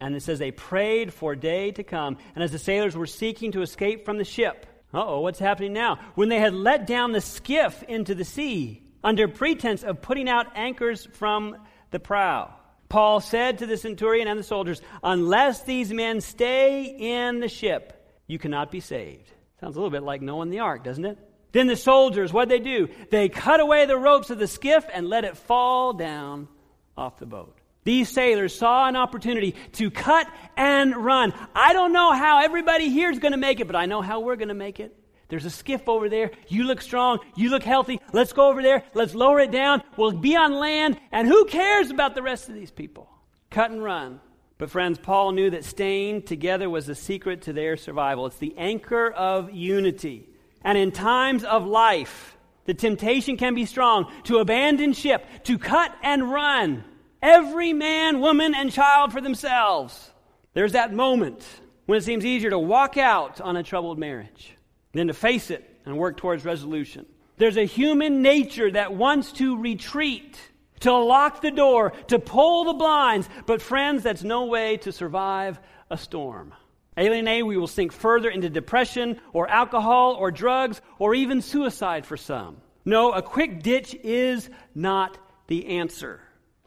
and 0.00 0.16
it 0.16 0.22
says, 0.22 0.38
They 0.38 0.50
prayed 0.50 1.12
for 1.12 1.36
day 1.36 1.72
to 1.72 1.84
come. 1.84 2.16
And 2.34 2.42
as 2.42 2.52
the 2.52 2.58
sailors 2.58 2.96
were 2.96 3.04
seeking 3.04 3.52
to 3.52 3.60
escape 3.60 4.06
from 4.06 4.16
the 4.16 4.24
ship, 4.24 4.64
oh, 4.94 5.20
what's 5.20 5.38
happening 5.38 5.74
now? 5.74 5.98
When 6.14 6.30
they 6.30 6.38
had 6.38 6.54
let 6.54 6.86
down 6.86 7.12
the 7.12 7.20
skiff 7.20 7.82
into 7.82 8.14
the 8.14 8.24
sea, 8.24 8.82
under 9.02 9.28
pretense 9.28 9.82
of 9.82 10.00
putting 10.00 10.26
out 10.26 10.56
anchors 10.56 11.04
from 11.04 11.58
the 11.90 12.00
prow, 12.00 12.54
Paul 12.88 13.20
said 13.20 13.58
to 13.58 13.66
the 13.66 13.76
centurion 13.76 14.28
and 14.28 14.38
the 14.38 14.44
soldiers, 14.44 14.80
Unless 15.02 15.64
these 15.64 15.92
men 15.92 16.20
stay 16.20 16.84
in 16.84 17.40
the 17.40 17.48
ship, 17.48 17.92
you 18.26 18.38
cannot 18.38 18.70
be 18.70 18.80
saved. 18.80 19.30
Sounds 19.60 19.76
a 19.76 19.78
little 19.78 19.90
bit 19.90 20.02
like 20.02 20.22
Noah 20.22 20.42
in 20.42 20.50
the 20.50 20.60
ark, 20.60 20.84
doesn't 20.84 21.04
it? 21.04 21.18
Then 21.52 21.66
the 21.66 21.76
soldiers, 21.76 22.32
what 22.32 22.48
they 22.48 22.58
do? 22.58 22.88
They 23.10 23.28
cut 23.28 23.60
away 23.60 23.86
the 23.86 23.96
ropes 23.96 24.30
of 24.30 24.38
the 24.38 24.48
skiff 24.48 24.84
and 24.92 25.08
let 25.08 25.24
it 25.24 25.36
fall 25.36 25.92
down 25.92 26.48
off 26.96 27.18
the 27.18 27.26
boat. 27.26 27.56
These 27.84 28.08
sailors 28.08 28.56
saw 28.56 28.88
an 28.88 28.96
opportunity 28.96 29.54
to 29.72 29.90
cut 29.90 30.26
and 30.56 30.96
run. 30.96 31.32
I 31.54 31.72
don't 31.72 31.92
know 31.92 32.12
how 32.12 32.40
everybody 32.42 32.88
here 32.88 33.10
is 33.10 33.18
going 33.18 33.32
to 33.32 33.38
make 33.38 33.60
it, 33.60 33.66
but 33.66 33.76
I 33.76 33.86
know 33.86 34.00
how 34.00 34.20
we're 34.20 34.36
going 34.36 34.48
to 34.48 34.54
make 34.54 34.80
it. 34.80 34.96
There's 35.28 35.44
a 35.44 35.50
skiff 35.50 35.88
over 35.88 36.08
there. 36.08 36.30
You 36.48 36.64
look 36.64 36.80
strong. 36.80 37.18
You 37.34 37.50
look 37.50 37.62
healthy. 37.62 38.00
Let's 38.12 38.32
go 38.32 38.48
over 38.48 38.62
there. 38.62 38.84
Let's 38.94 39.14
lower 39.14 39.40
it 39.40 39.50
down. 39.50 39.82
We'll 39.96 40.12
be 40.12 40.36
on 40.36 40.54
land. 40.54 40.98
And 41.12 41.26
who 41.26 41.46
cares 41.46 41.90
about 41.90 42.14
the 42.14 42.22
rest 42.22 42.48
of 42.48 42.54
these 42.54 42.70
people? 42.70 43.08
Cut 43.50 43.70
and 43.70 43.82
run. 43.82 44.20
But, 44.58 44.70
friends, 44.70 44.98
Paul 44.98 45.32
knew 45.32 45.50
that 45.50 45.64
staying 45.64 46.22
together 46.22 46.70
was 46.70 46.86
the 46.86 46.94
secret 46.94 47.42
to 47.42 47.52
their 47.52 47.76
survival. 47.76 48.26
It's 48.26 48.36
the 48.36 48.54
anchor 48.56 49.10
of 49.10 49.52
unity. 49.52 50.28
And 50.62 50.78
in 50.78 50.92
times 50.92 51.42
of 51.44 51.66
life, 51.66 52.36
the 52.64 52.74
temptation 52.74 53.36
can 53.36 53.54
be 53.54 53.66
strong 53.66 54.10
to 54.24 54.38
abandon 54.38 54.92
ship, 54.92 55.26
to 55.44 55.58
cut 55.58 55.94
and 56.02 56.30
run. 56.30 56.84
Every 57.20 57.72
man, 57.72 58.20
woman, 58.20 58.54
and 58.54 58.70
child 58.70 59.12
for 59.12 59.20
themselves. 59.20 60.10
There's 60.52 60.72
that 60.72 60.92
moment 60.92 61.44
when 61.86 61.98
it 61.98 62.04
seems 62.04 62.24
easier 62.24 62.50
to 62.50 62.58
walk 62.58 62.96
out 62.96 63.40
on 63.40 63.56
a 63.56 63.62
troubled 63.62 63.98
marriage 63.98 64.54
than 64.94 65.08
to 65.08 65.14
face 65.14 65.50
it 65.50 65.68
and 65.84 65.98
work 65.98 66.16
towards 66.16 66.44
resolution. 66.44 67.06
There's 67.36 67.56
a 67.56 67.64
human 67.64 68.22
nature 68.22 68.70
that 68.70 68.94
wants 68.94 69.32
to 69.32 69.60
retreat 69.60 70.38
to 70.80 70.92
lock 70.92 71.40
the 71.40 71.50
door, 71.50 71.90
to 72.08 72.18
pull 72.18 72.64
the 72.64 72.74
blinds. 72.74 73.28
But, 73.46 73.62
friends, 73.62 74.02
that's 74.02 74.22
no 74.22 74.46
way 74.46 74.76
to 74.78 74.92
survive 74.92 75.58
a 75.90 75.96
storm. 75.96 76.54
Alienated, 76.96 77.46
we 77.46 77.56
will 77.56 77.66
sink 77.66 77.92
further 77.92 78.28
into 78.28 78.48
depression 78.50 79.20
or 79.32 79.48
alcohol 79.48 80.14
or 80.14 80.30
drugs 80.30 80.80
or 80.98 81.14
even 81.14 81.42
suicide 81.42 82.06
for 82.06 82.16
some. 82.16 82.58
No, 82.84 83.12
a 83.12 83.22
quick 83.22 83.62
ditch 83.62 83.94
is 83.94 84.48
not 84.74 85.18
the 85.48 85.78
answer. 85.78 86.20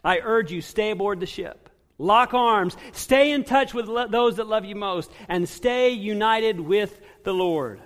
I 0.04 0.18
urge 0.22 0.52
you, 0.52 0.60
stay 0.60 0.90
aboard 0.90 1.20
the 1.20 1.26
ship. 1.26 1.70
Lock 1.96 2.34
arms. 2.34 2.76
Stay 2.92 3.32
in 3.32 3.44
touch 3.44 3.74
with 3.74 3.86
those 3.86 4.36
that 4.36 4.46
love 4.46 4.64
you 4.64 4.76
most. 4.76 5.10
And 5.28 5.48
stay 5.48 5.90
united 5.90 6.60
with 6.60 7.00
the 7.24 7.32
Lord. 7.32 7.80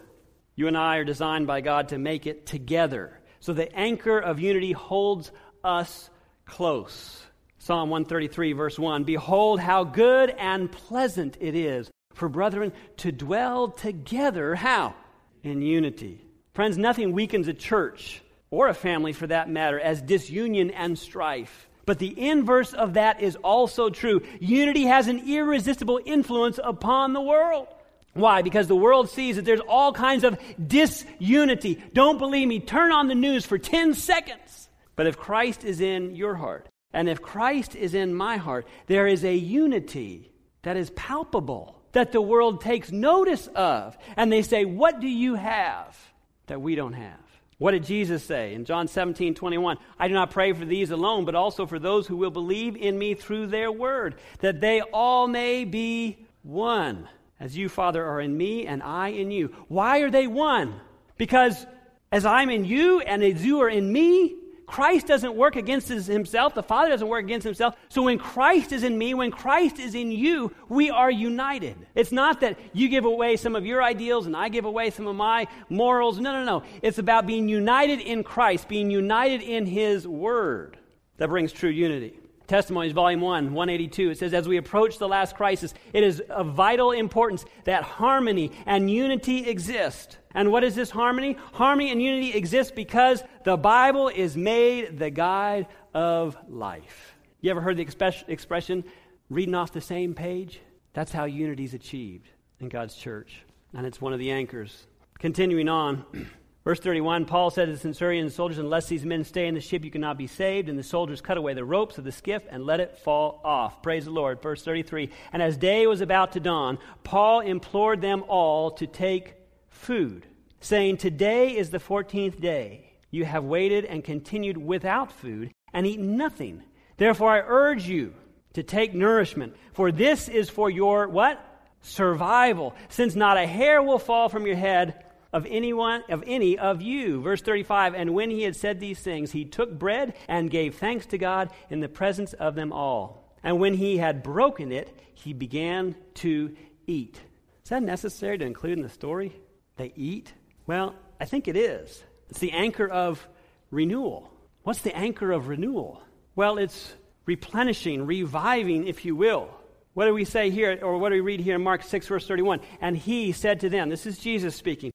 You 0.62 0.68
and 0.68 0.78
I 0.78 0.98
are 0.98 1.04
designed 1.04 1.48
by 1.48 1.60
God 1.60 1.88
to 1.88 1.98
make 1.98 2.24
it 2.24 2.46
together. 2.46 3.18
So 3.40 3.52
the 3.52 3.74
anchor 3.76 4.16
of 4.16 4.38
unity 4.38 4.70
holds 4.70 5.32
us 5.64 6.08
close. 6.46 7.20
Psalm 7.58 7.90
133, 7.90 8.52
verse 8.52 8.78
1 8.78 9.02
Behold, 9.02 9.58
how 9.58 9.82
good 9.82 10.30
and 10.30 10.70
pleasant 10.70 11.36
it 11.40 11.56
is 11.56 11.90
for 12.14 12.28
brethren 12.28 12.72
to 12.98 13.10
dwell 13.10 13.72
together. 13.72 14.54
How? 14.54 14.94
In 15.42 15.62
unity. 15.62 16.24
Friends, 16.54 16.78
nothing 16.78 17.10
weakens 17.10 17.48
a 17.48 17.54
church, 17.54 18.22
or 18.52 18.68
a 18.68 18.74
family 18.74 19.12
for 19.12 19.26
that 19.26 19.50
matter, 19.50 19.80
as 19.80 20.00
disunion 20.00 20.70
and 20.70 20.96
strife. 20.96 21.68
But 21.86 21.98
the 21.98 22.14
inverse 22.16 22.72
of 22.72 22.94
that 22.94 23.20
is 23.20 23.34
also 23.34 23.90
true. 23.90 24.22
Unity 24.38 24.84
has 24.84 25.08
an 25.08 25.28
irresistible 25.28 25.98
influence 26.04 26.60
upon 26.62 27.14
the 27.14 27.20
world. 27.20 27.66
Why? 28.14 28.42
Because 28.42 28.66
the 28.66 28.76
world 28.76 29.08
sees 29.08 29.36
that 29.36 29.44
there's 29.44 29.60
all 29.60 29.92
kinds 29.92 30.24
of 30.24 30.38
disunity. 30.64 31.82
Don't 31.92 32.18
believe 32.18 32.46
me? 32.46 32.60
Turn 32.60 32.92
on 32.92 33.08
the 33.08 33.14
news 33.14 33.46
for 33.46 33.58
10 33.58 33.94
seconds 33.94 34.62
but 34.96 35.06
if 35.06 35.16
Christ 35.16 35.64
is 35.64 35.80
in 35.80 36.14
your 36.14 36.34
heart, 36.34 36.68
and 36.92 37.08
if 37.08 37.22
Christ 37.22 37.74
is 37.74 37.94
in 37.94 38.14
my 38.14 38.36
heart, 38.36 38.66
there 38.86 39.06
is 39.06 39.24
a 39.24 39.34
unity 39.34 40.30
that 40.62 40.76
is 40.76 40.90
palpable, 40.90 41.80
that 41.92 42.12
the 42.12 42.20
world 42.20 42.60
takes 42.60 42.92
notice 42.92 43.46
of. 43.48 43.96
And 44.16 44.30
they 44.30 44.42
say, 44.42 44.64
What 44.64 45.00
do 45.00 45.08
you 45.08 45.34
have 45.34 45.98
that 46.46 46.60
we 46.60 46.74
don't 46.74 46.92
have? 46.92 47.18
What 47.58 47.72
did 47.72 47.84
Jesus 47.84 48.24
say 48.24 48.54
in 48.54 48.64
John 48.64 48.88
17, 48.88 49.34
21? 49.34 49.78
I 49.98 50.08
do 50.08 50.14
not 50.14 50.30
pray 50.30 50.52
for 50.52 50.64
these 50.64 50.90
alone, 50.90 51.24
but 51.24 51.34
also 51.34 51.64
for 51.64 51.78
those 51.78 52.06
who 52.06 52.16
will 52.16 52.30
believe 52.30 52.76
in 52.76 52.98
me 52.98 53.14
through 53.14 53.46
their 53.46 53.70
word, 53.70 54.16
that 54.40 54.60
they 54.60 54.80
all 54.80 55.28
may 55.28 55.64
be 55.64 56.26
one, 56.42 57.08
as 57.42 57.56
you, 57.56 57.68
Father, 57.68 58.04
are 58.06 58.20
in 58.20 58.36
me 58.36 58.68
and 58.68 58.80
I 58.84 59.08
in 59.08 59.32
you. 59.32 59.48
Why 59.66 59.98
are 59.98 60.10
they 60.10 60.28
one? 60.28 60.80
Because 61.16 61.66
as 62.12 62.24
I'm 62.24 62.50
in 62.50 62.64
you 62.64 63.00
and 63.00 63.20
as 63.24 63.44
you 63.44 63.62
are 63.62 63.68
in 63.68 63.92
me, 63.92 64.36
Christ 64.64 65.08
doesn't 65.08 65.34
work 65.34 65.56
against 65.56 65.88
himself. 65.88 66.54
The 66.54 66.62
Father 66.62 66.90
doesn't 66.90 67.08
work 67.08 67.24
against 67.24 67.44
himself. 67.44 67.74
So 67.88 68.02
when 68.02 68.20
Christ 68.20 68.70
is 68.70 68.84
in 68.84 68.96
me, 68.96 69.12
when 69.12 69.32
Christ 69.32 69.80
is 69.80 69.96
in 69.96 70.12
you, 70.12 70.54
we 70.68 70.88
are 70.90 71.10
united. 71.10 71.76
It's 71.96 72.12
not 72.12 72.40
that 72.42 72.60
you 72.72 72.88
give 72.88 73.06
away 73.06 73.36
some 73.36 73.56
of 73.56 73.66
your 73.66 73.82
ideals 73.82 74.26
and 74.26 74.36
I 74.36 74.48
give 74.48 74.64
away 74.64 74.90
some 74.90 75.08
of 75.08 75.16
my 75.16 75.48
morals. 75.68 76.20
No, 76.20 76.32
no, 76.32 76.44
no. 76.44 76.62
It's 76.80 76.98
about 76.98 77.26
being 77.26 77.48
united 77.48 77.98
in 77.98 78.22
Christ, 78.22 78.68
being 78.68 78.88
united 78.88 79.42
in 79.42 79.66
his 79.66 80.06
word. 80.06 80.78
That 81.16 81.28
brings 81.28 81.50
true 81.50 81.70
unity. 81.70 82.21
Testimonies, 82.46 82.92
Volume 82.92 83.20
1, 83.20 83.54
182. 83.54 84.10
It 84.10 84.18
says, 84.18 84.34
As 84.34 84.48
we 84.48 84.56
approach 84.56 84.98
the 84.98 85.08
last 85.08 85.36
crisis, 85.36 85.74
it 85.92 86.02
is 86.02 86.20
of 86.20 86.54
vital 86.54 86.92
importance 86.92 87.44
that 87.64 87.82
harmony 87.82 88.52
and 88.66 88.90
unity 88.90 89.48
exist. 89.48 90.18
And 90.34 90.50
what 90.50 90.64
is 90.64 90.74
this 90.74 90.90
harmony? 90.90 91.36
Harmony 91.52 91.90
and 91.90 92.02
unity 92.02 92.32
exist 92.32 92.74
because 92.74 93.22
the 93.44 93.56
Bible 93.56 94.08
is 94.08 94.36
made 94.36 94.98
the 94.98 95.10
guide 95.10 95.66
of 95.94 96.36
life. 96.48 97.14
You 97.40 97.50
ever 97.50 97.60
heard 97.60 97.76
the 97.76 97.86
expression, 98.28 98.84
reading 99.28 99.54
off 99.54 99.72
the 99.72 99.80
same 99.80 100.14
page? 100.14 100.60
That's 100.92 101.12
how 101.12 101.24
unity 101.24 101.64
is 101.64 101.74
achieved 101.74 102.28
in 102.60 102.68
God's 102.68 102.94
church. 102.94 103.42
And 103.74 103.86
it's 103.86 104.00
one 104.00 104.12
of 104.12 104.18
the 104.18 104.30
anchors. 104.30 104.86
Continuing 105.18 105.68
on, 105.68 106.04
verse 106.64 106.80
31 106.80 107.24
Paul 107.24 107.50
said 107.50 107.66
to 107.66 107.72
the 107.72 107.78
centurion 107.78 108.24
and 108.24 108.32
soldiers, 108.32 108.58
Unless 108.58 108.86
these 108.88 109.04
men 109.04 109.24
stay 109.24 109.46
in 109.46 109.54
the 109.54 109.60
ship, 109.60 109.84
you 109.84 109.90
cannot 109.90 110.18
be 110.18 110.26
saved. 110.26 110.68
And 110.68 110.78
the 110.78 110.82
soldiers 110.82 111.20
cut 111.20 111.36
away 111.36 111.54
the 111.54 111.64
ropes 111.64 111.98
of 111.98 112.04
the 112.04 112.12
skiff 112.12 112.42
and 112.50 112.64
let 112.64 112.80
it 112.80 112.98
fall 112.98 113.40
off. 113.44 113.82
Praise 113.82 114.04
the 114.04 114.10
Lord. 114.10 114.42
Verse 114.42 114.62
33 114.62 115.10
And 115.32 115.42
as 115.42 115.56
day 115.56 115.86
was 115.86 116.00
about 116.00 116.32
to 116.32 116.40
dawn, 116.40 116.78
Paul 117.04 117.40
implored 117.40 118.00
them 118.00 118.24
all 118.28 118.72
to 118.72 118.86
take 118.86 119.34
food, 119.70 120.26
saying, 120.60 120.98
Today 120.98 121.56
is 121.56 121.70
the 121.70 121.78
14th 121.78 122.40
day. 122.40 122.92
You 123.10 123.24
have 123.24 123.44
waited 123.44 123.84
and 123.84 124.02
continued 124.02 124.56
without 124.56 125.12
food 125.12 125.52
and 125.72 125.86
eaten 125.86 126.16
nothing. 126.16 126.62
Therefore, 126.96 127.30
I 127.30 127.42
urge 127.46 127.86
you 127.86 128.14
to 128.54 128.62
take 128.62 128.94
nourishment, 128.94 129.54
for 129.72 129.92
this 129.92 130.28
is 130.28 130.48
for 130.50 130.70
your 130.70 131.08
what? 131.08 131.44
Survival, 131.82 132.74
since 132.88 133.16
not 133.16 133.36
a 133.36 133.46
hair 133.46 133.82
will 133.82 133.98
fall 133.98 134.28
from 134.28 134.46
your 134.46 134.56
head 134.56 135.02
of 135.32 135.46
anyone 135.48 136.02
of 136.08 136.22
any 136.26 136.58
of 136.58 136.82
you. 136.82 137.20
Verse 137.20 137.40
35 137.40 137.94
and 137.94 138.14
when 138.14 138.30
he 138.30 138.42
had 138.42 138.56
said 138.56 138.80
these 138.80 139.00
things 139.00 139.32
he 139.32 139.44
took 139.44 139.78
bread 139.78 140.14
and 140.28 140.50
gave 140.50 140.76
thanks 140.76 141.06
to 141.06 141.18
god 141.18 141.50
in 141.70 141.80
the 141.80 141.88
presence 141.88 142.32
of 142.34 142.54
them 142.54 142.72
all. 142.72 143.36
And 143.42 143.58
when 143.58 143.74
he 143.74 143.96
had 143.96 144.22
broken 144.22 144.72
it 144.72 144.94
he 145.14 145.32
began 145.32 145.96
to 146.14 146.54
eat. 146.86 147.20
Is 147.64 147.70
that 147.70 147.82
necessary 147.82 148.38
to 148.38 148.44
include 148.44 148.78
in 148.78 148.82
the 148.82 148.88
story? 148.88 149.32
They 149.76 149.92
eat? 149.96 150.32
Well 150.66 150.94
i 151.20 151.24
think 151.24 151.48
it 151.48 151.56
is. 151.56 152.02
It's 152.28 152.40
the 152.40 152.52
anchor 152.52 152.88
of 152.88 153.26
renewal. 153.70 154.30
What's 154.62 154.82
the 154.82 154.94
anchor 154.96 155.32
of 155.32 155.48
renewal? 155.48 156.02
Well 156.36 156.58
it's 156.58 156.94
replenishing 157.24 158.06
reviving 158.06 158.86
if 158.86 159.04
you 159.04 159.16
will. 159.16 159.48
What 159.94 160.06
do 160.06 160.14
we 160.14 160.24
say 160.24 160.50
here, 160.50 160.78
or 160.82 160.96
what 160.96 161.10
do 161.10 161.16
we 161.16 161.20
read 161.20 161.40
here 161.40 161.54
in 161.54 161.62
Mark 161.62 161.82
6, 161.82 162.06
verse 162.06 162.26
31? 162.26 162.60
And 162.80 162.96
he 162.96 163.32
said 163.32 163.60
to 163.60 163.68
them, 163.68 163.90
This 163.90 164.06
is 164.06 164.18
Jesus 164.18 164.56
speaking, 164.56 164.91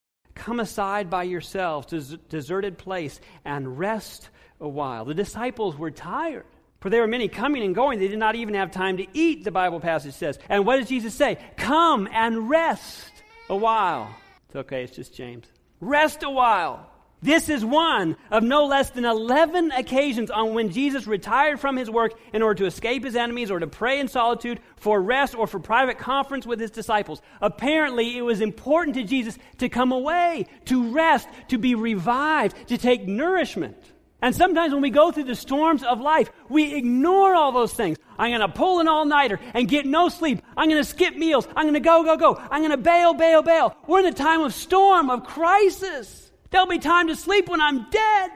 Come 0.48 0.62
aside 0.62 1.10
by 1.10 1.24
yourselves 1.24 1.88
to 1.88 1.98
a 1.98 2.18
deserted 2.30 2.78
place 2.78 3.20
and 3.44 3.78
rest 3.78 4.30
a 4.62 4.68
while. 4.70 5.04
The 5.04 5.14
disciples 5.14 5.78
were 5.78 5.92
tired, 5.92 6.46
for 6.80 6.90
there 6.90 7.02
were 7.02 7.08
many 7.08 7.28
coming 7.28 7.64
and 7.64 7.76
going. 7.76 8.00
They 8.00 8.08
did 8.08 8.18
not 8.18 8.36
even 8.36 8.54
have 8.54 8.72
time 8.72 8.96
to 8.96 9.06
eat, 9.14 9.44
the 9.44 9.52
Bible 9.52 9.82
passage 9.82 10.14
says. 10.14 10.40
And 10.48 10.66
what 10.66 10.78
does 10.78 10.88
Jesus 10.88 11.14
say? 11.14 11.38
Come 11.58 12.08
and 12.14 12.50
rest 12.50 13.12
a 13.50 13.58
while. 13.58 14.10
It's 14.46 14.56
okay, 14.56 14.86
it's 14.86 14.96
just 14.96 15.14
James. 15.14 15.48
Rest 15.82 16.24
a 16.24 16.30
while. 16.30 16.90
This 17.22 17.50
is 17.50 17.66
one 17.66 18.16
of 18.30 18.44
no 18.44 18.68
less 18.68 18.92
than 18.92 19.04
11 19.04 19.72
occasions 19.72 20.30
on 20.30 20.54
when 20.54 20.70
Jesus 20.70 21.08
retired 21.08 21.60
from 21.60 21.76
his 21.76 21.90
work 21.90 22.14
in 22.32 22.44
order 22.44 22.60
to 22.60 22.66
escape 22.68 23.04
his 23.04 23.16
enemies 23.16 23.50
or 23.50 23.58
to 23.58 23.66
pray 23.66 24.00
in 24.00 24.08
solitude 24.08 24.60
for 24.76 25.02
rest 25.02 25.34
or 25.34 25.48
for 25.48 25.60
private 25.60 25.98
conference 25.98 26.46
with 26.46 26.60
his 26.60 26.70
disciples. 26.70 27.24
Apparently, 27.42 28.16
it 28.16 28.22
was 28.22 28.40
important 28.40 28.96
to 28.98 29.04
Jesus 29.04 29.36
to 29.58 29.68
come 29.68 29.92
away, 29.92 30.46
to 30.66 30.92
rest, 30.92 31.28
to 31.48 31.58
be 31.58 31.74
revived, 31.74 32.56
to 32.68 32.78
take 32.78 33.08
nourishment. 33.08 33.76
And 34.22 34.36
sometimes 34.36 34.72
when 34.72 34.84
we 34.84 34.92
go 34.92 35.12
through 35.12 35.26
the 35.26 35.36
storms 35.36 35.84
of 35.84 36.00
life, 36.00 36.30
we 36.50 36.76
ignore 36.76 37.34
all 37.34 37.52
those 37.52 37.74
things. 37.74 37.98
I'm 38.20 38.30
going 38.30 38.42
to 38.42 38.48
pull 38.48 38.80
an 38.80 38.88
all 38.88 39.06
nighter 39.06 39.40
and 39.56 39.68
get 39.68 39.88
no 39.88 40.10
sleep. 40.10 40.44
I'm 40.56 40.70
going 40.70 40.82
to 40.82 40.88
skip 40.88 41.16
meals. 41.16 41.48
I'm 41.56 41.64
going 41.64 41.74
to 41.74 41.80
go, 41.80 42.04
go, 42.04 42.16
go. 42.18 42.36
I'm 42.52 42.62
going 42.62 42.72
to 42.72 42.78
bail, 42.78 43.16
bail, 43.16 43.42
bail. 43.42 43.76
We're 43.88 44.00
in 44.00 44.06
a 44.06 44.14
time 44.14 44.42
of 44.42 44.54
storm, 44.54 45.10
of 45.10 45.24
crisis. 45.24 46.27
There'll 46.50 46.68
be 46.68 46.80
time 46.80 47.08
to 47.08 47.16
sleep 47.16 47.50
when 47.50 47.62
I'm 47.62 47.90
dead. 47.90 48.32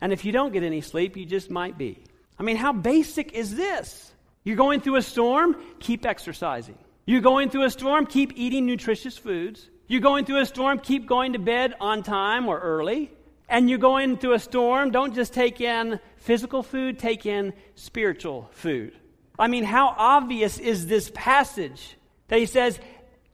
And 0.00 0.12
if 0.12 0.24
you 0.24 0.32
don't 0.32 0.52
get 0.52 0.62
any 0.62 0.80
sleep, 0.80 1.16
you 1.16 1.26
just 1.26 1.50
might 1.50 1.76
be. 1.76 2.02
I 2.38 2.42
mean, 2.42 2.56
how 2.56 2.72
basic 2.72 3.32
is 3.32 3.56
this? 3.56 4.12
You're 4.44 4.56
going 4.56 4.80
through 4.80 4.96
a 4.96 5.02
storm, 5.02 5.56
keep 5.80 6.06
exercising. 6.06 6.78
You're 7.04 7.20
going 7.20 7.50
through 7.50 7.64
a 7.64 7.70
storm, 7.70 8.06
keep 8.06 8.32
eating 8.36 8.66
nutritious 8.66 9.18
foods. 9.18 9.68
You're 9.88 10.00
going 10.00 10.24
through 10.24 10.40
a 10.40 10.46
storm, 10.46 10.78
keep 10.78 11.06
going 11.06 11.32
to 11.32 11.38
bed 11.38 11.74
on 11.80 12.02
time 12.02 12.46
or 12.46 12.58
early. 12.58 13.10
And 13.48 13.68
you're 13.68 13.78
going 13.78 14.18
through 14.18 14.34
a 14.34 14.38
storm, 14.38 14.90
don't 14.90 15.14
just 15.14 15.32
take 15.32 15.60
in 15.60 15.98
physical 16.18 16.62
food, 16.62 16.98
take 16.98 17.24
in 17.24 17.54
spiritual 17.74 18.50
food. 18.52 18.92
I 19.38 19.48
mean, 19.48 19.64
how 19.64 19.94
obvious 19.96 20.58
is 20.58 20.86
this 20.86 21.10
passage 21.14 21.96
that 22.28 22.38
he 22.38 22.46
says, 22.46 22.78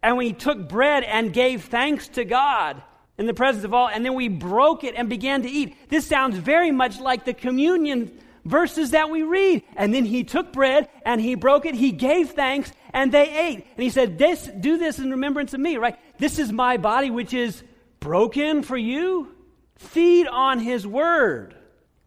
and 0.02 0.16
when 0.16 0.26
he 0.26 0.32
took 0.32 0.68
bread 0.68 1.02
and 1.02 1.32
gave 1.32 1.64
thanks 1.64 2.08
to 2.08 2.24
God, 2.24 2.80
in 3.16 3.26
the 3.26 3.34
presence 3.34 3.64
of 3.64 3.72
all, 3.72 3.88
and 3.88 4.04
then 4.04 4.14
we 4.14 4.28
broke 4.28 4.84
it 4.84 4.94
and 4.96 5.08
began 5.08 5.42
to 5.42 5.48
eat. 5.48 5.76
This 5.88 6.06
sounds 6.06 6.36
very 6.36 6.70
much 6.70 6.98
like 6.98 7.24
the 7.24 7.34
communion 7.34 8.18
verses 8.44 8.90
that 8.90 9.10
we 9.10 9.22
read. 9.22 9.62
And 9.76 9.94
then 9.94 10.04
he 10.04 10.24
took 10.24 10.52
bread 10.52 10.88
and 11.04 11.20
he 11.20 11.34
broke 11.34 11.66
it, 11.66 11.74
he 11.74 11.92
gave 11.92 12.30
thanks, 12.30 12.72
and 12.92 13.12
they 13.12 13.48
ate. 13.48 13.66
And 13.76 13.82
he 13.82 13.90
said, 13.90 14.18
this, 14.18 14.46
Do 14.46 14.78
this 14.78 14.98
in 14.98 15.10
remembrance 15.10 15.54
of 15.54 15.60
me, 15.60 15.76
right? 15.76 15.96
This 16.18 16.38
is 16.38 16.52
my 16.52 16.76
body 16.76 17.10
which 17.10 17.34
is 17.34 17.62
broken 18.00 18.62
for 18.62 18.76
you. 18.76 19.34
Feed 19.76 20.26
on 20.26 20.58
his 20.60 20.86
word. 20.86 21.54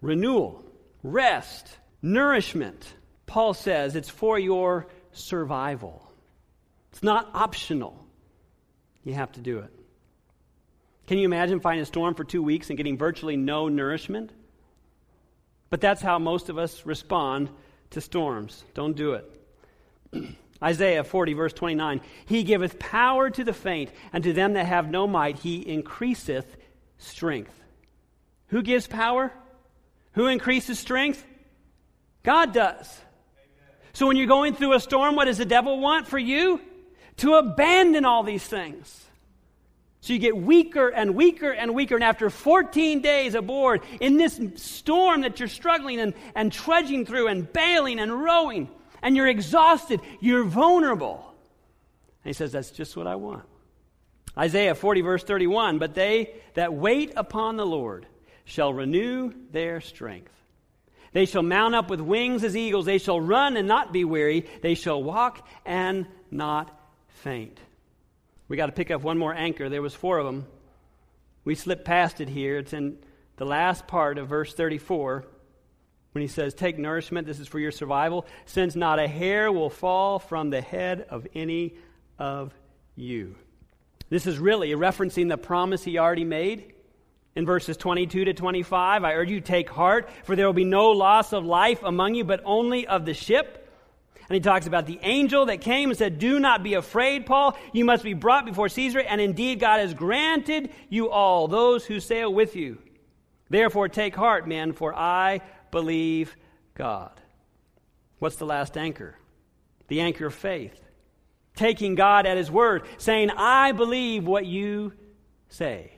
Renewal, 0.01 0.64
rest, 1.03 1.68
nourishment. 2.01 2.93
Paul 3.26 3.53
says 3.53 3.95
it's 3.95 4.10
for 4.10 4.39
your 4.39 4.88
survival. 5.12 6.10
It's 6.91 7.03
not 7.03 7.30
optional. 7.34 8.05
You 9.03 9.14
have 9.14 9.32
to 9.34 9.41
do 9.41 9.60
it. 9.60 9.76
Can 11.08 11.18
you 11.18 11.26
imagine 11.26 11.62
fighting 11.62 11.82
a 11.82 11.86
storm 11.86 12.16
for 12.16 12.26
two 12.26 12.43
weeks 12.43 12.70
and 12.70 12.78
getting 12.78 12.97
virtually 12.97 13.38
no 13.38 13.70
nourishment? 13.70 14.32
But 15.70 15.82
that's 15.82 16.01
how 16.01 16.20
most 16.20 16.49
of 16.49 16.58
us 16.58 16.86
respond 16.86 17.49
to 17.91 18.01
storms. 18.01 18.64
Don't 18.74 18.95
do 18.95 19.14
it. 19.14 19.41
Isaiah 20.64 21.03
40, 21.03 21.34
verse 21.34 21.53
29 21.53 22.01
He 22.26 22.43
giveth 22.43 22.78
power 22.78 23.30
to 23.30 23.43
the 23.43 23.53
faint, 23.53 23.91
and 24.12 24.24
to 24.24 24.34
them 24.34 24.53
that 24.53 24.66
have 24.66 24.89
no 24.89 25.08
might, 25.08 25.39
He 25.39 25.68
increaseth 25.68 26.58
strength. 26.97 27.53
Who 28.47 28.62
gives 28.62 28.88
power? 28.88 29.32
Who 30.14 30.28
increases 30.28 30.78
strength? 30.78 31.26
God 32.24 32.53
does. 32.53 33.01
So 33.93 34.08
when 34.08 34.18
you're 34.18 34.28
going 34.28 34.55
through 34.55 34.74
a 34.74 34.80
storm, 34.80 35.16
what 35.16 35.26
does 35.26 35.38
the 35.38 35.45
devil 35.45 35.80
want 35.80 36.08
for 36.08 36.20
you? 36.20 36.60
To 37.18 37.36
abandon 37.36 38.03
all 38.03 38.24
these 38.24 38.45
things. 38.45 39.07
So 40.01 40.13
you 40.13 40.19
get 40.19 40.37
weaker 40.37 40.89
and 40.89 41.15
weaker 41.15 41.51
and 41.51 41.73
weaker. 41.73 41.95
And 41.95 42.03
after 42.03 42.29
14 42.29 43.01
days 43.01 43.35
aboard 43.35 43.81
in 43.99 44.17
this 44.17 44.39
storm 44.55 45.21
that 45.21 45.39
you're 45.39 45.49
struggling 45.49 45.99
and, 45.99 46.13
and 46.35 46.51
trudging 46.51 47.05
through 47.05 47.27
and 47.27 47.51
bailing 47.51 47.99
and 47.99 48.11
rowing, 48.23 48.69
and 49.01 49.15
you're 49.15 49.27
exhausted, 49.27 50.01
you're 50.19 50.43
vulnerable. 50.43 51.23
And 52.23 52.29
he 52.29 52.33
says, 52.33 52.51
That's 52.51 52.71
just 52.71 52.95
what 52.95 53.07
I 53.07 53.15
want. 53.15 53.43
Isaiah 54.37 54.75
40, 54.75 55.01
verse 55.01 55.23
31 55.23 55.79
But 55.79 55.93
they 55.93 56.35
that 56.53 56.73
wait 56.73 57.13
upon 57.15 57.57
the 57.57 57.65
Lord 57.65 58.05
shall 58.45 58.73
renew 58.73 59.33
their 59.51 59.81
strength. 59.81 60.31
They 61.13 61.25
shall 61.25 61.43
mount 61.43 61.73
up 61.73 61.89
with 61.89 61.99
wings 61.99 62.43
as 62.43 62.55
eagles. 62.55 62.85
They 62.85 62.97
shall 62.97 63.19
run 63.19 63.57
and 63.57 63.67
not 63.67 63.91
be 63.91 64.03
weary. 64.03 64.45
They 64.61 64.75
shall 64.75 65.01
walk 65.01 65.47
and 65.65 66.05
not 66.29 66.77
faint. 67.07 67.59
We 68.47 68.57
got 68.57 68.67
to 68.67 68.71
pick 68.71 68.91
up 68.91 69.01
one 69.01 69.17
more 69.17 69.33
anchor. 69.33 69.69
There 69.69 69.81
was 69.81 69.93
four 69.93 70.19
of 70.19 70.25
them. 70.25 70.45
We 71.43 71.55
slipped 71.55 71.85
past 71.85 72.21
it 72.21 72.29
here. 72.29 72.57
It's 72.57 72.73
in 72.73 72.97
the 73.37 73.45
last 73.45 73.87
part 73.87 74.17
of 74.17 74.27
verse 74.27 74.53
34 74.53 75.25
when 76.13 76.21
he 76.21 76.27
says, 76.27 76.53
Take 76.53 76.77
nourishment, 76.77 77.27
this 77.27 77.39
is 77.39 77.47
for 77.47 77.59
your 77.59 77.71
survival, 77.71 78.25
since 78.45 78.75
not 78.75 78.99
a 78.99 79.07
hair 79.07 79.51
will 79.51 79.69
fall 79.69 80.19
from 80.19 80.49
the 80.49 80.61
head 80.61 81.05
of 81.09 81.27
any 81.35 81.75
of 82.17 82.53
you. 82.95 83.35
This 84.09 84.25
is 84.25 84.39
really 84.39 84.71
referencing 84.71 85.29
the 85.29 85.37
promise 85.37 85.83
he 85.83 85.99
already 85.99 86.23
made 86.23 86.73
in 87.35 87.45
verses 87.45 87.77
22 87.77 88.25
to 88.25 88.33
25. 88.33 89.03
I 89.03 89.13
urge 89.13 89.29
you, 89.29 89.41
take 89.41 89.69
heart, 89.69 90.09
for 90.23 90.35
there 90.35 90.47
will 90.47 90.53
be 90.53 90.63
no 90.63 90.91
loss 90.91 91.33
of 91.33 91.45
life 91.45 91.83
among 91.83 92.15
you, 92.15 92.23
but 92.23 92.41
only 92.45 92.87
of 92.87 93.05
the 93.05 93.13
ship. 93.13 93.66
And 94.30 94.36
he 94.36 94.41
talks 94.41 94.67
about 94.67 94.86
the 94.86 94.99
angel 95.03 95.45
that 95.45 95.61
came 95.61 95.89
and 95.89 95.97
said, 95.97 96.19
Do 96.19 96.39
not 96.39 96.61
be 96.61 96.73
afraid, 96.73 97.25
Paul. 97.25 97.57
You 97.71 97.86
must 97.86 98.03
be 98.03 98.13
brought 98.13 98.45
before 98.45 98.67
Caesar. 98.67 98.99
And 98.99 99.21
indeed, 99.21 99.59
God 99.59 99.80
has 99.80 99.93
granted 99.93 100.69
you 100.89 101.09
all, 101.09 101.47
those 101.47 101.86
who 101.86 101.99
sail 101.99 102.34
with 102.34 102.55
you. 102.55 102.78
Therefore, 103.49 103.88
take 103.88 104.15
heart, 104.15 104.47
men, 104.47 104.73
for 104.73 104.93
I 104.93 105.41
believe 105.71 106.36
God. 106.75 107.21
What's 108.19 108.36
the 108.36 108.45
last 108.45 108.78
anchor? 108.78 109.15
The 109.88 110.01
anchor 110.01 110.25
of 110.25 110.34
faith. 110.34 110.78
Taking 111.55 111.95
God 111.95 112.25
at 112.25 112.38
his 112.38 112.51
word, 112.51 112.84
saying, 112.97 113.32
I 113.32 113.71
believe 113.71 114.28
what 114.28 114.45
you 114.45 114.93
say. 115.47 115.91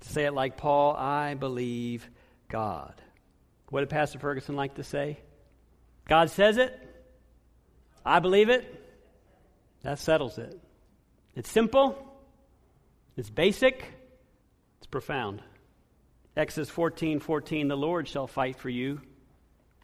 To 0.00 0.08
say 0.08 0.24
it 0.24 0.32
like 0.32 0.56
Paul, 0.56 0.94
I 0.94 1.34
believe 1.34 2.08
God. 2.48 2.94
What 3.70 3.80
did 3.80 3.90
Pastor 3.90 4.20
Ferguson 4.20 4.54
like 4.56 4.76
to 4.76 4.84
say? 4.84 5.18
God 6.06 6.30
says 6.30 6.56
it, 6.56 6.87
I 8.08 8.20
believe 8.20 8.48
it. 8.48 8.74
That 9.82 9.98
settles 9.98 10.38
it. 10.38 10.58
It's 11.36 11.50
simple, 11.50 11.96
it's 13.16 13.30
basic, 13.30 13.84
it's 14.78 14.86
profound. 14.86 15.42
Exodus 16.36 16.70
14 16.70 17.20
14, 17.20 17.68
the 17.68 17.76
Lord 17.76 18.08
shall 18.08 18.26
fight 18.26 18.56
for 18.56 18.68
you, 18.68 19.00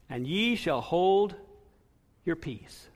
and 0.09 0.27
ye 0.27 0.57
shall 0.57 0.81
hold 0.81 1.35
your 2.25 2.37
peace. 2.37 2.89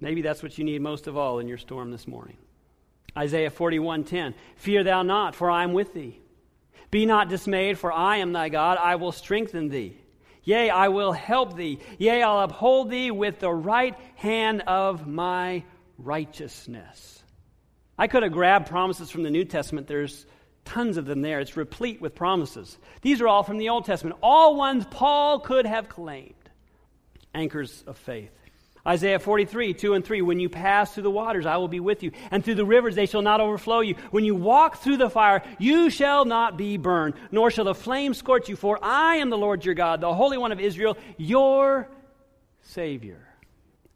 Maybe 0.00 0.22
that's 0.22 0.42
what 0.42 0.56
you 0.58 0.64
need 0.64 0.80
most 0.80 1.06
of 1.06 1.16
all 1.16 1.38
in 1.38 1.46
your 1.46 1.58
storm 1.58 1.90
this 1.90 2.08
morning. 2.08 2.38
Isaiah 3.16 3.50
41:10 3.50 4.34
Fear 4.56 4.84
thou 4.84 5.02
not 5.02 5.34
for 5.34 5.50
I 5.50 5.62
am 5.62 5.72
with 5.72 5.92
thee 5.92 6.20
be 6.90 7.06
not 7.06 7.28
dismayed 7.28 7.78
for 7.78 7.92
I 7.92 8.16
am 8.16 8.32
thy 8.32 8.48
God 8.48 8.78
I 8.78 8.96
will 8.96 9.12
strengthen 9.12 9.68
thee 9.68 9.96
Yea, 10.50 10.68
I 10.68 10.88
will 10.88 11.12
help 11.12 11.54
thee. 11.54 11.78
Yea, 11.98 12.24
I'll 12.24 12.40
uphold 12.40 12.90
thee 12.90 13.12
with 13.12 13.38
the 13.38 13.52
right 13.52 13.96
hand 14.16 14.62
of 14.62 15.06
my 15.06 15.62
righteousness. 15.96 17.22
I 17.96 18.08
could 18.08 18.24
have 18.24 18.32
grabbed 18.32 18.68
promises 18.68 19.12
from 19.12 19.22
the 19.22 19.30
New 19.30 19.44
Testament. 19.44 19.86
There's 19.86 20.26
tons 20.64 20.96
of 20.96 21.06
them 21.06 21.22
there. 21.22 21.38
It's 21.38 21.56
replete 21.56 22.00
with 22.00 22.16
promises. 22.16 22.78
These 23.00 23.20
are 23.20 23.28
all 23.28 23.44
from 23.44 23.58
the 23.58 23.68
Old 23.68 23.84
Testament, 23.84 24.16
all 24.24 24.56
ones 24.56 24.84
Paul 24.90 25.38
could 25.38 25.66
have 25.66 25.88
claimed. 25.88 26.34
Anchors 27.32 27.84
of 27.86 27.96
faith. 27.96 28.32
Isaiah 28.86 29.18
43, 29.18 29.74
2 29.74 29.94
and 29.94 30.04
3. 30.04 30.22
When 30.22 30.40
you 30.40 30.48
pass 30.48 30.94
through 30.94 31.02
the 31.02 31.10
waters, 31.10 31.46
I 31.46 31.56
will 31.58 31.68
be 31.68 31.80
with 31.80 32.02
you, 32.02 32.12
and 32.30 32.44
through 32.44 32.54
the 32.54 32.64
rivers, 32.64 32.94
they 32.94 33.06
shall 33.06 33.22
not 33.22 33.40
overflow 33.40 33.80
you. 33.80 33.96
When 34.10 34.24
you 34.24 34.34
walk 34.34 34.78
through 34.78 34.96
the 34.96 35.10
fire, 35.10 35.42
you 35.58 35.90
shall 35.90 36.24
not 36.24 36.56
be 36.56 36.76
burned, 36.76 37.14
nor 37.30 37.50
shall 37.50 37.66
the 37.66 37.74
flame 37.74 38.14
scorch 38.14 38.48
you. 38.48 38.56
For 38.56 38.78
I 38.82 39.16
am 39.16 39.30
the 39.30 39.38
Lord 39.38 39.64
your 39.64 39.74
God, 39.74 40.00
the 40.00 40.14
Holy 40.14 40.38
One 40.38 40.52
of 40.52 40.60
Israel, 40.60 40.96
your 41.16 41.88
Savior. 42.62 43.26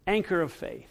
Anchor 0.07 0.43
of 0.43 0.53
faith. 0.53 0.91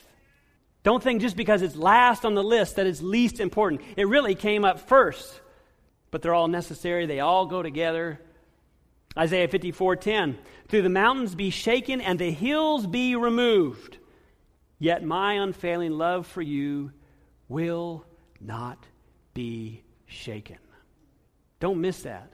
Don't 0.83 1.01
think 1.01 1.21
just 1.21 1.37
because 1.37 1.61
it's 1.61 1.75
last 1.75 2.25
on 2.25 2.33
the 2.33 2.43
list 2.43 2.75
that 2.75 2.87
it's 2.87 3.01
least 3.01 3.39
important. 3.39 3.81
It 3.95 4.07
really 4.07 4.35
came 4.35 4.65
up 4.65 4.81
first, 4.81 5.39
but 6.11 6.21
they're 6.21 6.33
all 6.33 6.47
necessary, 6.47 7.05
they 7.05 7.19
all 7.19 7.45
go 7.45 7.63
together. 7.63 8.19
Isaiah 9.17 9.47
54:10 9.47 10.37
Through 10.67 10.81
the 10.81 10.89
mountains 10.89 11.35
be 11.35 11.49
shaken 11.49 12.01
and 12.01 12.17
the 12.17 12.31
hills 12.31 12.87
be 12.87 13.15
removed 13.15 13.97
yet 14.83 15.01
my 15.01 15.35
unfailing 15.35 15.93
love 15.93 16.27
for 16.27 16.41
you 16.41 16.91
will 17.47 18.05
not 18.41 18.85
be 19.33 19.81
shaken. 20.05 20.57
Don't 21.61 21.79
miss 21.79 22.03
that. 22.03 22.33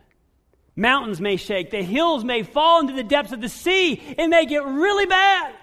Mountains 0.76 1.22
may 1.22 1.36
shake, 1.36 1.70
the 1.70 1.84
hills 1.84 2.24
may 2.24 2.42
fall 2.42 2.80
into 2.80 2.94
the 2.94 3.04
depths 3.04 3.34
of 3.34 3.42
the 3.42 3.50
sea, 3.50 3.94
it 3.94 4.28
may 4.28 4.48
get 4.48 4.66
really 4.66 5.06
bad. 5.06 5.54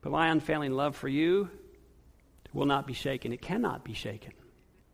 But 0.00 0.12
my 0.12 0.28
unfailing 0.28 0.72
love 0.72 0.96
for 0.96 1.08
you 1.08 1.50
will 2.54 2.66
not 2.66 2.86
be 2.86 2.94
shaken. 2.94 3.32
It 3.32 3.42
cannot 3.42 3.84
be 3.84 3.92
shaken. 3.92 4.32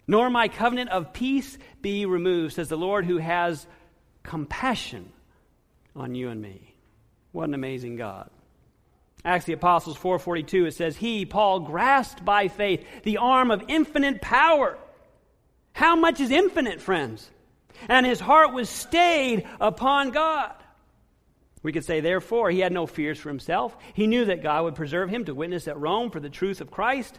Nor 0.09 0.31
my 0.31 0.49
covenant 0.49 0.91
of 0.91 1.13
peace 1.13 1.59
be 1.81 2.07
removed, 2.07 2.55
says 2.55 2.69
the 2.69 2.77
Lord 2.77 3.05
who 3.05 3.19
has 3.19 3.67
compassion 4.25 5.13
on 5.99 6.15
you 6.15 6.29
and 6.29 6.41
me. 6.41 6.75
What 7.33 7.49
an 7.49 7.55
amazing 7.55 7.97
God. 7.97 8.31
Acts 9.25 9.45
the 9.45 9.53
Apostles 9.53 9.99
4:42 9.99 10.67
it 10.67 10.75
says 10.75 10.97
he 10.97 11.27
Paul 11.27 11.61
grasped 11.61 12.25
by 12.25 12.49
faith 12.49 12.87
the 13.03 13.19
arm 13.19 13.51
of 13.51 13.65
infinite 13.69 14.21
power. 14.21 14.79
How 15.73 15.97
much 15.97 16.21
is 16.21 16.31
infinite, 16.31 16.81
friends? 16.81 17.31
And 17.89 18.07
his 18.07 18.21
heart 18.21 18.53
was 18.53 18.69
stayed 18.69 19.47
upon 19.61 20.11
God. 20.11 20.55
We 21.63 21.73
could 21.73 21.85
say 21.85 22.01
therefore 22.01 22.51
he 22.51 22.61
had 22.61 22.73
no 22.73 22.87
fears 22.87 23.19
for 23.19 23.29
himself. 23.29 23.77
He 23.95 24.07
knew 24.07 24.25
that 24.25 24.43
God 24.43 24.65
would 24.65 24.75
preserve 24.75 25.11
him 25.11 25.25
to 25.25 25.35
witness 25.35 25.69
at 25.69 25.79
Rome 25.79 26.11
for 26.11 26.21
the 26.21 26.31
truth 26.31 26.61
of 26.61 26.71
Christ. 26.71 27.19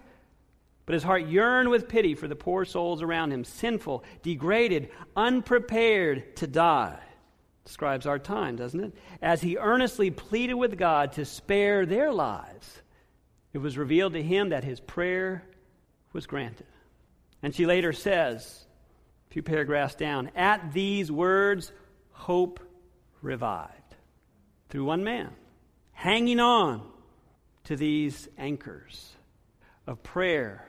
But 0.86 0.94
his 0.94 1.04
heart 1.04 1.28
yearned 1.28 1.70
with 1.70 1.88
pity 1.88 2.16
for 2.16 2.28
the 2.28 2.36
poor 2.36 2.66
souls 2.66 3.02
around 3.02 3.32
him, 3.32 3.44
sinful, 3.44 4.04
degraded, 4.24 4.90
unprepared 5.16 6.36
to 6.38 6.48
die 6.48 7.00
describes 7.70 8.07
our 8.07 8.17
time, 8.17 8.55
doesn't 8.55 8.84
it? 8.84 8.93
As 9.22 9.41
he 9.41 9.55
earnestly 9.55 10.09
pleaded 10.09 10.55
with 10.55 10.76
God 10.76 11.11
to 11.13 11.24
spare 11.24 11.86
their 11.86 12.11
lives, 12.11 12.82
it 13.53 13.59
was 13.59 13.78
revealed 13.78 14.13
to 14.13 14.24
him 14.24 14.49
that 14.49 14.63
his 14.63 14.80
prayer 14.80 15.43
was 16.11 16.26
granted. 16.26 16.65
And 17.43 17.53
she 17.53 17.67
later 17.67 17.93
says, 17.93 18.65
a 19.30 19.34
few 19.34 19.43
paragraphs 19.43 19.93
down, 19.93 20.32
at 20.36 20.74
these 20.74 21.11
words, 21.11 21.72
hope 22.11 22.59
revived 23.22 23.95
through 24.70 24.86
one 24.86 25.03
man, 25.03 25.30
hanging 25.91 26.39
on 26.39 26.82
to 27.65 27.76
these 27.76 28.28
anchors 28.39 29.13
of 29.86 30.01
prayer, 30.01 30.65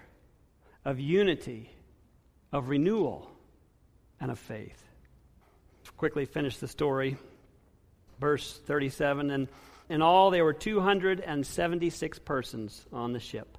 of 0.84 1.00
unity, 1.00 1.70
of 2.52 2.68
renewal, 2.68 3.30
and 4.20 4.30
of 4.30 4.38
faith 4.38 4.89
quickly 5.96 6.26
finish 6.26 6.56
the 6.58 6.68
story. 6.68 7.16
Verse 8.20 8.60
37 8.66 9.30
And 9.30 9.48
in 9.88 10.02
all, 10.02 10.30
there 10.30 10.44
were 10.44 10.52
276 10.52 12.18
persons 12.20 12.86
on 12.92 13.12
the 13.12 13.20
ship. 13.20 13.58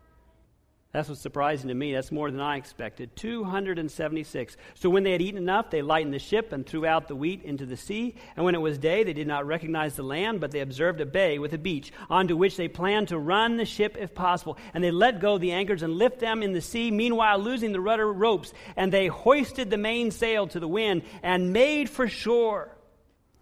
That's 0.91 1.07
what's 1.07 1.21
surprising 1.21 1.69
to 1.69 1.73
me. 1.73 1.93
That's 1.93 2.11
more 2.11 2.29
than 2.29 2.41
I 2.41 2.57
expected. 2.57 3.15
276. 3.15 4.57
So 4.73 4.89
when 4.89 5.03
they 5.03 5.13
had 5.13 5.21
eaten 5.21 5.37
enough, 5.37 5.69
they 5.69 5.81
lightened 5.81 6.13
the 6.13 6.19
ship 6.19 6.51
and 6.51 6.65
threw 6.65 6.85
out 6.85 7.07
the 7.07 7.15
wheat 7.15 7.43
into 7.43 7.65
the 7.65 7.77
sea. 7.77 8.15
And 8.35 8.43
when 8.43 8.55
it 8.55 8.61
was 8.61 8.77
day, 8.77 9.05
they 9.05 9.13
did 9.13 9.27
not 9.27 9.47
recognize 9.47 9.95
the 9.95 10.03
land, 10.03 10.41
but 10.41 10.51
they 10.51 10.59
observed 10.59 10.99
a 10.99 11.05
bay 11.05 11.39
with 11.39 11.53
a 11.53 11.57
beach, 11.57 11.93
onto 12.09 12.35
which 12.35 12.57
they 12.57 12.67
planned 12.67 13.07
to 13.07 13.17
run 13.17 13.55
the 13.55 13.63
ship 13.63 13.95
if 13.97 14.13
possible. 14.13 14.57
And 14.73 14.83
they 14.83 14.91
let 14.91 15.21
go 15.21 15.37
the 15.37 15.53
anchors 15.53 15.81
and 15.81 15.93
lift 15.93 16.19
them 16.19 16.43
in 16.43 16.51
the 16.51 16.59
sea, 16.59 16.91
meanwhile 16.91 17.39
losing 17.39 17.71
the 17.71 17.79
rudder 17.79 18.11
ropes. 18.11 18.51
And 18.75 18.91
they 18.91 19.07
hoisted 19.07 19.69
the 19.69 19.77
mainsail 19.77 20.47
to 20.47 20.59
the 20.59 20.67
wind 20.67 21.03
and 21.23 21.53
made 21.53 21.89
for 21.89 22.09
shore. 22.09 22.75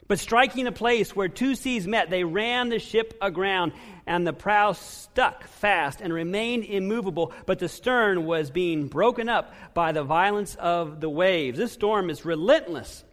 But 0.10 0.18
striking 0.18 0.66
a 0.66 0.72
place 0.72 1.16
where 1.16 1.28
two 1.28 1.54
seas 1.54 1.88
met, 1.88 2.10
they 2.10 2.24
ran 2.24 2.70
the 2.70 2.80
ship 2.80 3.14
aground, 3.22 3.74
and 4.08 4.26
the 4.26 4.34
prow 4.34 4.72
stuck 4.72 5.48
fast 5.48 6.02
and 6.02 6.12
remained 6.12 6.66
immovable, 6.66 7.32
but 7.46 7.60
the 7.60 7.70
stern 7.70 8.26
was 8.26 8.50
being 8.50 8.88
broken 8.88 9.30
up 9.30 9.54
by 9.76 9.92
the 9.92 10.04
violence 10.04 10.56
of 10.56 11.00
the 11.00 11.10
waves. 11.10 11.60
This 11.60 11.74
storm 11.74 12.10
is 12.10 12.26
relentless. 12.26 13.04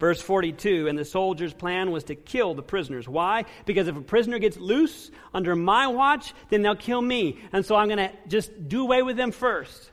Verse 0.00 0.20
42 0.20 0.88
And 0.88 0.98
the 0.98 1.04
soldiers' 1.04 1.54
plan 1.54 1.92
was 1.92 2.02
to 2.04 2.16
kill 2.16 2.54
the 2.54 2.62
prisoners. 2.62 3.08
Why? 3.08 3.44
Because 3.64 3.86
if 3.86 3.96
a 3.96 4.02
prisoner 4.02 4.40
gets 4.40 4.56
loose 4.56 5.12
under 5.32 5.54
my 5.54 5.86
watch, 5.86 6.34
then 6.50 6.62
they'll 6.62 6.74
kill 6.74 7.00
me. 7.00 7.38
And 7.52 7.64
so 7.64 7.76
I'm 7.76 7.86
going 7.86 7.98
to 7.98 8.12
just 8.26 8.68
do 8.68 8.82
away 8.82 9.02
with 9.02 9.16
them 9.16 9.30
first. 9.30 9.92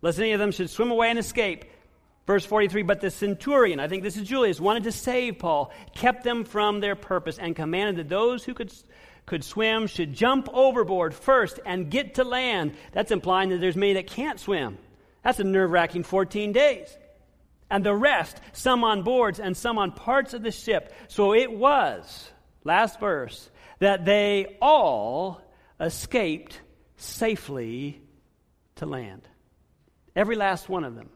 Lest 0.00 0.18
any 0.18 0.32
of 0.32 0.40
them 0.40 0.50
should 0.50 0.70
swim 0.70 0.90
away 0.90 1.10
and 1.10 1.18
escape. 1.18 1.66
Verse 2.28 2.44
43 2.44 2.82
But 2.82 3.00
the 3.00 3.10
centurion, 3.10 3.80
I 3.80 3.88
think 3.88 4.02
this 4.02 4.18
is 4.18 4.28
Julius, 4.28 4.60
wanted 4.60 4.84
to 4.84 4.92
save 4.92 5.38
Paul, 5.38 5.72
kept 5.94 6.24
them 6.24 6.44
from 6.44 6.80
their 6.80 6.94
purpose, 6.94 7.38
and 7.38 7.56
commanded 7.56 7.96
that 7.96 8.10
those 8.10 8.44
who 8.44 8.52
could, 8.52 8.70
could 9.24 9.42
swim 9.42 9.86
should 9.86 10.12
jump 10.12 10.46
overboard 10.52 11.14
first 11.14 11.58
and 11.64 11.90
get 11.90 12.16
to 12.16 12.24
land. 12.24 12.74
That's 12.92 13.12
implying 13.12 13.48
that 13.48 13.62
there's 13.62 13.76
many 13.76 13.94
that 13.94 14.08
can't 14.08 14.38
swim. 14.38 14.76
That's 15.24 15.40
a 15.40 15.44
nerve 15.44 15.70
wracking 15.70 16.02
14 16.04 16.52
days. 16.52 16.94
And 17.70 17.82
the 17.82 17.94
rest, 17.94 18.38
some 18.52 18.84
on 18.84 19.04
boards 19.04 19.40
and 19.40 19.56
some 19.56 19.78
on 19.78 19.92
parts 19.92 20.34
of 20.34 20.42
the 20.42 20.52
ship. 20.52 20.92
So 21.08 21.32
it 21.32 21.50
was, 21.50 22.30
last 22.62 23.00
verse, 23.00 23.48
that 23.78 24.04
they 24.04 24.58
all 24.60 25.40
escaped 25.80 26.60
safely 26.98 28.02
to 28.76 28.84
land. 28.84 29.26
Every 30.14 30.36
last 30.36 30.68
one 30.68 30.84
of 30.84 30.94
them. 30.94 31.08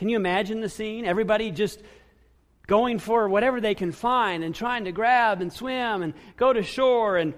Can 0.00 0.08
you 0.08 0.16
imagine 0.16 0.62
the 0.62 0.70
scene? 0.70 1.04
Everybody 1.04 1.50
just 1.50 1.78
going 2.66 2.98
for 2.98 3.28
whatever 3.28 3.60
they 3.60 3.74
can 3.74 3.92
find 3.92 4.42
and 4.42 4.54
trying 4.54 4.84
to 4.84 4.92
grab 4.92 5.42
and 5.42 5.52
swim 5.52 6.02
and 6.02 6.14
go 6.38 6.54
to 6.54 6.62
shore. 6.62 7.18
And 7.18 7.34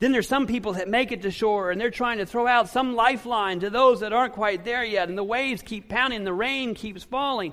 then 0.00 0.10
there's 0.10 0.26
some 0.26 0.48
people 0.48 0.72
that 0.72 0.88
make 0.88 1.12
it 1.12 1.22
to 1.22 1.30
shore 1.30 1.70
and 1.70 1.80
they're 1.80 1.92
trying 1.92 2.18
to 2.18 2.26
throw 2.26 2.48
out 2.48 2.70
some 2.70 2.96
lifeline 2.96 3.60
to 3.60 3.70
those 3.70 4.00
that 4.00 4.12
aren't 4.12 4.32
quite 4.32 4.64
there 4.64 4.82
yet. 4.82 5.08
And 5.08 5.16
the 5.16 5.22
waves 5.22 5.62
keep 5.62 5.88
pounding, 5.88 6.24
the 6.24 6.32
rain 6.32 6.74
keeps 6.74 7.04
falling. 7.04 7.52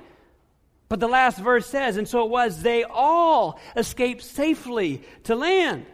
But 0.89 0.99
the 0.99 1.07
last 1.07 1.38
verse 1.38 1.68
says, 1.68 1.97
and 1.97 2.07
so 2.07 2.24
it 2.24 2.32
was, 2.32 2.63
they 2.63 2.86
all 2.86 3.59
escaped 3.76 4.24
safely 4.24 5.03
to 5.26 5.36
land. 5.36 5.86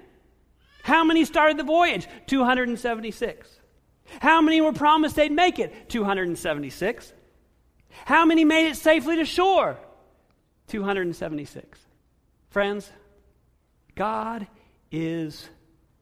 How 0.84 1.04
many 1.04 1.26
started 1.26 1.58
the 1.58 1.66
voyage? 1.66 2.08
276. 2.28 3.50
How 4.22 4.42
many 4.42 4.62
were 4.62 4.72
promised 4.72 5.18
they'd 5.18 5.30
make 5.30 5.60
it? 5.60 5.90
276. 5.90 7.12
How 8.06 8.26
many 8.26 8.46
made 8.46 8.68
it 8.68 8.76
safely 8.76 9.18
to 9.18 9.26
shore? 9.26 9.78
276. 10.68 11.80
Friends, 12.50 12.92
God 13.96 14.48
is 14.92 15.50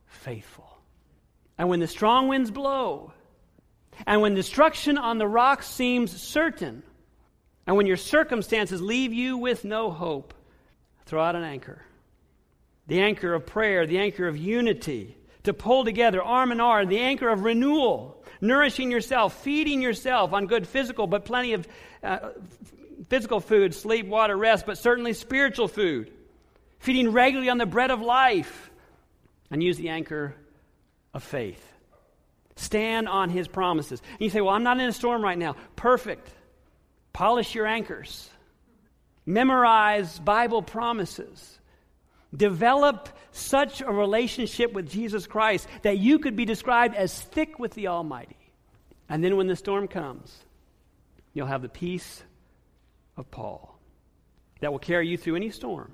faithful. 0.05 0.67
And 1.57 1.69
when 1.69 1.79
the 1.79 1.87
strong 1.87 2.27
winds 2.27 2.51
blow, 2.51 3.13
and 4.05 4.21
when 4.21 4.33
destruction 4.33 4.97
on 4.97 5.17
the 5.17 5.27
rocks 5.27 5.67
seems 5.67 6.11
certain, 6.11 6.83
and 7.67 7.75
when 7.77 7.85
your 7.85 7.97
circumstances 7.97 8.81
leave 8.81 9.13
you 9.13 9.37
with 9.37 9.63
no 9.63 9.91
hope, 9.91 10.33
throw 11.05 11.21
out 11.21 11.35
an 11.35 11.43
anchor. 11.43 11.81
The 12.87 13.01
anchor 13.01 13.33
of 13.33 13.45
prayer, 13.45 13.85
the 13.85 13.99
anchor 13.99 14.27
of 14.27 14.37
unity, 14.37 15.15
to 15.43 15.53
pull 15.53 15.85
together 15.85 16.21
arm 16.21 16.51
in 16.51 16.59
arm, 16.59 16.87
the 16.87 16.99
anchor 16.99 17.29
of 17.29 17.43
renewal 17.43 18.20
nourishing 18.41 18.91
yourself, 18.91 19.41
feeding 19.43 19.81
yourself 19.81 20.33
on 20.33 20.47
good 20.47 20.67
physical, 20.67 21.07
but 21.07 21.23
plenty 21.23 21.53
of 21.53 21.67
uh, 22.03 22.29
physical 23.09 23.39
food, 23.39 23.73
sleep, 23.73 24.07
water, 24.07 24.35
rest, 24.35 24.65
but 24.65 24.77
certainly 24.77 25.13
spiritual 25.13 25.67
food. 25.67 26.11
Feeding 26.79 27.11
regularly 27.11 27.49
on 27.49 27.59
the 27.59 27.65
bread 27.65 27.91
of 27.91 28.01
life. 28.01 28.71
And 29.51 29.61
use 29.61 29.77
the 29.77 29.89
anchor 29.89 30.35
of 31.13 31.23
faith. 31.23 31.63
Stand 32.55 33.07
on 33.07 33.29
his 33.29 33.47
promises. 33.47 34.01
And 34.11 34.21
you 34.21 34.29
say, 34.29 34.41
Well, 34.41 34.53
I'm 34.53 34.63
not 34.63 34.79
in 34.79 34.87
a 34.87 34.93
storm 34.93 35.23
right 35.23 35.37
now. 35.37 35.55
Perfect. 35.75 36.29
Polish 37.13 37.53
your 37.53 37.67
anchors. 37.67 38.29
Memorize 39.25 40.19
Bible 40.19 40.61
promises. 40.61 41.59
Develop 42.35 43.09
such 43.31 43.81
a 43.81 43.91
relationship 43.91 44.73
with 44.73 44.89
Jesus 44.89 45.27
Christ 45.27 45.67
that 45.81 45.97
you 45.97 46.19
could 46.19 46.35
be 46.35 46.45
described 46.45 46.95
as 46.95 47.19
thick 47.19 47.59
with 47.59 47.73
the 47.73 47.87
Almighty. 47.87 48.37
And 49.09 49.23
then 49.23 49.35
when 49.35 49.47
the 49.47 49.55
storm 49.55 49.87
comes, 49.87 50.33
you'll 51.33 51.47
have 51.47 51.61
the 51.61 51.69
peace 51.69 52.23
of 53.17 53.29
Paul 53.29 53.77
that 54.61 54.71
will 54.71 54.79
carry 54.79 55.07
you 55.09 55.17
through 55.17 55.35
any 55.35 55.49
storm. 55.49 55.91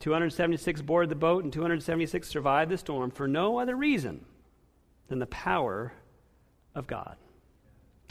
276 0.00 0.82
boarded 0.82 1.10
the 1.10 1.16
boat, 1.16 1.44
and 1.44 1.52
276 1.52 2.28
survived 2.28 2.70
the 2.70 2.78
storm 2.78 3.10
for 3.10 3.26
no 3.26 3.58
other 3.58 3.74
reason 3.74 4.24
than 5.08 5.18
the 5.18 5.26
power 5.26 5.92
of 6.74 6.86
God. 6.86 7.16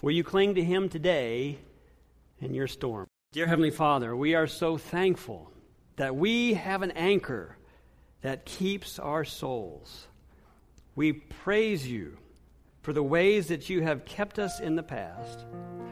Will 0.01 0.11
you 0.11 0.23
cling 0.23 0.55
to 0.55 0.63
Him 0.63 0.89
today 0.89 1.59
in 2.41 2.53
your 2.53 2.67
storm? 2.67 3.07
Dear 3.31 3.47
Heavenly 3.47 3.71
Father, 3.71 4.15
we 4.15 4.35
are 4.35 4.47
so 4.47 4.77
thankful 4.77 5.51
that 5.97 6.15
we 6.15 6.53
have 6.53 6.81
an 6.81 6.91
anchor 6.91 7.57
that 8.21 8.45
keeps 8.45 8.97
our 8.97 9.25
souls. 9.25 10.07
We 10.95 11.13
praise 11.13 11.87
you 11.87 12.17
for 12.81 12.93
the 12.93 13.03
ways 13.03 13.47
that 13.47 13.69
you 13.69 13.81
have 13.81 14.05
kept 14.05 14.39
us 14.39 14.59
in 14.59 14.75
the 14.75 14.83
past. 14.83 15.45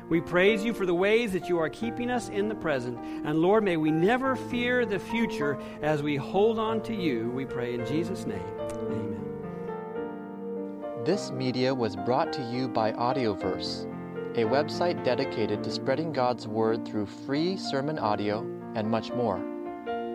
We 0.10 0.22
praise 0.22 0.64
you 0.64 0.74
for 0.74 0.86
the 0.86 0.94
ways 0.94 1.34
that 1.34 1.50
you 1.50 1.58
are 1.60 1.70
keeping 1.70 2.12
us 2.12 2.30
in 2.30 2.48
the 2.48 2.56
present. 2.56 2.98
And 3.26 3.40
Lord, 3.40 3.64
may 3.64 3.78
we 3.78 3.92
never 3.92 4.36
fear 4.36 4.86
the 4.86 5.00
future 5.00 5.60
as 5.82 6.04
we 6.04 6.16
hold 6.16 6.60
on 6.60 6.82
to 6.84 6.96
you. 6.96 7.32
We 7.32 7.46
pray 7.46 7.74
in 7.74 7.86
Jesus' 7.86 8.26
name. 8.26 8.46
Amen. 8.60 9.20
This 11.04 11.32
media 11.32 11.74
was 11.74 11.96
brought 11.96 12.32
to 12.34 12.44
you 12.52 12.68
by 12.68 12.92
Audioverse, 12.94 13.86
a 14.38 14.44
website 14.44 15.04
dedicated 15.04 15.64
to 15.64 15.72
spreading 15.72 16.14
God's 16.14 16.48
Word 16.48 16.86
through 16.86 17.08
free 17.08 17.58
sermon 17.58 17.98
audio 17.98 18.42
and 18.76 18.90
much 18.90 19.12
more. 19.12 19.55